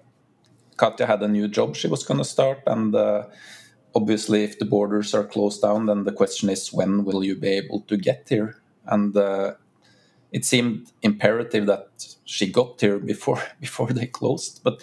Katya 0.76 1.06
had 1.06 1.22
a 1.22 1.28
new 1.28 1.48
job 1.48 1.74
she 1.74 1.88
was 1.88 2.04
going 2.04 2.18
to 2.18 2.24
start, 2.24 2.59
and 2.66 2.94
uh, 2.94 3.24
obviously, 3.94 4.44
if 4.44 4.59
the 4.59 4.64
borders 4.64 5.14
are 5.14 5.24
closed 5.24 5.62
down, 5.62 5.86
then 5.86 6.04
the 6.04 6.12
question 6.12 6.50
is 6.50 6.72
when 6.72 7.04
will 7.04 7.24
you 7.24 7.34
be 7.34 7.48
able 7.48 7.80
to 7.88 7.96
get 7.96 8.28
here? 8.28 8.56
And 8.86 9.16
it 10.32 10.44
seemed 10.44 10.92
imperative 11.02 11.66
that 11.66 12.16
she 12.24 12.50
got 12.50 12.80
here 12.80 12.98
before 12.98 13.42
before 13.60 13.92
they 13.92 14.06
closed. 14.06 14.60
But 14.62 14.82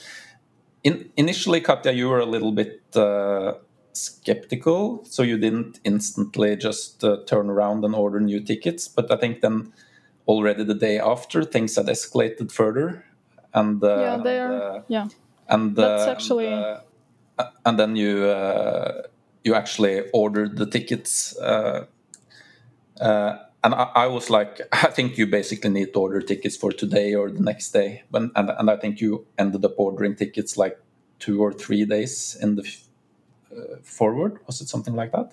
in, 0.83 1.09
initially, 1.17 1.61
Katya, 1.61 1.91
you 1.91 2.09
were 2.09 2.19
a 2.19 2.25
little 2.25 2.51
bit 2.51 2.81
uh, 2.95 3.53
skeptical, 3.93 5.03
so 5.05 5.23
you 5.23 5.37
didn't 5.37 5.79
instantly 5.83 6.55
just 6.55 7.03
uh, 7.03 7.17
turn 7.25 7.49
around 7.49 7.83
and 7.83 7.95
order 7.95 8.19
new 8.19 8.39
tickets. 8.39 8.87
But 8.87 9.11
I 9.11 9.17
think 9.17 9.41
then 9.41 9.73
already 10.27 10.63
the 10.63 10.75
day 10.75 10.99
after, 10.99 11.43
things 11.43 11.75
had 11.75 11.87
escalated 11.87 12.51
further, 12.51 13.05
and 13.53 13.83
uh, 13.83 13.99
yeah, 13.99 14.17
they 14.23 14.39
are. 14.39 14.83
yeah, 14.87 15.07
and 15.47 15.75
that's 15.75 16.07
actually. 16.07 16.47
And, 16.47 16.79
uh, 17.37 17.49
and 17.65 17.77
then 17.77 17.95
you 17.95 18.25
uh, 18.25 19.03
you 19.43 19.55
actually 19.55 20.09
ordered 20.13 20.57
the 20.57 20.65
tickets. 20.65 21.37
Uh, 21.37 21.85
and 23.66 23.74
I, 23.74 23.89
I, 23.95 24.07
was 24.07 24.30
like, 24.30 24.61
I 24.72 24.91
think 24.91 25.18
you 25.18 25.26
basically 25.26 25.72
need 25.72 25.93
to 25.93 25.99
order 25.99 26.22
tickets 26.22 26.55
for 26.55 26.72
today 26.72 27.16
or 27.16 27.30
the 27.32 27.41
next 27.41 27.72
day. 27.72 28.03
When, 28.11 28.32
and, 28.36 28.51
and 28.51 28.70
I 28.70 28.78
think 28.78 29.01
you 29.01 29.26
ended 29.38 29.66
up 29.66 29.74
ordering 29.78 30.16
tickets 30.16 30.55
like 30.55 30.80
two 31.20 31.41
or 31.41 31.51
three 31.51 31.84
days 31.86 32.38
in 32.39 32.55
the 32.55 32.63
uh, 33.51 33.78
forward. 33.84 34.39
Was 34.45 34.61
it 34.61 34.70
something 34.70 34.95
like 34.95 35.11
that? 35.11 35.32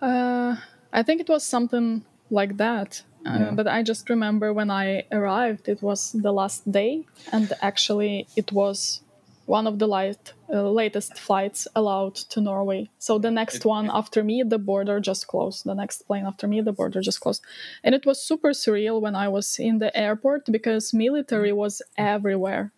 Uh, 0.00 0.56
I 0.92 1.02
think 1.02 1.20
it 1.20 1.28
was 1.28 1.42
something 1.42 2.04
like 2.30 2.56
that. 2.58 3.02
Uh, 3.26 3.38
yeah. 3.40 3.50
But 3.50 3.66
I 3.66 3.82
just 3.82 4.08
remember 4.08 4.52
when 4.52 4.70
I 4.70 5.04
arrived, 5.10 5.68
it 5.68 5.82
was 5.82 6.12
the 6.12 6.32
last 6.32 6.70
day, 6.70 7.04
and 7.32 7.52
actually 7.62 8.28
it 8.36 8.52
was 8.52 9.00
one 9.46 9.66
of 9.66 9.78
the 9.78 9.86
light, 9.86 10.32
uh, 10.52 10.62
latest 10.70 11.18
flights 11.18 11.68
allowed 11.74 12.14
to 12.14 12.40
Norway. 12.40 12.88
So 12.98 13.18
the 13.18 13.30
next 13.30 13.56
it, 13.56 13.64
one 13.64 13.90
after 13.92 14.24
me, 14.24 14.42
the 14.42 14.58
border 14.58 15.00
just 15.00 15.26
closed. 15.26 15.64
The 15.64 15.74
next 15.74 16.06
plane 16.06 16.26
after 16.26 16.48
me, 16.48 16.60
the 16.60 16.72
border 16.72 17.00
just 17.00 17.20
closed. 17.20 17.42
And 17.82 17.94
it 17.94 18.06
was 18.06 18.22
super 18.22 18.50
surreal 18.50 19.00
when 19.00 19.14
I 19.14 19.28
was 19.28 19.58
in 19.58 19.78
the 19.78 19.94
airport 19.96 20.46
because 20.50 20.94
military 20.94 21.52
was 21.52 21.82
everywhere. 21.98 22.72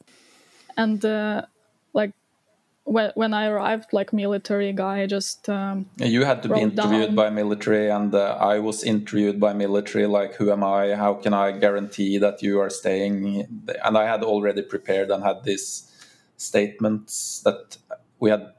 And 0.76 1.04
uh, 1.04 1.42
like 1.92 2.12
when, 2.84 3.12
when 3.14 3.32
I 3.32 3.46
arrived, 3.46 3.92
like 3.92 4.12
military 4.12 4.72
guy 4.72 5.06
just 5.06 5.48
um, 5.48 5.86
you 5.98 6.24
had 6.24 6.42
to 6.42 6.48
be 6.48 6.60
interviewed 6.60 7.08
down. 7.08 7.14
by 7.14 7.30
military, 7.30 7.90
and 7.90 8.14
uh, 8.14 8.36
I 8.40 8.58
was 8.58 8.84
interviewed 8.84 9.40
by 9.40 9.52
military. 9.54 10.06
Like, 10.06 10.34
who 10.34 10.52
am 10.52 10.62
I? 10.62 10.94
How 10.94 11.14
can 11.14 11.34
I 11.34 11.52
guarantee 11.52 12.18
that 12.18 12.42
you 12.42 12.60
are 12.60 12.70
staying? 12.70 13.64
And 13.84 13.98
I 13.98 14.06
had 14.06 14.22
already 14.22 14.62
prepared 14.62 15.10
and 15.10 15.24
had 15.24 15.42
this 15.44 15.90
statements 16.36 17.40
that 17.44 17.78
we 18.18 18.30
had. 18.30 18.52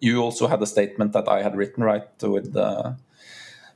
You 0.00 0.20
also 0.20 0.48
had 0.48 0.60
a 0.62 0.66
statement 0.66 1.12
that 1.12 1.28
I 1.28 1.42
had 1.42 1.56
written 1.56 1.84
right 1.84 2.08
with. 2.22 2.56
Uh, 2.56 2.92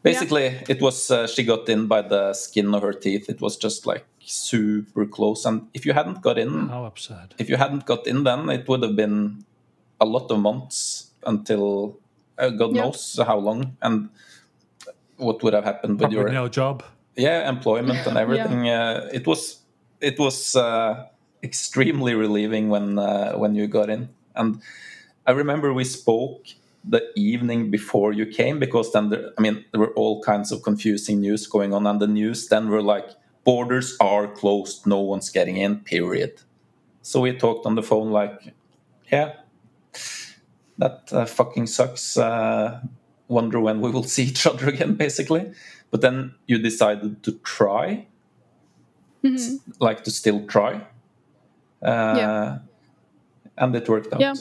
basically, 0.02 0.46
yeah. 0.46 0.62
it 0.68 0.82
was 0.82 1.10
uh, 1.10 1.26
she 1.26 1.44
got 1.44 1.68
in 1.68 1.86
by 1.86 2.02
the 2.02 2.32
skin 2.34 2.74
of 2.74 2.82
her 2.82 2.92
teeth. 2.92 3.28
It 3.28 3.40
was 3.40 3.56
just 3.56 3.86
like 3.86 4.04
super 4.20 5.06
close, 5.06 5.44
and 5.44 5.68
if 5.74 5.86
you 5.86 5.92
hadn't 5.92 6.22
got 6.22 6.38
in, 6.38 6.68
how 6.68 6.84
absurd! 6.84 7.34
If 7.38 7.48
you 7.48 7.56
hadn't 7.56 7.86
got 7.86 8.06
in, 8.06 8.24
then 8.24 8.48
it 8.50 8.68
would 8.68 8.82
have 8.82 8.96
been 8.96 9.44
a 10.00 10.06
lot 10.06 10.30
of 10.30 10.38
months 10.38 11.10
until 11.24 11.98
uh, 12.38 12.50
God 12.50 12.74
yeah. 12.74 12.82
knows 12.82 13.20
how 13.24 13.38
long, 13.38 13.76
and 13.82 14.08
what 15.16 15.42
would 15.42 15.54
have 15.54 15.64
happened 15.64 15.98
Probably 15.98 16.16
with 16.16 16.26
your 16.26 16.34
no 16.34 16.48
job, 16.48 16.82
yeah, 17.16 17.48
employment 17.48 18.06
and 18.06 18.16
everything. 18.16 18.68
Uh, 18.68 19.08
it 19.12 19.26
was 19.26 19.60
it 20.00 20.18
was 20.18 20.56
uh, 20.56 21.06
extremely 21.42 22.14
relieving 22.14 22.68
when 22.68 22.98
uh, 22.98 23.32
when 23.34 23.54
you 23.54 23.66
got 23.66 23.90
in. 23.90 24.08
And 24.34 24.60
I 25.26 25.32
remember 25.32 25.72
we 25.72 25.84
spoke 25.84 26.46
the 26.88 27.02
evening 27.16 27.70
before 27.70 28.12
you 28.12 28.26
came 28.26 28.58
because 28.58 28.92
then 28.92 29.10
there, 29.10 29.30
I 29.38 29.42
mean 29.42 29.64
there 29.72 29.80
were 29.80 29.94
all 29.94 30.22
kinds 30.22 30.52
of 30.52 30.62
confusing 30.62 31.20
news 31.20 31.46
going 31.46 31.72
on, 31.74 31.86
and 31.86 32.00
the 32.00 32.06
news 32.06 32.48
then 32.48 32.68
were 32.68 32.82
like 32.82 33.10
borders 33.44 33.96
are 34.00 34.26
closed, 34.26 34.86
no 34.86 35.00
one's 35.00 35.30
getting 35.30 35.56
in. 35.56 35.80
Period. 35.80 36.42
So 37.02 37.20
we 37.20 37.32
talked 37.36 37.66
on 37.66 37.76
the 37.76 37.82
phone 37.82 38.10
like, 38.10 38.52
yeah, 39.12 39.34
that 40.78 41.08
uh, 41.12 41.24
fucking 41.24 41.68
sucks. 41.68 42.16
Uh, 42.16 42.80
wonder 43.28 43.60
when 43.60 43.80
we 43.80 43.90
will 43.90 44.02
see 44.14 44.24
each 44.24 44.46
other 44.46 44.68
again, 44.68 44.94
basically. 44.94 45.52
But 45.90 46.00
then 46.00 46.34
you 46.46 46.58
decided 46.58 47.22
to 47.22 47.32
try, 47.44 48.06
mm-hmm. 49.22 49.56
like 49.78 50.02
to 50.04 50.10
still 50.10 50.44
try 50.46 50.82
yeah. 51.82 52.30
Uh, 52.30 52.58
and 53.58 53.74
it 53.74 53.88
worked 53.88 54.12
out. 54.12 54.20
Yeah. 54.20 54.34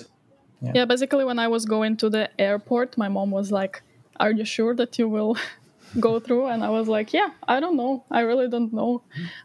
yeah. 0.61 0.71
yeah, 0.75 0.85
basically, 0.85 1.23
when 1.23 1.39
I 1.39 1.47
was 1.47 1.65
going 1.65 1.97
to 1.97 2.09
the 2.09 2.29
airport, 2.39 2.97
my 2.97 3.07
mom 3.07 3.31
was 3.31 3.51
like, 3.51 3.81
Are 4.19 4.31
you 4.31 4.45
sure 4.45 4.75
that 4.75 4.97
you 4.99 5.07
will 5.07 5.37
go 5.99 6.19
through? 6.19 6.47
And 6.47 6.63
I 6.63 6.69
was 6.69 6.87
like, 6.87 7.13
Yeah, 7.13 7.29
I 7.47 7.59
don't 7.59 7.77
know. 7.77 8.03
I 8.11 8.21
really 8.21 8.49
don't 8.49 8.73
know, 8.73 9.01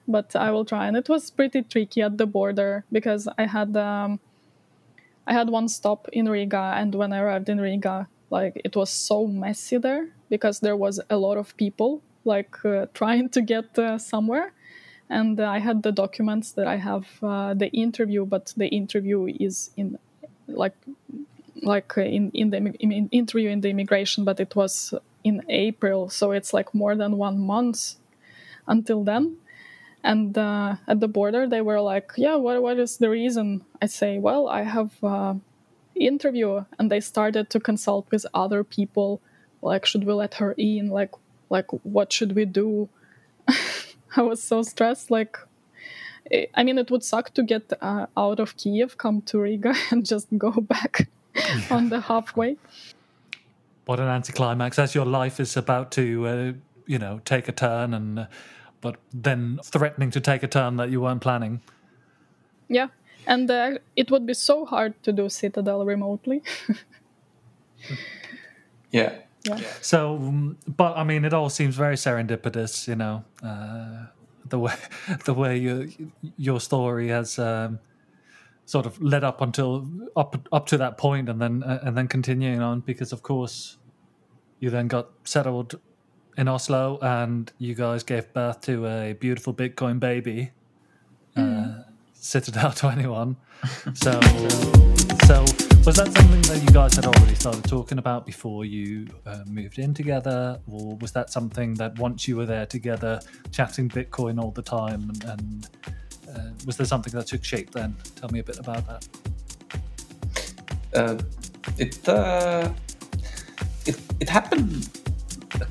but 0.08 0.34
I 0.34 0.50
will 0.50 0.64
try. 0.64 0.86
And 0.86 0.96
it 0.96 1.08
was 1.08 1.30
pretty 1.30 1.62
tricky 1.62 2.02
at 2.02 2.18
the 2.18 2.26
border 2.26 2.84
because 2.90 3.28
I 3.38 3.46
had. 3.46 3.76
Um, 3.76 4.20
I 5.26 5.32
had 5.32 5.48
one 5.48 5.68
stop 5.68 6.08
in 6.12 6.28
Riga, 6.28 6.74
and 6.76 6.92
when 6.92 7.12
I 7.12 7.20
arrived 7.20 7.48
in 7.48 7.60
Riga, 7.60 8.08
like 8.30 8.60
it 8.64 8.74
was 8.74 8.90
so 8.90 9.28
messy 9.28 9.76
there 9.76 10.08
because 10.28 10.58
there 10.58 10.76
was 10.76 10.98
a 11.08 11.16
lot 11.16 11.36
of 11.36 11.56
people 11.56 12.02
like 12.24 12.64
uh, 12.64 12.86
trying 12.94 13.28
to 13.30 13.42
get 13.42 13.78
uh, 13.78 13.98
somewhere 13.98 14.52
and 15.10 15.40
I 15.40 15.58
had 15.58 15.82
the 15.82 15.90
documents 15.90 16.52
that 16.52 16.68
I 16.68 16.76
have 16.76 17.06
uh, 17.22 17.52
the 17.52 17.68
interview, 17.72 18.24
but 18.24 18.54
the 18.56 18.68
interview 18.68 19.26
is 19.26 19.70
in 19.76 19.98
like 20.46 20.76
like 21.62 21.98
uh, 21.98 22.02
in 22.02 22.30
in 22.30 22.50
the 22.50 22.58
in 22.78 23.08
interview 23.10 23.50
in 23.50 23.60
the 23.60 23.70
immigration, 23.70 24.24
but 24.24 24.38
it 24.38 24.54
was 24.54 24.94
in 25.24 25.42
April, 25.48 26.08
so 26.08 26.30
it's 26.30 26.54
like 26.54 26.72
more 26.72 26.94
than 26.94 27.18
one 27.18 27.40
month 27.40 27.96
until 28.68 29.02
then. 29.02 29.36
And 30.02 30.38
uh, 30.38 30.76
at 30.86 31.00
the 31.00 31.08
border, 31.08 31.46
they 31.46 31.60
were 31.60 31.80
like, 31.80 32.12
"Yeah, 32.16 32.36
what 32.36 32.62
what 32.62 32.78
is 32.78 32.98
the 32.98 33.10
reason?" 33.10 33.64
I 33.82 33.86
say, 33.86 34.18
"Well, 34.18 34.48
I 34.48 34.62
have 34.62 34.92
uh, 35.02 35.34
interview," 35.96 36.64
and 36.78 36.88
they 36.88 37.00
started 37.00 37.50
to 37.50 37.60
consult 37.60 38.06
with 38.12 38.24
other 38.32 38.62
people, 38.62 39.20
like, 39.60 39.84
"Should 39.86 40.04
we 40.04 40.12
let 40.12 40.34
her 40.34 40.54
in? 40.56 40.88
Like, 40.88 41.12
like 41.50 41.66
what 41.82 42.12
should 42.12 42.36
we 42.36 42.44
do?" 42.44 42.88
I 44.16 44.22
was 44.22 44.42
so 44.42 44.62
stressed. 44.62 45.10
Like, 45.10 45.38
I 46.54 46.62
mean, 46.62 46.78
it 46.78 46.90
would 46.90 47.04
suck 47.04 47.32
to 47.34 47.42
get 47.42 47.72
uh, 47.80 48.06
out 48.16 48.40
of 48.40 48.56
Kiev, 48.56 48.98
come 48.98 49.22
to 49.22 49.38
Riga, 49.38 49.74
and 49.90 50.04
just 50.04 50.26
go 50.36 50.52
back 50.52 51.08
on 51.70 51.88
the 51.88 52.00
halfway. 52.00 52.56
What 53.86 54.00
an 54.00 54.08
anticlimax! 54.08 54.78
As 54.78 54.94
your 54.94 55.06
life 55.06 55.40
is 55.40 55.56
about 55.56 55.90
to, 55.92 56.26
uh, 56.26 56.52
you 56.86 56.98
know, 56.98 57.20
take 57.24 57.48
a 57.48 57.52
turn, 57.52 57.94
and 57.94 58.20
uh, 58.20 58.26
but 58.80 58.96
then 59.12 59.58
threatening 59.64 60.10
to 60.12 60.20
take 60.20 60.42
a 60.42 60.48
turn 60.48 60.76
that 60.76 60.90
you 60.90 61.00
weren't 61.00 61.20
planning. 61.20 61.60
Yeah, 62.68 62.88
and 63.26 63.50
uh, 63.50 63.78
it 63.96 64.10
would 64.10 64.26
be 64.26 64.34
so 64.34 64.64
hard 64.64 65.02
to 65.02 65.12
do 65.12 65.28
Citadel 65.28 65.84
remotely. 65.84 66.42
yeah, 68.90 69.14
yeah. 69.44 69.60
So, 69.80 70.16
um, 70.16 70.58
but 70.66 70.96
I 70.96 71.04
mean, 71.04 71.24
it 71.24 71.32
all 71.32 71.48
seems 71.48 71.76
very 71.76 71.96
serendipitous, 71.96 72.86
you 72.86 72.96
know, 72.96 73.24
uh, 73.42 74.06
the 74.48 74.58
way 74.58 74.74
the 75.24 75.34
way 75.34 75.56
your 75.56 75.86
your 76.36 76.60
story 76.60 77.08
has 77.08 77.38
um, 77.38 77.78
sort 78.66 78.86
of 78.86 79.00
led 79.00 79.24
up 79.24 79.40
until 79.40 79.88
up 80.16 80.36
up 80.52 80.66
to 80.66 80.78
that 80.78 80.98
point, 80.98 81.28
and 81.28 81.40
then 81.40 81.62
uh, 81.62 81.80
and 81.82 81.96
then 81.96 82.08
continuing 82.08 82.60
on, 82.60 82.80
because 82.80 83.12
of 83.12 83.22
course, 83.22 83.78
you 84.58 84.70
then 84.70 84.88
got 84.88 85.08
settled 85.24 85.78
in 86.36 86.46
Oslo, 86.46 86.98
and 87.00 87.52
you 87.58 87.74
guys 87.74 88.02
gave 88.02 88.32
birth 88.32 88.60
to 88.62 88.86
a 88.86 89.12
beautiful 89.14 89.54
Bitcoin 89.54 89.98
baby, 89.98 90.50
mm. 91.36 91.80
uh, 91.80 91.84
Citadel 92.12 92.72
Twenty 92.76 93.06
One. 93.06 93.36
So, 93.94 94.20
so 95.26 95.44
was 95.86 95.96
that 95.96 96.12
something 96.12 96.42
that 96.42 96.62
you 96.62 96.68
guys 96.74 96.94
had 96.94 97.06
already 97.06 97.34
started 97.34 97.64
talking 97.64 97.98
about 97.98 98.26
before 98.26 98.64
you 98.64 99.06
uh, 99.24 99.44
moved 99.46 99.78
in 99.78 99.94
together, 99.94 100.60
or 100.70 100.96
was 100.96 101.12
that 101.12 101.30
something 101.30 101.74
that 101.74 101.98
once 101.98 102.28
you 102.28 102.36
were 102.36 102.44
there 102.44 102.66
together, 102.66 103.18
chatting 103.50 103.88
Bitcoin 103.88 104.38
all 104.40 104.50
the 104.50 104.62
time, 104.62 105.08
and, 105.08 105.24
and 105.24 105.68
uh, 106.28 106.50
was 106.66 106.76
there 106.76 106.86
something 106.86 107.12
that 107.14 107.26
took 107.26 107.42
shape 107.42 107.70
then? 107.70 107.96
Tell 108.16 108.28
me 108.28 108.40
a 108.40 108.44
bit 108.44 108.58
about 108.58 108.86
that. 108.86 109.08
Uh, 110.94 111.18
it, 111.78 112.08
uh, 112.08 112.70
it 113.86 113.98
it 114.20 114.28
happened 114.28 114.90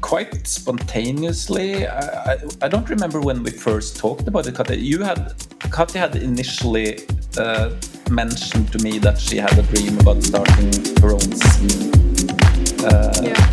quite 0.02 0.48
spontaneously. 0.48 1.86
I, 1.86 2.34
I, 2.34 2.38
I, 2.64 2.68
don't 2.68 2.90
remember 2.90 3.22
when 3.22 3.44
we 3.44 3.52
first 3.52 3.98
talked 3.98 4.28
about 4.28 4.48
it, 4.48 4.56
Katya. 4.56 4.78
You 4.78 5.04
had 5.04 5.34
Katya 5.60 6.02
had 6.02 6.16
initially 6.16 7.00
uh, 7.38 7.72
mentioned 8.10 8.72
to 8.72 8.80
me 8.80 8.98
that 9.00 9.20
she 9.20 9.38
had 9.38 9.58
a 9.58 9.64
dream 9.64 9.98
about 10.00 10.24
starting 10.24 10.72
her 11.02 11.12
own 11.14 11.30
zine. 11.42 11.90
Uh, 12.84 13.12
Yeah. 13.24 13.46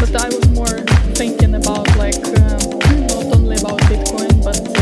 But 0.00 0.14
I 0.24 0.28
was 0.28 0.48
more 0.50 0.78
thinking 1.14 1.54
about 1.54 1.86
like 1.96 2.16
um, 2.40 2.78
not 3.06 3.36
only 3.36 3.56
about 3.56 3.78
Bitcoin, 3.90 4.42
but 4.42 4.77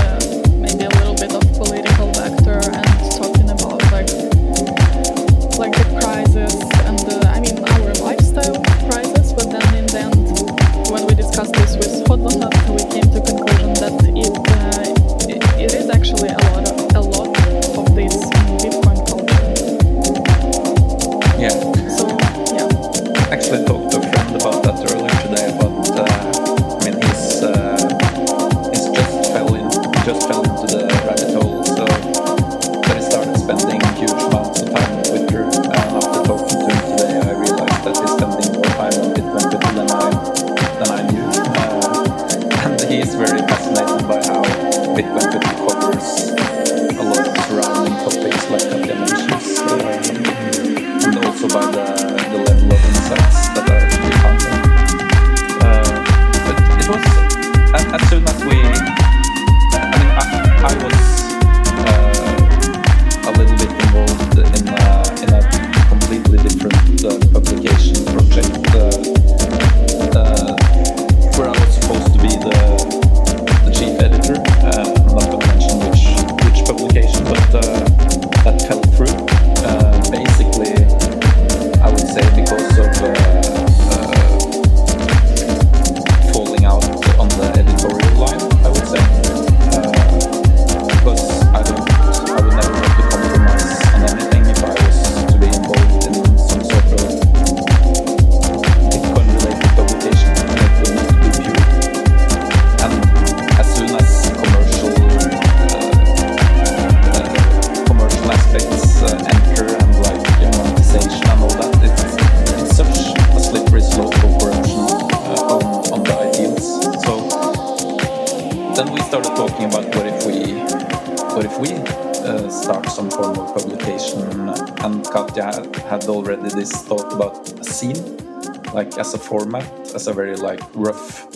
format 129.28 129.70
as 129.94 130.06
a 130.06 130.12
very 130.12 130.36
like 130.36 130.62
rough 130.74 131.26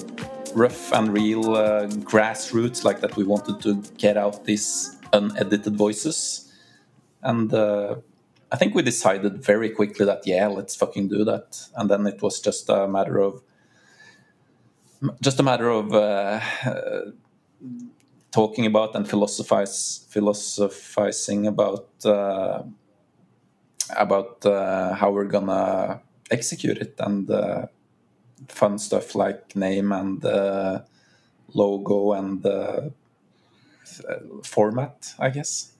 rough 0.54 0.92
and 0.92 1.12
real 1.12 1.54
uh, 1.54 1.86
grassroots 2.12 2.84
like 2.84 3.00
that 3.00 3.16
we 3.16 3.24
wanted 3.24 3.60
to 3.60 3.82
get 3.98 4.16
out 4.16 4.44
these 4.44 4.96
unedited 5.12 5.76
voices. 5.76 6.52
And 7.22 7.52
uh, 7.52 7.96
i 8.52 8.56
think 8.56 8.74
we 8.74 8.82
decided 8.82 9.44
very 9.44 9.70
quickly 9.70 10.04
that 10.06 10.22
yeah 10.26 10.48
let's 10.48 10.74
fucking 10.74 11.08
do 11.08 11.24
that. 11.24 11.68
And 11.76 11.90
then 11.90 12.06
it 12.06 12.22
was 12.22 12.40
just 12.40 12.68
a 12.68 12.88
matter 12.88 13.18
of 13.18 13.42
just 15.20 15.40
a 15.40 15.42
matter 15.42 15.68
of 15.68 15.92
uh, 15.94 16.40
talking 18.30 18.66
about 18.66 18.94
and 18.94 19.08
philosophize 19.08 20.06
philosophizing 20.08 21.46
about 21.46 21.88
uh, 22.04 22.62
about 23.96 24.44
uh, 24.46 24.94
how 24.94 25.10
we're 25.10 25.32
gonna 25.36 26.00
execute 26.30 26.78
it. 26.78 26.94
And 26.98 27.30
uh, 27.30 27.66
fun 28.48 28.78
stuff 28.78 29.14
like 29.14 29.54
name 29.56 29.92
and 29.92 30.24
uh, 30.24 30.80
logo 31.54 32.12
and 32.12 32.44
uh, 32.46 32.90
format, 34.42 35.14
I 35.18 35.30
guess. 35.30 35.72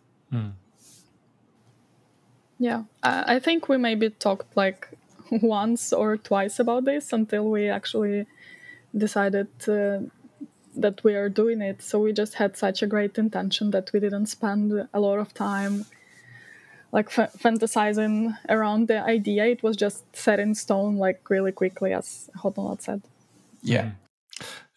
Yeah, 2.59 2.85
I, 3.03 3.37
I 3.37 3.39
think 3.39 3.69
we 3.69 3.77
maybe 3.77 4.11
talked 4.11 4.57
like 4.57 4.89
once 5.31 5.93
or 5.93 6.17
twice 6.17 6.59
about 6.59 6.85
this 6.85 7.13
until 7.13 7.49
we 7.51 7.69
actually 7.69 8.27
decided 8.97 9.49
uh, 9.69 10.01
that 10.77 11.03
we 11.05 11.15
are 11.15 11.29
doing 11.29 11.63
it. 11.63 11.83
So 11.83 11.99
we 11.99 12.13
just 12.13 12.35
had 12.35 12.57
such 12.57 12.83
a 12.83 12.87
great 12.87 13.19
intention 13.19 13.71
that 13.71 13.93
we 13.93 14.01
didn't 14.01 14.27
spend 14.27 14.89
a 14.93 15.01
lot 15.01 15.19
of 15.19 15.35
time 15.35 15.87
like 16.93 17.07
f- 17.19 17.33
fantasizing 17.35 18.37
around 18.49 18.89
the 18.89 19.01
idea. 19.01 19.47
It 19.47 19.63
was 19.63 19.77
just 19.77 20.05
set 20.15 20.41
in 20.41 20.55
stone, 20.55 20.97
like 20.97 21.29
really 21.31 21.53
quickly, 21.53 21.93
as 21.93 22.31
Hodlonaut 22.37 22.81
said. 22.83 23.03
Yeah. 23.63 23.93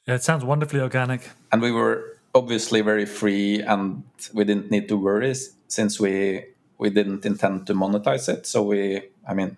Yeah, 0.08 0.16
it 0.16 0.24
sounds 0.24 0.44
wonderfully 0.44 0.82
organic. 0.82 1.30
And 1.52 1.62
we 1.62 1.72
were 1.72 2.18
obviously 2.36 2.82
very 2.82 3.06
free 3.06 3.62
and 3.62 4.04
we 4.34 4.44
didn't 4.44 4.70
need 4.72 4.90
to 4.90 4.98
worry 4.98 5.34
since 5.68 6.00
we 6.00 6.46
we 6.78 6.90
didn't 6.90 7.26
intend 7.26 7.66
to 7.68 7.74
monetize 7.74 8.28
it. 8.28 8.46
So 8.46 8.64
we, 8.64 9.02
I 9.28 9.34
mean, 9.34 9.56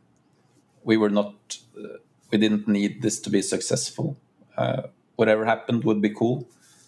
we 0.84 0.95
were 0.95 1.10
not, 1.10 1.58
uh, 1.76 1.97
we 2.32 2.38
didn't 2.38 2.68
need 2.68 3.01
this 3.01 3.20
to 3.22 3.30
be 3.32 3.41
successful. 3.41 4.18
Uh, 4.56 4.84
whatever 5.16 5.45
happened 5.45 5.84
would 5.86 6.01
be 6.01 6.10
cool. 6.10 6.47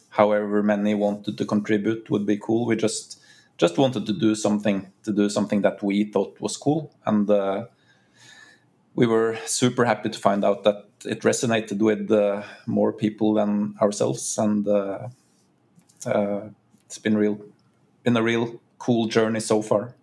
However 0.09 0.61
many 0.61 0.93
wanted 0.93 1.37
to 1.39 1.45
contribute 1.45 2.09
would 2.11 2.25
be 2.25 2.37
cool. 2.37 2.67
We 2.67 2.75
just 2.75 3.16
just 3.57 3.77
wanted 3.77 4.05
to 4.05 4.13
do 4.13 4.35
something 4.35 4.91
to 5.03 5.11
do 5.11 5.29
something 5.29 5.61
that 5.61 5.83
we 5.83 6.03
thought 6.05 6.39
was 6.39 6.57
cool, 6.57 6.93
and 7.05 7.29
uh, 7.29 7.65
we 8.95 9.05
were 9.05 9.37
super 9.45 9.85
happy 9.85 10.09
to 10.09 10.19
find 10.19 10.43
out 10.43 10.63
that 10.63 10.85
it 11.05 11.21
resonated 11.21 11.79
with 11.79 12.11
uh, 12.11 12.43
more 12.65 12.93
people 12.93 13.33
than 13.33 13.75
ourselves, 13.81 14.37
and 14.37 14.67
uh, 14.67 15.07
uh, 16.05 16.41
it's 16.85 16.97
been 16.97 17.17
real, 17.17 17.39
been 18.03 18.17
a 18.17 18.23
real 18.23 18.59
cool 18.79 19.07
journey 19.07 19.39
so 19.39 19.61
far. 19.61 19.93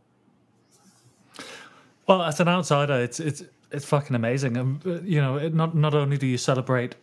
Well, 2.06 2.22
as 2.22 2.40
an 2.40 2.48
outsider, 2.48 3.00
it's 3.00 3.20
it's 3.20 3.42
it's 3.70 3.84
fucking 3.84 4.14
amazing. 4.14 4.56
Um, 4.56 4.80
uh, 4.84 5.00
you 5.02 5.20
know, 5.20 5.36
it, 5.36 5.54
not 5.54 5.74
not 5.74 5.94
only 5.94 6.18
do 6.18 6.26
you 6.26 6.38
celebrate 6.38 6.96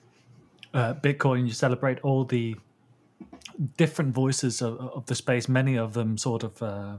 uh, 0.74 0.94
Bitcoin, 0.94 1.48
you 1.48 1.54
celebrate 1.54 2.00
all 2.02 2.24
the 2.24 2.56
different 3.78 4.14
voices 4.14 4.62
of, 4.62 4.80
of 4.80 5.06
the 5.06 5.16
space. 5.16 5.48
Many 5.48 5.78
of 5.78 5.94
them 5.94 6.18
sort 6.18 6.44
of 6.44 6.62
uh, 6.62 6.98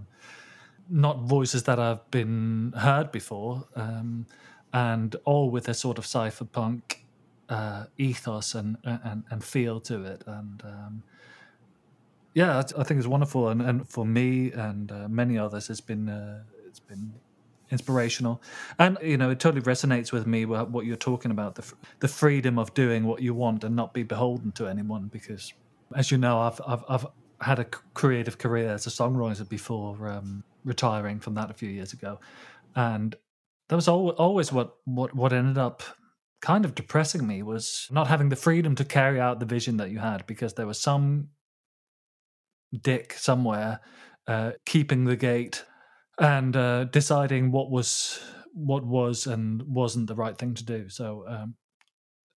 not 0.89 1.21
voices 1.21 1.65
that 1.65 1.79
have 1.79 2.11
been 2.11 2.73
heard 2.77 3.13
before, 3.13 3.65
um, 3.77 4.27
and 4.73 5.17
all 5.25 5.51
with 5.51 5.69
a 5.69 5.75
sort 5.75 5.99
of 5.99 6.05
cypherpunk 6.05 6.83
uh, 7.49 7.85
ethos 7.99 8.55
and, 8.55 8.77
and 8.85 9.25
and 9.31 9.45
feel 9.45 9.81
to 9.81 10.05
it. 10.05 10.23
And 10.27 10.63
um, 10.65 11.03
yeah, 12.35 12.59
I, 12.59 12.83
think 12.83 12.99
it's 12.99 13.07
wonderful. 13.07 13.49
And, 13.49 13.61
and 13.61 13.89
for 13.89 14.07
me 14.07 14.53
and 14.53 14.91
uh, 14.91 15.09
many 15.09 15.39
others, 15.39 15.69
it's 15.69 15.81
been 15.81 16.09
uh, 16.09 16.43
it's 16.67 16.81
been 16.81 17.13
inspirational 17.71 18.43
and 18.79 18.99
you 19.03 19.17
know 19.17 19.31
it 19.31 19.41
totally 19.41 19.63
resonates 19.63 20.13
with 20.13 20.27
me 20.27 20.45
what 20.45 20.71
what 20.71 20.85
you're 20.85 20.95
talking 20.95 21.31
about 21.31 21.55
the, 21.55 21.73
the 22.01 22.07
freedom 22.07 22.59
of 22.59 22.75
doing 22.75 23.05
what 23.05 23.23
you 23.23 23.33
want 23.33 23.65
and 23.65 23.75
not 23.75 23.95
be 23.95 24.03
beholden 24.03 24.53
to 24.53 24.69
anyone 24.69 25.09
because 25.11 25.55
as 25.97 26.11
you 26.11 26.19
know 26.19 26.41
i've 26.41 26.61
i've, 26.67 26.85
I've 26.89 27.07
had 27.41 27.59
a 27.59 27.65
creative 27.95 28.39
career 28.39 28.71
as 28.71 28.87
a 28.87 28.91
songwriter 28.91 29.49
before 29.49 30.09
um, 30.09 30.45
retiring 30.65 31.19
from 31.19 31.35
that 31.35 31.51
a 31.51 31.55
few 31.55 31.69
years 31.69 31.93
ago 31.93 32.21
and 32.77 33.17
that 33.69 33.77
was 33.77 33.89
al- 33.89 34.11
always 34.11 34.53
what 34.53 34.77
what 34.85 35.15
what 35.15 35.33
ended 35.33 35.59
up 35.59 35.83
kind 36.41 36.65
of 36.65 36.75
depressing 36.75 37.27
me 37.27 37.43
was 37.43 37.89
not 37.91 38.09
having 38.09 38.29
the 38.29 38.37
freedom 38.37 38.75
to 38.75 38.85
carry 38.85 39.21
out 39.21 39.41
the 39.41 39.47
vision 39.47 39.77
that 39.77 39.91
you 39.91 39.99
had 39.99 40.27
because 40.27 40.55
there 40.55 40.67
was 40.67 40.81
some 40.81 41.29
dick 42.81 43.13
somewhere 43.15 43.81
uh, 44.27 44.53
keeping 44.67 45.05
the 45.05 45.17
gate 45.17 45.65
and 46.19 46.57
uh, 46.57 46.85
deciding 46.85 47.51
what 47.51 47.71
was 47.71 48.21
what 48.55 48.85
was 48.85 49.27
and 49.27 49.63
wasn't 49.63 50.07
the 50.07 50.15
right 50.15 50.37
thing 50.37 50.55
to 50.55 50.65
do. 50.65 50.89
So 50.89 51.25
um, 51.27 51.55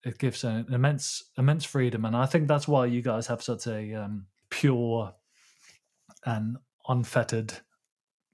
it 0.06 0.18
gives 0.18 0.44
an 0.44 0.66
immense 0.72 1.24
immense 1.36 1.64
freedom, 1.64 2.04
and 2.04 2.16
I 2.16 2.26
think 2.26 2.46
that's 2.46 2.68
why 2.68 2.86
you 2.86 3.02
guys 3.02 3.26
have 3.26 3.42
such 3.42 3.66
a 3.66 3.94
um, 3.94 4.26
pure 4.50 5.12
and 6.24 6.58
unfettered 6.88 7.54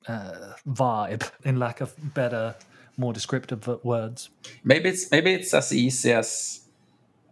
uh, 0.07 0.53
vibe, 0.69 1.31
in 1.45 1.59
lack 1.59 1.81
of 1.81 1.95
better, 2.15 2.55
more 2.99 3.15
descriptive 3.15 3.67
words. 3.83 4.29
Maybe 4.63 4.91
it's 4.91 5.11
maybe 5.11 5.33
it's 5.33 5.55
as 5.55 5.73
easy 5.73 6.13
as 6.13 6.61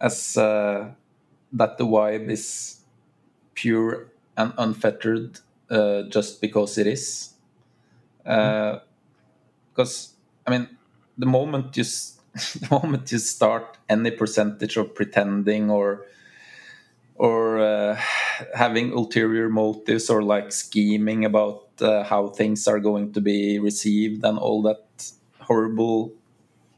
as 0.00 0.36
uh, 0.38 0.90
that 1.52 1.76
the 1.76 1.84
vibe 1.84 2.30
is 2.30 2.80
pure 3.54 4.06
and 4.38 4.54
unfettered 4.56 5.40
uh, 5.68 6.02
just 6.04 6.40
because 6.40 6.78
it 6.78 6.86
is. 6.86 7.34
Because 8.24 8.84
uh, 9.76 10.46
I 10.46 10.50
mean, 10.50 10.68
the 11.18 11.26
moment 11.26 11.76
you 11.76 11.84
the 12.34 12.68
moment 12.70 13.10
you 13.12 13.18
start 13.18 13.78
any 13.88 14.10
percentage 14.10 14.76
of 14.76 14.94
pretending 14.94 15.70
or 15.70 16.06
or 17.16 17.58
uh, 17.58 18.00
having 18.54 18.92
ulterior 18.92 19.50
motives 19.50 20.08
or 20.08 20.22
like 20.22 20.50
scheming 20.52 21.26
about 21.26 21.66
uh, 21.82 22.02
how 22.02 22.28
things 22.28 22.66
are 22.66 22.80
going 22.80 23.12
to 23.12 23.20
be 23.20 23.58
received 23.58 24.24
and 24.24 24.38
all 24.38 24.62
that 24.62 25.12
horrible 25.40 26.12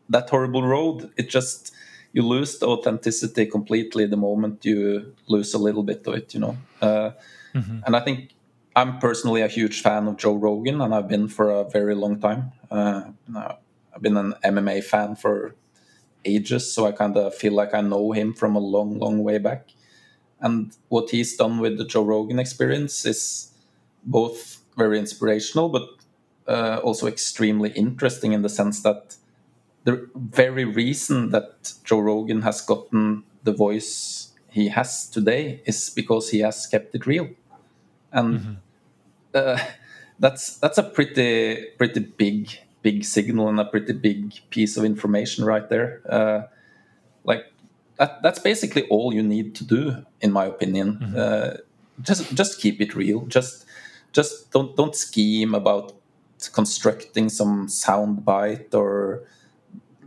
that 0.08 0.28
horrible 0.28 0.66
road 0.66 1.10
it 1.16 1.28
just 1.30 1.72
you 2.12 2.22
lose 2.22 2.58
the 2.58 2.66
authenticity 2.66 3.46
completely 3.46 4.04
the 4.06 4.16
moment 4.16 4.64
you 4.64 5.14
lose 5.28 5.54
a 5.54 5.58
little 5.58 5.82
bit 5.82 6.06
of 6.06 6.14
it 6.14 6.34
you 6.34 6.40
know 6.40 6.56
uh, 6.80 7.10
mm-hmm. 7.54 7.78
and 7.86 7.94
i 7.94 8.00
think 8.00 8.30
i'm 8.74 8.98
personally 8.98 9.42
a 9.42 9.48
huge 9.48 9.80
fan 9.80 10.08
of 10.08 10.16
joe 10.16 10.34
rogan 10.34 10.80
and 10.80 10.94
i've 10.94 11.08
been 11.08 11.28
for 11.28 11.50
a 11.50 11.64
very 11.70 11.94
long 11.94 12.18
time 12.18 12.50
uh, 12.70 13.02
i've 13.94 14.02
been 14.02 14.16
an 14.16 14.34
mma 14.44 14.82
fan 14.82 15.14
for 15.16 15.54
ages 16.24 16.72
so 16.72 16.86
i 16.86 16.92
kind 16.92 17.16
of 17.16 17.34
feel 17.34 17.52
like 17.52 17.74
i 17.74 17.80
know 17.80 18.12
him 18.12 18.32
from 18.32 18.56
a 18.56 18.60
long 18.60 18.98
long 18.98 19.22
way 19.22 19.38
back 19.38 19.70
and 20.42 20.76
what 20.88 21.10
he's 21.10 21.36
done 21.36 21.60
with 21.60 21.78
the 21.78 21.84
Joe 21.84 22.02
Rogan 22.02 22.38
experience 22.40 23.06
is 23.06 23.52
both 24.04 24.58
very 24.76 24.98
inspirational, 24.98 25.68
but 25.68 25.88
uh, 26.48 26.80
also 26.82 27.06
extremely 27.06 27.70
interesting 27.70 28.32
in 28.32 28.42
the 28.42 28.48
sense 28.48 28.82
that 28.82 29.16
the 29.84 30.10
very 30.14 30.64
reason 30.64 31.30
that 31.30 31.72
Joe 31.84 32.00
Rogan 32.00 32.42
has 32.42 32.60
gotten 32.60 33.22
the 33.44 33.52
voice 33.52 34.32
he 34.50 34.68
has 34.68 35.08
today 35.08 35.62
is 35.64 35.90
because 35.90 36.30
he 36.30 36.40
has 36.40 36.66
kept 36.66 36.94
it 36.94 37.06
real, 37.06 37.30
and 38.10 38.40
mm-hmm. 38.40 38.52
uh, 39.34 39.58
that's 40.18 40.56
that's 40.58 40.78
a 40.78 40.82
pretty 40.82 41.68
pretty 41.78 42.00
big 42.00 42.50
big 42.82 43.04
signal 43.04 43.48
and 43.48 43.60
a 43.60 43.64
pretty 43.64 43.92
big 43.92 44.34
piece 44.50 44.76
of 44.76 44.84
information 44.84 45.44
right 45.44 45.68
there. 45.68 46.02
Uh, 46.08 46.42
like 47.24 47.46
that, 47.98 48.22
that's 48.22 48.38
basically 48.38 48.86
all 48.88 49.14
you 49.14 49.22
need 49.22 49.54
to 49.56 49.64
do, 49.64 50.04
in 50.20 50.32
my 50.32 50.46
opinion. 50.46 50.98
Mm-hmm. 50.98 51.14
Uh, 51.16 51.56
just 52.02 52.34
just 52.34 52.60
keep 52.60 52.80
it 52.80 52.94
real. 52.94 53.26
Just 53.26 53.64
just 54.12 54.50
don't 54.50 54.76
don't 54.76 54.94
scheme 54.96 55.54
about 55.54 55.92
constructing 56.52 57.28
some 57.28 57.68
sound 57.68 58.24
bite 58.24 58.74
or 58.74 59.22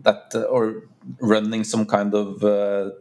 that 0.02 0.32
uh, 0.36 0.42
or 0.44 0.84
running 1.20 1.64
some 1.64 1.86
kind 1.86 2.14
of 2.14 2.44
uh, 2.44 2.92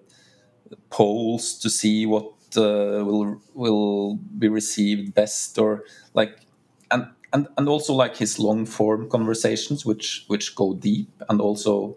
polls 0.90 1.58
to 1.58 1.70
see 1.70 2.06
what 2.06 2.32
uh, 2.56 3.02
will 3.04 3.40
will 3.54 4.16
be 4.38 4.48
received 4.48 5.14
best 5.14 5.58
or 5.58 5.84
like 6.14 6.43
and 7.34 7.48
and 7.58 7.68
also 7.68 7.94
like 7.94 8.16
his 8.16 8.38
long 8.40 8.66
form 8.66 9.10
conversations 9.10 9.86
which 9.86 10.24
which 10.28 10.56
go 10.56 10.74
deep 10.74 11.10
and 11.28 11.40
also 11.42 11.96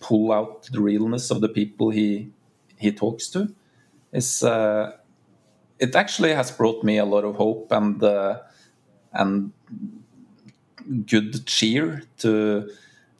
pull 0.00 0.32
out 0.32 0.64
the 0.72 0.80
realness 0.80 1.30
of 1.32 1.42
the 1.42 1.50
people 1.50 1.90
he 1.90 2.30
he 2.78 2.92
talks 2.92 3.28
to 3.28 3.54
is 4.12 4.42
uh, 4.44 4.92
it 5.78 5.94
actually 5.96 6.34
has 6.34 6.50
brought 6.50 6.84
me 6.84 6.98
a 6.98 7.06
lot 7.06 7.24
of 7.24 7.36
hope 7.36 7.72
and 7.72 8.02
uh, 8.02 8.40
and 9.12 9.52
good 11.06 11.46
cheer 11.46 12.02
to 12.18 12.68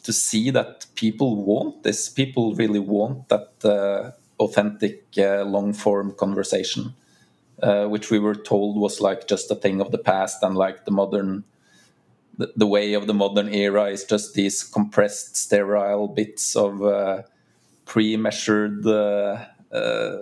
to 0.03 0.13
see 0.13 0.51
that 0.51 0.87
people 0.95 1.45
want 1.45 1.83
this. 1.83 2.09
People 2.09 2.55
really 2.55 2.79
want 2.79 3.29
that 3.29 3.53
uh, 3.65 4.13
authentic 4.39 5.05
uh, 5.19 5.43
long 5.45 5.73
form 5.73 6.13
conversation, 6.13 6.95
uh, 7.63 7.87
which 7.87 8.11
we 8.11 8.19
were 8.19 8.35
told 8.35 8.79
was 8.79 9.01
like 9.01 9.29
just 9.29 9.51
a 9.51 9.57
thing 9.57 9.81
of 9.81 9.93
the 9.93 9.99
past 9.99 10.43
and 10.43 10.57
like 10.57 10.85
the 10.85 10.91
modern. 10.93 11.45
The, 12.39 12.53
the 12.57 12.67
way 12.67 12.95
of 12.95 13.07
the 13.07 13.15
modern 13.15 13.49
era 13.49 13.85
is 13.85 14.05
just 14.05 14.35
these 14.35 14.63
compressed, 14.63 15.37
sterile 15.37 16.09
bits 16.09 16.55
of 16.55 16.83
uh, 16.83 17.23
pre-measured 17.87 18.87
uh, 18.87 19.45
uh, 19.73 20.17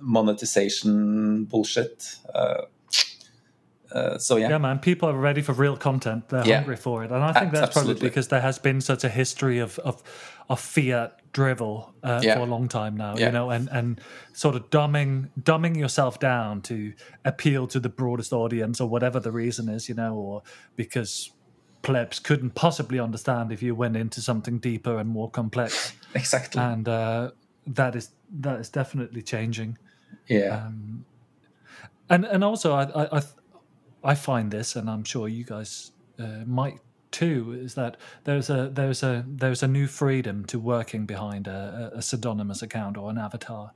monetization 0.00 1.44
bullshit. 1.44 2.16
Uh, 2.34 2.62
uh, 3.94 4.18
so 4.18 4.36
yeah, 4.36 4.48
yeah, 4.50 4.58
man. 4.58 4.80
People 4.80 5.08
are 5.08 5.16
ready 5.16 5.40
for 5.40 5.52
real 5.52 5.76
content. 5.76 6.28
They're 6.28 6.44
yeah. 6.44 6.56
hungry 6.56 6.76
for 6.76 7.04
it, 7.04 7.12
and 7.12 7.22
I 7.22 7.32
think 7.32 7.52
that's 7.52 7.68
Absolutely. 7.68 7.94
probably 7.94 8.08
because 8.08 8.28
there 8.28 8.40
has 8.40 8.58
been 8.58 8.80
such 8.80 9.04
a 9.04 9.08
history 9.08 9.60
of 9.60 9.78
of, 9.78 10.02
of 10.50 10.58
fiat 10.58 11.20
drivel 11.32 11.94
uh, 12.02 12.20
yeah. 12.22 12.34
for 12.34 12.40
a 12.40 12.46
long 12.46 12.66
time 12.66 12.96
now. 12.96 13.16
You 13.16 13.30
know, 13.30 13.50
and 13.50 13.68
and 13.70 14.00
sort 14.32 14.56
of 14.56 14.68
dumbing 14.70 15.30
dumbing 15.40 15.76
yourself 15.76 16.18
down 16.18 16.60
to 16.62 16.92
appeal 17.24 17.68
to 17.68 17.78
the 17.78 17.88
broadest 17.88 18.32
audience, 18.32 18.80
or 18.80 18.88
whatever 18.88 19.20
the 19.20 19.30
reason 19.30 19.68
is. 19.68 19.88
You 19.88 19.94
know, 19.94 20.14
or 20.14 20.42
because 20.74 21.30
plebs 21.84 22.18
couldn't 22.18 22.54
possibly 22.54 22.98
understand 22.98 23.52
if 23.52 23.62
you 23.62 23.74
went 23.74 23.96
into 23.96 24.20
something 24.20 24.58
deeper 24.58 24.98
and 24.98 25.08
more 25.08 25.30
complex. 25.30 25.92
Exactly. 26.16 26.62
And 26.62 26.88
uh, 26.88 27.32
that 27.66 27.96
is 27.96 28.10
that 28.40 28.60
is 28.60 28.68
definitely 28.68 29.20
changing. 29.20 29.76
Yeah. 30.28 30.66
Um, 30.66 31.04
and 32.08 32.24
and 32.24 32.44
also 32.44 32.72
I, 32.72 33.16
I 33.18 33.22
I 34.04 34.14
find 34.14 34.52
this, 34.52 34.76
and 34.76 34.88
I'm 34.88 35.02
sure 35.02 35.26
you 35.26 35.42
guys 35.42 35.90
uh, 36.20 36.44
might 36.46 36.78
too, 37.10 37.58
is 37.60 37.74
that 37.74 37.96
there's 38.22 38.48
a 38.48 38.70
there's 38.72 39.02
a 39.02 39.24
there's 39.26 39.64
a 39.64 39.66
new 39.66 39.88
freedom 39.88 40.44
to 40.44 40.60
working 40.60 41.04
behind 41.04 41.48
a, 41.48 41.90
a 41.94 42.00
pseudonymous 42.00 42.62
account 42.62 42.96
or 42.96 43.10
an 43.10 43.18
avatar, 43.18 43.72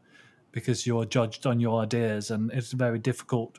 because 0.53 0.87
you're 0.87 1.05
judged 1.07 1.45
on 1.45 1.59
your 1.59 1.83
ideas, 1.83 2.31
and 2.31 2.53
it's 2.53 2.71
very 2.71 3.01
difficult. 3.01 3.59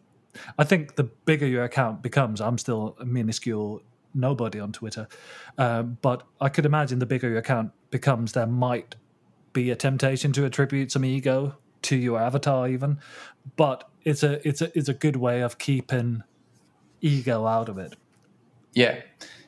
I 0.57 0.63
think 0.63 0.95
the 0.95 1.03
bigger 1.03 1.47
your 1.47 1.63
account 1.63 2.01
becomes, 2.01 2.39
I'm 2.39 2.57
still 2.57 2.95
a 2.99 3.05
minuscule 3.05 3.81
nobody 4.13 4.59
on 4.59 4.71
Twitter, 4.71 5.07
um, 5.57 5.97
but 6.01 6.23
I 6.41 6.49
could 6.49 6.65
imagine 6.65 6.99
the 6.99 7.05
bigger 7.05 7.29
your 7.29 7.39
account 7.39 7.71
becomes, 7.91 8.33
there 8.33 8.47
might 8.47 8.95
be 9.53 9.71
a 9.71 9.75
temptation 9.75 10.31
to 10.33 10.45
attribute 10.45 10.91
some 10.91 11.05
ego 11.05 11.55
to 11.83 11.95
your 11.95 12.19
avatar 12.19 12.67
even. 12.67 12.99
But 13.55 13.89
it's 14.03 14.23
a 14.23 14.47
it's 14.47 14.61
a 14.61 14.77
it's 14.77 14.89
a 14.89 14.93
good 14.93 15.15
way 15.15 15.41
of 15.41 15.57
keeping 15.57 16.23
ego 17.01 17.45
out 17.45 17.69
of 17.69 17.77
it. 17.77 17.95
Yeah, 18.73 19.01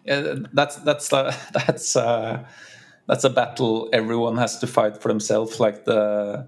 that's 0.06 0.78
that's 0.78 1.14
uh, 1.14 1.36
that's 1.54 1.96
uh, 1.96 2.46
that's 3.08 3.24
a 3.24 3.30
battle 3.30 3.90
everyone 3.94 4.38
has 4.38 4.60
to 4.60 4.68
fight 4.68 5.02
for 5.02 5.08
themselves 5.08 5.60
like 5.60 5.86
the 5.86 6.48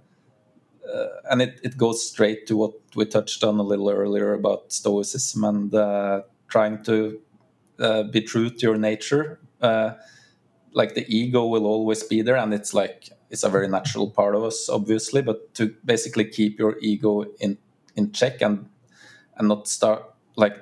uh, 0.94 1.08
and 1.32 1.42
it, 1.42 1.60
it 1.64 1.78
goes 1.78 2.06
straight 2.06 2.46
to 2.48 2.58
what 2.58 2.74
we 2.96 3.06
touched 3.06 3.44
on 3.44 3.58
a 3.58 3.64
little 3.64 3.90
earlier 3.90 4.34
about 4.34 4.72
stoicism 4.72 5.44
and 5.44 5.74
uh, 5.74 6.22
trying 6.50 6.84
to 6.84 7.20
uh, 7.80 8.04
be 8.04 8.22
true 8.22 8.50
to 8.50 8.60
your 8.68 8.78
nature 8.78 9.40
uh, 9.62 9.92
like 10.74 10.96
the 10.96 11.06
ego 11.14 11.46
will 11.46 11.66
always 11.66 12.04
be 12.04 12.22
there 12.22 12.36
and 12.38 12.54
it's 12.54 12.74
like 12.74 13.10
it's 13.30 13.44
a 13.44 13.50
very 13.50 13.68
natural 13.68 14.10
part 14.12 14.36
of 14.36 14.44
us, 14.44 14.70
obviously, 14.70 15.22
but 15.22 15.54
to 15.56 15.76
basically 15.84 16.26
keep 16.26 16.60
your 16.60 16.78
ego 16.82 17.26
in 17.40 17.58
in 17.96 18.12
check 18.12 18.42
and 18.42 18.70
and 19.38 19.48
not 19.48 19.68
start 19.68 20.04
like 20.36 20.58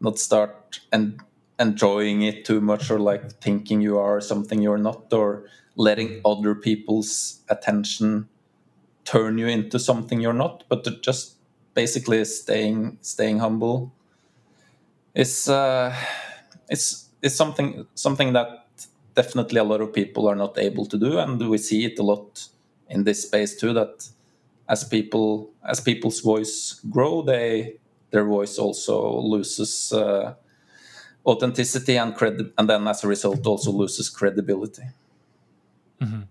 not 0.00 0.18
start 0.18 0.80
and 0.92 1.20
enjoying 1.60 2.22
it 2.22 2.44
too 2.44 2.60
much 2.60 2.90
or 2.90 2.98
like 2.98 3.32
thinking 3.40 3.80
you 3.80 3.98
are 3.98 4.20
something 4.20 4.62
you're 4.62 4.78
not 4.78 5.12
or 5.12 5.46
letting 5.76 6.20
other 6.24 6.54
people's 6.54 7.42
attention 7.48 8.28
turn 9.04 9.38
you 9.38 9.46
into 9.46 9.78
something 9.78 10.20
you're 10.20 10.32
not 10.32 10.64
but 10.68 10.84
to 10.84 10.92
just 11.00 11.36
basically 11.74 12.24
staying 12.24 12.98
staying 13.02 13.38
humble. 13.40 13.92
Is 15.14 15.48
uh 15.48 15.94
it's 16.68 17.08
it's 17.22 17.34
something 17.34 17.86
something 17.94 18.32
that 18.32 18.66
definitely 19.14 19.60
a 19.60 19.64
lot 19.64 19.80
of 19.80 19.92
people 19.92 20.28
are 20.28 20.36
not 20.36 20.58
able 20.58 20.86
to 20.86 20.98
do, 20.98 21.18
and 21.18 21.48
we 21.48 21.58
see 21.58 21.84
it 21.84 21.98
a 21.98 22.02
lot 22.02 22.48
in 22.88 23.04
this 23.04 23.22
space 23.22 23.56
too. 23.56 23.72
That 23.72 24.08
as 24.68 24.84
people 24.84 25.50
as 25.62 25.80
people's 25.80 26.20
voice 26.20 26.80
grow, 26.90 27.22
they 27.22 27.76
their 28.10 28.24
voice 28.24 28.58
also 28.58 29.20
loses 29.20 29.92
uh, 29.92 30.34
authenticity 31.26 31.96
and 31.96 32.14
and 32.58 32.68
then 32.68 32.88
as 32.88 33.04
a 33.04 33.08
result 33.08 33.46
also 33.46 33.70
loses 33.70 34.10
credibility. 34.10 34.84
Mm-hmm. 36.00 36.22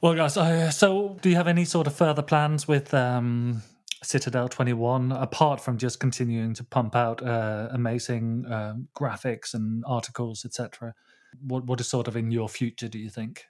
Well, 0.00 0.14
guys, 0.14 0.36
uh, 0.36 0.70
so 0.70 1.16
do 1.22 1.30
you 1.30 1.36
have 1.36 1.48
any 1.48 1.64
sort 1.64 1.86
of 1.86 1.94
further 1.94 2.20
plans 2.20 2.68
with 2.68 2.92
um, 2.92 3.62
Citadel 4.04 4.48
21, 4.48 5.12
apart 5.12 5.60
from 5.60 5.78
just 5.78 5.98
continuing 5.98 6.54
to 6.54 6.64
pump 6.64 6.94
out 6.94 7.22
uh, 7.22 7.68
amazing 7.70 8.44
um, 8.50 8.88
graphics 8.94 9.54
and 9.54 9.84
articles, 9.86 10.44
etc.? 10.44 10.94
What 11.40 11.64
what 11.64 11.80
is 11.80 11.88
sort 11.88 12.08
of 12.08 12.16
in 12.16 12.30
your 12.30 12.48
future? 12.48 12.88
Do 12.88 12.98
you 12.98 13.10
think? 13.10 13.46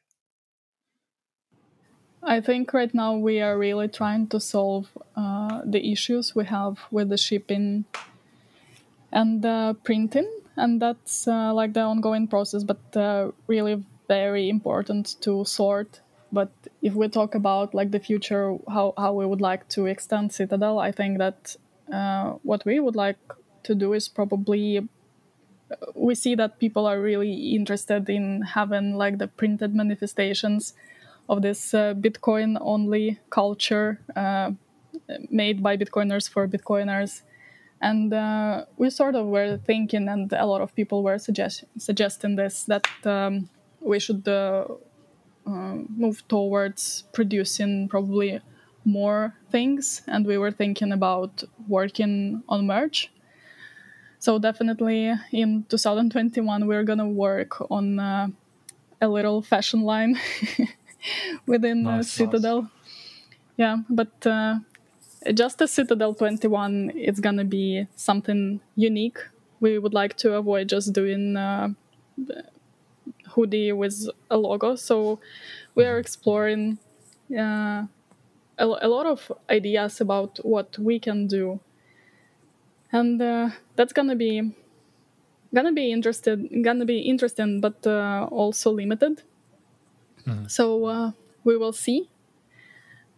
I 2.22 2.40
think 2.40 2.72
right 2.72 2.92
now 2.94 3.16
we 3.16 3.42
are 3.42 3.58
really 3.58 3.88
trying 3.88 4.28
to 4.28 4.40
solve 4.40 4.88
uh, 5.14 5.60
the 5.66 5.92
issues 5.92 6.34
we 6.34 6.46
have 6.46 6.78
with 6.90 7.10
the 7.10 7.18
shipping 7.18 7.84
and 9.12 9.42
printing, 9.84 10.30
and 10.56 10.80
that's 10.80 11.28
uh, 11.28 11.52
like 11.52 11.74
the 11.74 11.80
ongoing 11.80 12.26
process, 12.26 12.64
but 12.64 12.96
uh, 12.96 13.30
really 13.46 13.84
very 14.08 14.48
important 14.48 15.16
to 15.20 15.44
sort. 15.44 16.00
But 16.34 16.50
if 16.82 16.94
we 16.94 17.08
talk 17.08 17.34
about 17.34 17.74
like 17.74 17.90
the 17.92 18.00
future, 18.00 18.56
how 18.68 18.92
how 18.98 19.12
we 19.14 19.24
would 19.24 19.40
like 19.40 19.68
to 19.76 19.86
extend 19.86 20.32
Citadel, 20.32 20.78
I 20.78 20.90
think 20.92 21.18
that 21.18 21.56
uh, 21.92 22.32
what 22.42 22.64
we 22.64 22.80
would 22.80 22.96
like 22.96 23.18
to 23.62 23.74
do 23.74 23.92
is 23.94 24.08
probably 24.08 24.88
we 25.94 26.14
see 26.14 26.34
that 26.34 26.58
people 26.58 26.86
are 26.86 27.00
really 27.00 27.54
interested 27.54 28.08
in 28.08 28.42
having 28.42 28.94
like 28.94 29.18
the 29.18 29.28
printed 29.28 29.74
manifestations 29.74 30.74
of 31.28 31.42
this 31.42 31.72
uh, 31.72 31.94
Bitcoin 31.94 32.58
only 32.60 33.18
culture 33.30 34.00
uh, 34.16 34.50
made 35.30 35.62
by 35.62 35.76
Bitcoiners 35.76 36.28
for 36.28 36.46
Bitcoiners. 36.48 37.22
And 37.80 38.12
uh, 38.12 38.64
we 38.76 38.90
sort 38.90 39.14
of 39.14 39.26
were 39.26 39.58
thinking, 39.58 40.08
and 40.08 40.32
a 40.32 40.46
lot 40.46 40.62
of 40.62 40.74
people 40.74 41.02
were 41.02 41.18
suggest- 41.18 41.64
suggesting 41.78 42.36
this 42.36 42.64
that 42.64 42.86
um, 43.04 43.48
we 43.80 43.98
should 44.00 44.26
uh, 44.26 44.64
um, 45.46 45.86
move 45.96 46.26
towards 46.28 47.04
producing 47.12 47.88
probably 47.88 48.40
more 48.84 49.34
things. 49.50 50.02
And 50.06 50.26
we 50.26 50.38
were 50.38 50.50
thinking 50.50 50.92
about 50.92 51.44
working 51.68 52.42
on 52.48 52.66
merch 52.66 53.10
so 54.24 54.38
definitely 54.38 55.12
in 55.32 55.66
2021 55.68 56.66
we're 56.66 56.82
gonna 56.82 57.06
work 57.06 57.60
on 57.70 58.00
uh, 58.00 58.26
a 59.02 59.06
little 59.06 59.42
fashion 59.42 59.82
line 59.82 60.18
within 61.46 61.82
nice, 61.82 62.06
uh, 62.06 62.24
Citadel. 62.24 62.62
Nice. 62.62 62.70
Yeah, 63.58 63.76
but 63.90 64.26
uh, 64.26 64.60
just 65.34 65.60
as 65.60 65.72
Citadel 65.72 66.14
21, 66.14 66.92
it's 66.94 67.20
gonna 67.20 67.44
be 67.44 67.86
something 67.96 68.60
unique. 68.76 69.18
We 69.60 69.78
would 69.78 69.92
like 69.92 70.16
to 70.18 70.34
avoid 70.34 70.70
just 70.70 70.94
doing 70.94 71.36
uh, 71.36 71.68
hoodie 73.34 73.72
with 73.72 74.08
a 74.30 74.36
logo. 74.36 74.76
So 74.76 75.20
we 75.74 75.84
are 75.84 75.98
exploring 75.98 76.78
uh, 77.32 77.84
a, 78.58 78.66
a 78.66 78.88
lot 78.88 79.06
of 79.06 79.32
ideas 79.50 80.00
about 80.00 80.38
what 80.42 80.78
we 80.78 80.98
can 80.98 81.26
do 81.26 81.60
and 82.92 83.20
uh, 83.20 83.50
that's 83.76 83.92
gonna 83.92 84.16
be 84.16 84.52
gonna 85.54 85.72
be 85.72 85.90
interested 85.90 86.48
gonna 86.62 86.84
be 86.84 86.98
interesting 87.00 87.60
but 87.60 87.86
uh, 87.86 88.26
also 88.30 88.70
limited 88.70 89.22
mm. 90.26 90.50
so 90.50 90.84
uh, 90.86 91.10
we 91.42 91.56
will 91.56 91.72
see 91.72 92.08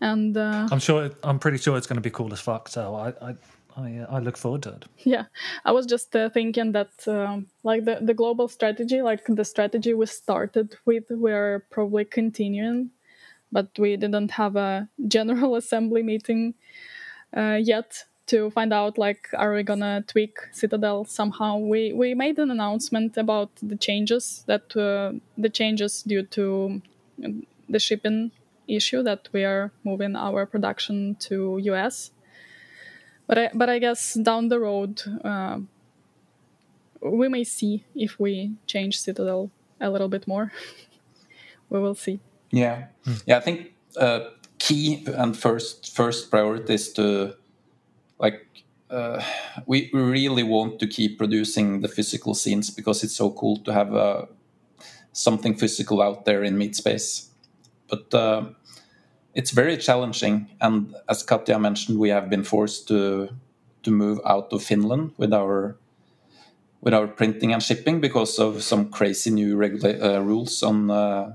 and 0.00 0.36
uh, 0.36 0.68
i'm 0.70 0.78
sure 0.78 1.10
i'm 1.22 1.38
pretty 1.38 1.58
sure 1.58 1.76
it's 1.76 1.86
going 1.86 1.96
to 1.96 2.02
be 2.02 2.10
cool 2.10 2.32
as 2.32 2.40
fuck 2.40 2.68
so 2.68 2.94
i 2.94 3.08
i 3.30 3.34
I, 3.76 3.98
uh, 3.98 4.06
I 4.08 4.18
look 4.20 4.36
forward 4.36 4.62
to 4.62 4.70
it. 4.70 4.84
Yeah, 4.98 5.24
I 5.64 5.72
was 5.72 5.86
just 5.86 6.16
uh, 6.16 6.30
thinking 6.30 6.72
that, 6.72 7.06
um, 7.06 7.46
like 7.62 7.84
the, 7.84 7.98
the 8.00 8.14
global 8.14 8.48
strategy, 8.48 9.02
like 9.02 9.24
the 9.28 9.44
strategy 9.44 9.92
we 9.94 10.06
started 10.06 10.76
with, 10.84 11.04
we're 11.10 11.66
probably 11.70 12.04
continuing, 12.04 12.90
but 13.52 13.68
we 13.78 13.96
didn't 13.96 14.30
have 14.32 14.56
a 14.56 14.88
general 15.06 15.56
assembly 15.60 16.02
meeting 16.02 16.54
yet 17.34 18.04
to 18.26 18.50
find 18.50 18.72
out 18.72 18.98
like 18.98 19.28
are 19.34 19.54
we 19.54 19.62
gonna 19.62 20.04
tweak 20.06 20.38
citadel 20.52 21.04
somehow 21.04 21.56
we 21.56 21.92
we 21.92 22.14
made 22.14 22.38
an 22.38 22.50
announcement 22.50 23.16
about 23.16 23.50
the 23.62 23.76
changes 23.76 24.42
that 24.46 24.76
uh, 24.76 25.12
the 25.38 25.48
changes 25.48 26.02
due 26.02 26.22
to 26.22 26.82
the 27.68 27.78
shipping 27.78 28.30
issue 28.68 29.02
that 29.02 29.28
we 29.32 29.44
are 29.44 29.70
moving 29.84 30.16
our 30.16 30.44
production 30.44 31.14
to 31.20 31.58
us 31.72 32.10
but 33.26 33.38
i 33.38 33.50
but 33.54 33.68
i 33.68 33.78
guess 33.78 34.14
down 34.14 34.48
the 34.48 34.58
road 34.58 35.02
uh, 35.24 35.58
we 37.02 37.28
may 37.28 37.44
see 37.44 37.84
if 37.94 38.18
we 38.18 38.52
change 38.66 38.98
citadel 38.98 39.50
a 39.80 39.90
little 39.90 40.08
bit 40.08 40.26
more. 40.26 40.52
We 41.68 41.80
will 41.80 41.96
see. 41.96 42.20
Yeah. 42.52 42.86
Yeah 43.26 43.38
i 43.38 43.40
think 43.40 43.72
uh, 43.98 44.20
key 44.58 45.04
and 45.06 45.36
first 45.36 45.92
first 45.96 46.30
priority 46.30 46.74
is 46.74 46.92
to 46.92 47.34
like 48.20 48.46
uh, 48.88 49.20
we 49.66 49.90
really 49.92 50.44
want 50.44 50.78
to 50.78 50.86
keep 50.86 51.18
producing 51.18 51.80
the 51.80 51.88
physical 51.88 52.34
zines 52.34 52.74
because 52.74 53.02
it's 53.02 53.16
so 53.16 53.30
cool 53.30 53.56
to 53.64 53.72
have 53.72 53.92
uh, 53.94 54.26
something 55.12 55.54
physical 55.54 56.00
out 56.00 56.24
there 56.24 56.44
in 56.44 56.56
meat 56.56 56.76
space. 56.76 57.30
But 57.88 58.14
uh, 58.14 58.44
it's 59.36 59.50
very 59.50 59.76
challenging, 59.76 60.48
and 60.62 60.94
as 61.08 61.22
Katya 61.22 61.58
mentioned, 61.58 61.98
we 61.98 62.08
have 62.08 62.30
been 62.30 62.42
forced 62.42 62.88
to 62.88 63.28
to 63.82 63.90
move 63.90 64.18
out 64.24 64.52
of 64.52 64.62
Finland 64.62 65.12
with 65.18 65.32
our 65.32 65.76
with 66.80 66.94
our 66.94 67.06
printing 67.06 67.52
and 67.52 67.62
shipping 67.62 68.00
because 68.00 68.38
of 68.38 68.62
some 68.62 68.88
crazy 68.88 69.30
new 69.30 69.54
regula- 69.56 70.00
uh, 70.00 70.20
rules 70.20 70.62
on 70.62 70.90
uh, 70.90 71.34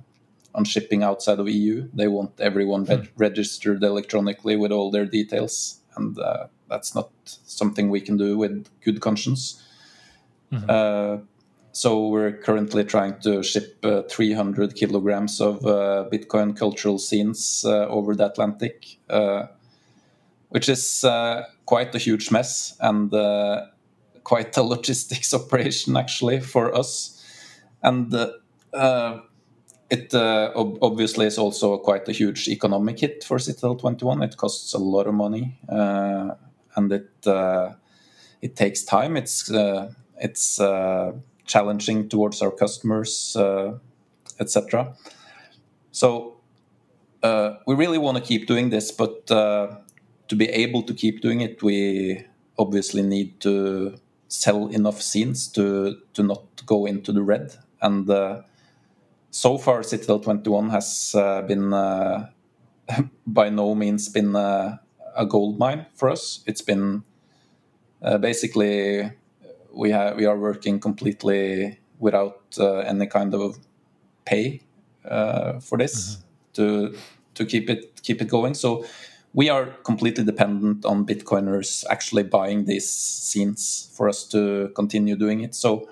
on 0.55 0.65
shipping 0.65 1.03
outside 1.03 1.39
of 1.39 1.47
EU. 1.47 1.87
They 1.93 2.07
want 2.07 2.41
everyone 2.41 2.87
mm. 2.87 3.07
registered 3.17 3.83
electronically 3.83 4.55
with 4.55 4.71
all 4.71 4.89
their 4.89 5.05
details, 5.05 5.79
and 5.95 6.17
uh, 6.17 6.47
that's 6.69 6.95
not 6.95 7.09
something 7.25 7.91
we 7.91 8.01
can 8.01 8.17
do 8.17 8.35
with 8.35 8.65
good 8.83 8.99
conscience. 8.99 9.61
Mm-hmm. 10.51 10.69
Uh, 11.71 11.73
so 11.73 12.07
we're 12.07 12.31
currently 12.31 12.83
trying 12.83 13.19
to 13.21 13.43
ship 13.43 13.77
uh, 13.83 14.03
300 14.09 14.75
kilograms 14.75 15.41
of 15.41 15.65
uh, 15.65 16.05
Bitcoin 16.11 16.55
cultural 16.55 16.97
zines 16.97 17.65
uh, 17.65 17.87
over 17.87 18.15
the 18.15 18.25
Atlantic, 18.25 18.97
uh, 19.09 19.47
which 20.49 20.69
is 20.69 21.03
uh, 21.03 21.43
quite 21.65 21.95
a 21.95 21.97
huge 21.97 22.31
mess 22.31 22.75
and 22.79 23.11
quite 24.23 24.57
a 24.57 24.63
logistics 24.73 25.33
operation 25.33 25.97
actually 25.97 26.39
for 26.39 26.75
us. 26.75 27.17
And 27.83 28.13
it 29.89 30.13
ob- 30.13 30.77
obviously 30.81 31.25
is 31.25 31.37
also 31.37 31.77
quite 31.77 32.07
a 32.07 32.11
huge 32.11 32.47
economic 32.47 32.99
hit 32.99 33.23
for 33.23 33.39
Citadel 33.39 33.75
21. 33.75 34.23
It 34.23 34.37
costs 34.37 34.73
a 34.73 34.77
lot 34.77 35.07
of 35.07 35.13
money 35.13 35.57
and 36.75 36.91
it 36.91 37.27
uh, 37.27 37.73
it 38.41 38.55
takes 38.55 38.83
time. 38.83 39.17
It's 39.17 39.51
uh, 39.51 39.91
it's 40.17 40.59
uh, 40.59 41.13
challenging 41.45 42.09
towards 42.09 42.41
our 42.41 42.51
customers, 42.51 43.35
etc. 44.39 44.95
So 45.91 46.37
we 47.23 47.75
really 47.75 47.97
want 47.97 48.17
to 48.17 48.23
keep 48.23 48.47
doing 48.47 48.69
this, 48.69 48.91
but 48.91 49.27
to 49.27 50.35
be 50.35 50.47
able 50.49 50.83
to 50.83 50.93
keep 50.93 51.21
doing 51.21 51.41
it, 51.41 51.61
we 51.61 52.25
obviously 52.57 53.01
need 53.01 53.39
to 53.41 53.97
sell 54.31 54.67
enough 54.67 54.99
zines 54.99 55.51
to 55.53 55.97
to 56.13 56.23
not 56.23 56.65
go 56.65 56.85
into 56.85 57.11
the 57.11 57.21
red. 57.21 57.55
And 57.81 58.09
uh, 58.09 58.43
so 59.29 59.57
far, 59.57 59.83
Citadel 59.83 60.19
21 60.19 60.69
has 60.69 61.13
uh, 61.15 61.41
been 61.41 61.73
uh, 61.73 62.29
by 63.27 63.49
no 63.49 63.75
means 63.75 64.09
been 64.09 64.35
a 64.35 64.79
gold 65.27 65.59
mine 65.59 65.85
for 65.93 66.09
us. 66.09 66.43
It's 66.45 66.61
been 66.61 67.03
uh, 68.01 68.17
basically 68.17 69.11
we 69.73 69.91
have 69.91 70.15
we 70.17 70.25
are 70.25 70.37
working 70.37 70.79
completely 70.79 71.79
without 71.99 72.41
uh, 72.59 72.79
any 72.79 73.07
kind 73.07 73.33
of 73.33 73.57
pay 74.25 74.61
uh, 75.05 75.59
for 75.59 75.77
this 75.77 76.15
mm-hmm. 76.15 76.21
to 76.53 76.97
to 77.35 77.45
keep 77.45 77.69
it 77.69 78.01
keep 78.03 78.21
it 78.21 78.27
going. 78.27 78.53
So 78.53 78.85
we 79.33 79.49
are 79.49 79.67
completely 79.83 80.23
dependent 80.23 80.85
on 80.85 81.05
Bitcoiners 81.05 81.85
actually 81.89 82.23
buying 82.23 82.65
these 82.65 82.87
zines 82.87 83.95
for 83.95 84.09
us 84.09 84.27
to 84.27 84.71
continue 84.75 85.15
doing 85.15 85.41
it. 85.41 85.55
So 85.55 85.87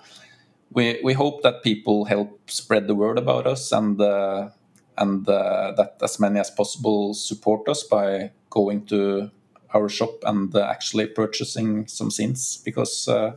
we 0.72 1.00
we 1.04 1.14
hope 1.14 1.42
that 1.44 1.64
people 1.64 2.06
help 2.06 2.50
spread 2.50 2.88
the 2.88 2.96
word 2.96 3.18
about 3.18 3.48
us 3.48 3.72
and 3.72 4.00
uh, 4.02 4.50
and 4.98 5.28
uh, 5.28 5.74
that 5.78 5.98
as 6.02 6.20
many 6.20 6.40
as 6.40 6.52
possible 6.52 7.14
support 7.14 7.68
us 7.70 7.84
by 7.84 8.32
going 8.50 8.86
to 8.88 9.32
our 9.74 9.88
shop 9.88 10.24
and 10.24 10.54
uh, 10.56 10.62
actually 10.62 11.08
purchasing 11.08 11.88
some 11.88 12.10
zines 12.10 12.64
because 12.64 13.08
uh, 13.08 13.32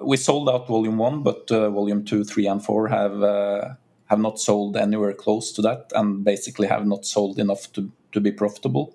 we 0.00 0.16
sold 0.16 0.48
out 0.48 0.66
volume 0.66 0.98
one, 0.98 1.22
but 1.22 1.50
uh, 1.50 1.70
volume 1.70 2.04
two, 2.04 2.24
three, 2.24 2.46
and 2.46 2.64
four 2.64 2.88
have 2.88 3.22
uh, 3.22 3.74
have 4.06 4.18
not 4.18 4.38
sold 4.38 4.76
anywhere 4.76 5.12
close 5.12 5.52
to 5.52 5.62
that, 5.62 5.92
and 5.94 6.24
basically 6.24 6.68
have 6.68 6.86
not 6.86 7.04
sold 7.04 7.38
enough 7.38 7.72
to 7.72 7.90
to 8.12 8.20
be 8.20 8.32
profitable, 8.32 8.94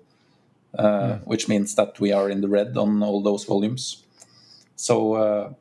mm. 0.76 1.20
which 1.26 1.48
means 1.48 1.74
that 1.74 2.00
we 2.00 2.12
are 2.12 2.30
in 2.30 2.40
the 2.40 2.48
red 2.48 2.76
on 2.76 3.02
all 3.02 3.22
those 3.22 3.44
volumes. 3.44 4.04
So. 4.76 5.56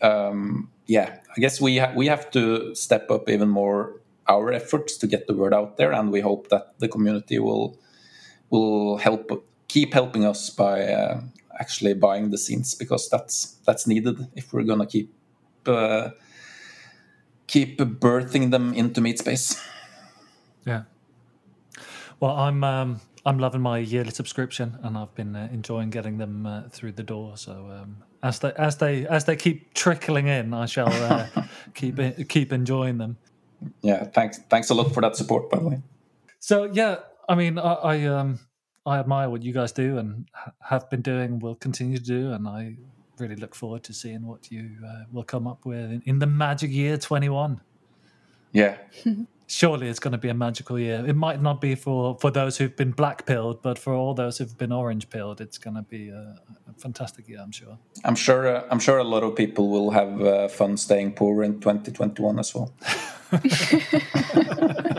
Um, 0.00 0.68
yeah, 0.86 1.18
I 1.36 1.40
guess 1.40 1.60
we 1.60 1.78
ha- 1.78 1.92
we 1.94 2.06
have 2.06 2.30
to 2.32 2.74
step 2.74 3.10
up 3.10 3.28
even 3.28 3.48
more 3.48 4.00
our 4.28 4.52
efforts 4.52 4.96
to 4.98 5.06
get 5.06 5.26
the 5.26 5.34
word 5.34 5.54
out 5.54 5.76
there, 5.76 5.92
and 5.92 6.12
we 6.12 6.20
hope 6.20 6.48
that 6.48 6.78
the 6.78 6.88
community 6.88 7.38
will 7.38 7.78
will 8.50 8.98
help 8.98 9.46
keep 9.68 9.94
helping 9.94 10.24
us 10.24 10.50
by 10.50 10.82
uh, 10.84 11.20
actually 11.58 11.94
buying 11.94 12.30
the 12.30 12.36
zines 12.36 12.78
because 12.78 13.08
that's 13.08 13.56
that's 13.66 13.86
needed 13.86 14.28
if 14.34 14.52
we're 14.52 14.64
gonna 14.64 14.86
keep 14.86 15.12
uh, 15.66 16.10
keep 17.46 17.78
birthing 17.78 18.50
them 18.50 18.72
into 18.74 19.00
meat 19.00 19.18
space. 19.18 19.60
Yeah. 20.64 20.84
Well, 22.20 22.36
I'm 22.36 22.62
um, 22.64 23.00
I'm 23.24 23.38
loving 23.38 23.60
my 23.60 23.78
yearly 23.78 24.10
subscription, 24.10 24.78
and 24.82 24.96
I've 24.96 25.14
been 25.14 25.36
uh, 25.36 25.48
enjoying 25.52 25.90
getting 25.90 26.18
them 26.18 26.46
uh, 26.46 26.62
through 26.70 26.92
the 26.92 27.02
door. 27.02 27.36
So 27.36 27.52
um, 27.52 27.96
as 28.22 28.38
they 28.38 28.52
as 28.54 28.76
they 28.76 29.06
as 29.06 29.24
they 29.24 29.36
keep 29.36 29.74
trickling 29.74 30.28
in, 30.28 30.54
I 30.54 30.66
shall 30.66 30.88
uh, 30.88 31.26
keep 31.74 31.98
keep 32.28 32.52
enjoying 32.52 32.98
them. 32.98 33.16
Yeah, 33.82 34.04
thanks 34.04 34.38
thanks 34.50 34.70
a 34.70 34.74
lot 34.74 34.92
for 34.92 35.00
that 35.00 35.16
support, 35.16 35.50
by 35.50 35.58
the 35.58 35.68
way. 35.68 35.82
So 36.38 36.64
yeah, 36.64 36.96
I 37.28 37.34
mean, 37.34 37.58
I, 37.58 37.72
I 37.72 38.04
um 38.04 38.40
I 38.84 38.98
admire 38.98 39.30
what 39.30 39.42
you 39.42 39.52
guys 39.52 39.72
do 39.72 39.98
and 39.98 40.28
have 40.60 40.90
been 40.90 41.02
doing, 41.02 41.38
will 41.38 41.54
continue 41.54 41.98
to 41.98 42.04
do, 42.04 42.32
and 42.32 42.48
I 42.48 42.76
really 43.18 43.36
look 43.36 43.54
forward 43.54 43.84
to 43.84 43.92
seeing 43.92 44.26
what 44.26 44.50
you 44.50 44.70
uh, 44.86 45.04
will 45.12 45.22
come 45.22 45.46
up 45.46 45.64
with 45.64 45.90
in, 45.90 46.02
in 46.06 46.18
the 46.18 46.26
magic 46.26 46.70
year 46.70 46.96
twenty 46.96 47.28
one. 47.28 47.60
Yeah. 48.52 48.76
surely 49.52 49.88
it's 49.88 49.98
going 49.98 50.12
to 50.12 50.18
be 50.18 50.28
a 50.28 50.34
magical 50.34 50.78
year. 50.78 51.04
It 51.06 51.14
might 51.14 51.42
not 51.42 51.60
be 51.60 51.74
for, 51.74 52.16
for 52.20 52.30
those 52.30 52.56
who've 52.56 52.74
been 52.74 52.92
black 52.92 53.26
pilled, 53.26 53.60
but 53.62 53.78
for 53.78 53.92
all 53.92 54.14
those 54.14 54.38
who've 54.38 54.56
been 54.56 54.72
orange 54.72 55.10
pilled, 55.10 55.40
it's 55.40 55.58
going 55.58 55.76
to 55.76 55.82
be 55.82 56.08
a, 56.08 56.40
a 56.68 56.72
fantastic 56.78 57.28
year. 57.28 57.40
I'm 57.40 57.52
sure. 57.52 57.78
I'm 58.04 58.14
sure. 58.14 58.48
Uh, 58.48 58.64
I'm 58.70 58.78
sure 58.78 58.98
a 58.98 59.04
lot 59.04 59.22
of 59.22 59.36
people 59.36 59.68
will 59.68 59.90
have 59.90 60.20
uh, 60.22 60.48
fun 60.48 60.76
staying 60.76 61.12
poor 61.12 61.42
in 61.42 61.60
2021 61.60 62.38
as 62.38 62.54
well. 62.54 62.72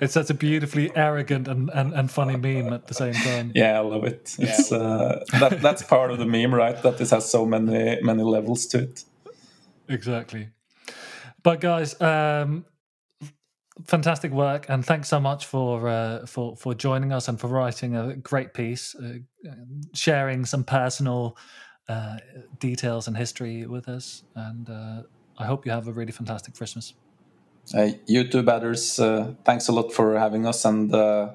it's 0.00 0.14
such 0.14 0.30
a 0.30 0.34
beautifully 0.34 0.90
arrogant 0.96 1.48
and, 1.48 1.70
and, 1.74 1.92
and 1.92 2.10
funny 2.10 2.36
meme 2.36 2.72
at 2.72 2.86
the 2.86 2.94
same 2.94 3.12
time. 3.12 3.52
Yeah, 3.54 3.78
I 3.78 3.80
love 3.80 4.04
it. 4.04 4.34
It's 4.38 4.72
uh, 4.72 5.24
that 5.38 5.60
that's 5.60 5.82
part 5.82 6.10
of 6.10 6.18
the 6.18 6.26
meme, 6.26 6.54
right? 6.54 6.80
That 6.82 6.98
this 6.98 7.10
has 7.10 7.30
so 7.30 7.44
many 7.44 8.00
many 8.02 8.22
levels 8.22 8.66
to 8.66 8.78
it. 8.78 9.04
Exactly. 9.88 10.48
But 11.42 11.60
guys, 11.60 12.00
um, 12.00 12.64
fantastic 13.86 14.30
work, 14.30 14.66
and 14.68 14.84
thanks 14.84 15.08
so 15.08 15.20
much 15.20 15.46
for 15.46 15.88
uh, 15.88 16.26
for 16.26 16.56
for 16.56 16.74
joining 16.74 17.12
us 17.12 17.28
and 17.28 17.38
for 17.40 17.48
writing 17.48 17.96
a 17.96 18.16
great 18.16 18.54
piece, 18.54 18.94
uh, 18.94 19.18
sharing 19.94 20.44
some 20.44 20.64
personal 20.64 21.36
uh, 21.88 22.18
details 22.58 23.08
and 23.08 23.16
history 23.16 23.66
with 23.66 23.88
us. 23.88 24.22
And 24.34 24.68
uh, 24.70 25.02
I 25.38 25.46
hope 25.46 25.66
you 25.66 25.72
have 25.72 25.88
a 25.88 25.92
really 25.92 26.12
fantastic 26.12 26.54
Christmas. 26.54 26.94
You 28.06 28.28
too, 28.28 28.42
Badders. 28.42 28.98
Uh, 28.98 29.34
thanks 29.44 29.68
a 29.68 29.72
lot 29.72 29.92
for 29.92 30.18
having 30.18 30.46
us, 30.46 30.64
and 30.64 30.92
uh, 30.94 31.30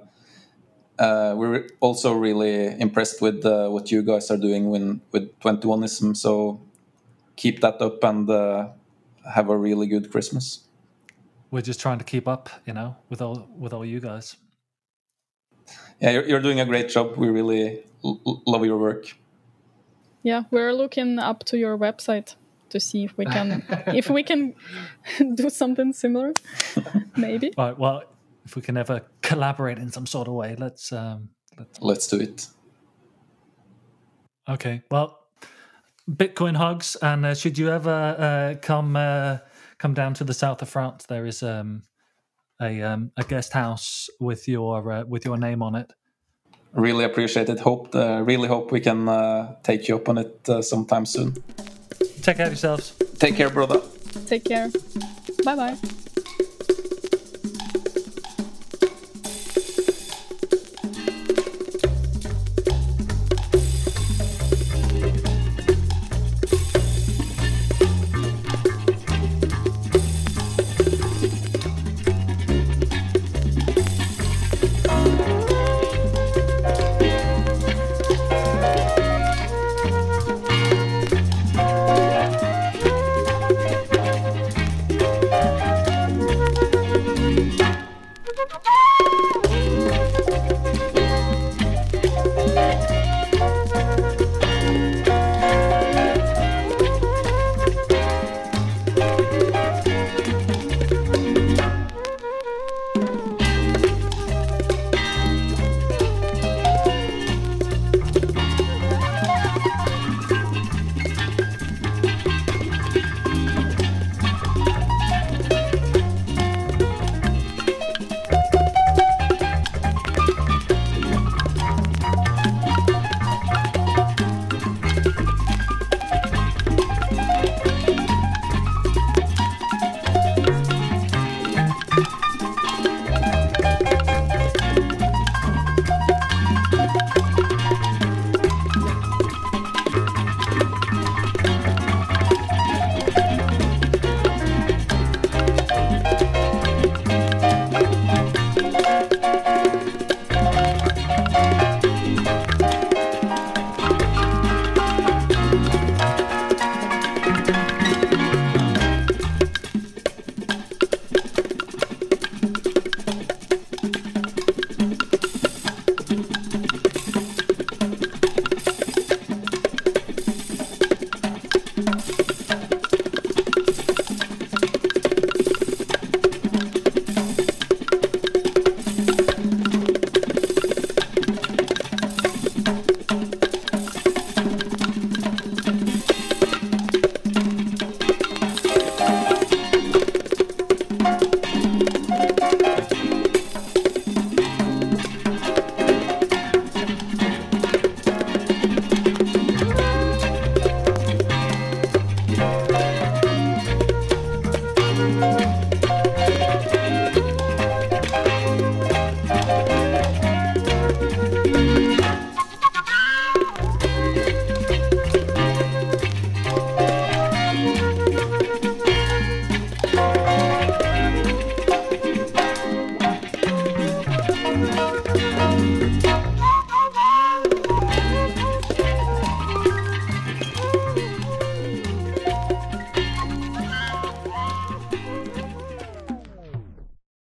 we're 0.97 1.67
also 1.79 2.13
really 2.13 2.79
impressed 2.79 3.21
with 3.21 3.43
what 3.43 3.91
you 3.91 4.01
guys 4.03 4.29
are 4.31 4.37
doing 4.37 4.69
when, 4.69 5.01
with 5.11 5.37
21ism. 5.39 6.15
So 6.15 6.61
keep 7.35 7.61
that 7.61 7.81
up 7.81 8.03
and 8.03 8.29
have 9.33 9.49
a 9.49 9.57
really 9.57 9.87
good 9.87 10.11
Christmas. 10.11 10.61
We're 11.51 11.61
just 11.61 11.79
trying 11.79 11.99
to 11.99 12.03
keep 12.03 12.27
up, 12.27 12.49
you 12.65 12.73
know, 12.73 12.97
with 13.09 13.21
all 13.21 13.47
with 13.57 13.71
all 13.71 13.85
you 13.85 13.99
guys. 13.99 14.35
Yeah, 16.01 16.11
you're, 16.11 16.27
you're 16.27 16.41
doing 16.41 16.59
a 16.59 16.65
great 16.65 16.89
job. 16.89 17.15
We 17.17 17.29
really 17.29 17.83
love 18.03 18.65
your 18.65 18.77
work. 18.77 19.15
Yeah, 20.21 20.43
we're 20.51 20.73
looking 20.73 21.19
up 21.19 21.43
to 21.45 21.57
your 21.57 21.77
website 21.77 22.35
to 22.69 22.79
see 22.79 23.03
if 23.03 23.17
we 23.17 23.25
can 23.25 23.63
if 23.87 24.09
we 24.09 24.23
can 24.23 24.55
do 25.35 25.49
something 25.49 25.93
similar. 25.93 26.33
Maybe. 27.17 27.53
All 27.57 27.67
right. 27.67 27.79
Well, 27.79 28.03
if 28.45 28.55
we 28.55 28.61
can 28.61 28.77
ever 28.77 29.01
collaborate 29.21 29.79
in 29.79 29.91
some 29.91 30.05
sort 30.05 30.27
of 30.27 30.33
way, 30.33 30.55
let's 30.57 30.91
um, 30.91 31.29
let's 31.57 31.81
let's 31.81 32.07
do 32.07 32.19
it. 32.19 32.47
Okay. 34.47 34.83
Well, 34.91 35.19
Bitcoin 36.09 36.55
hugs, 36.55 36.95
and 37.01 37.25
uh, 37.25 37.33
should 37.33 37.57
you 37.57 37.69
ever 37.69 37.89
uh, 37.89 38.59
come 38.61 38.95
uh, 38.95 39.39
come 39.77 39.93
down 39.93 40.13
to 40.15 40.23
the 40.23 40.33
south 40.33 40.61
of 40.61 40.69
France, 40.69 41.05
there 41.07 41.25
is 41.25 41.41
um, 41.41 41.83
a 42.61 42.81
um, 42.81 43.11
a 43.17 43.23
guest 43.23 43.53
house 43.53 44.09
with 44.19 44.47
your 44.47 44.91
uh, 44.91 45.03
with 45.05 45.25
your 45.25 45.37
name 45.37 45.63
on 45.63 45.75
it. 45.75 45.91
Really 46.73 47.05
appreciate 47.05 47.49
it. 47.49 47.59
Hope 47.59 47.95
uh, 47.95 48.21
really 48.21 48.47
hope 48.47 48.71
we 48.71 48.81
can 48.81 49.07
uh, 49.09 49.55
take 49.63 49.87
you 49.87 49.95
up 49.95 50.09
on 50.09 50.17
it 50.19 50.47
sometime 50.63 51.05
soon. 51.05 51.33
Take 52.25 52.37
care 52.37 52.47
of 52.47 52.53
yourselves. 52.53 52.95
Take 53.19 53.35
care, 53.35 53.51
brother. 53.51 53.79
Take 54.25 54.45
care. 54.45 54.71
Bye 55.43 55.55
bye. 55.55 55.77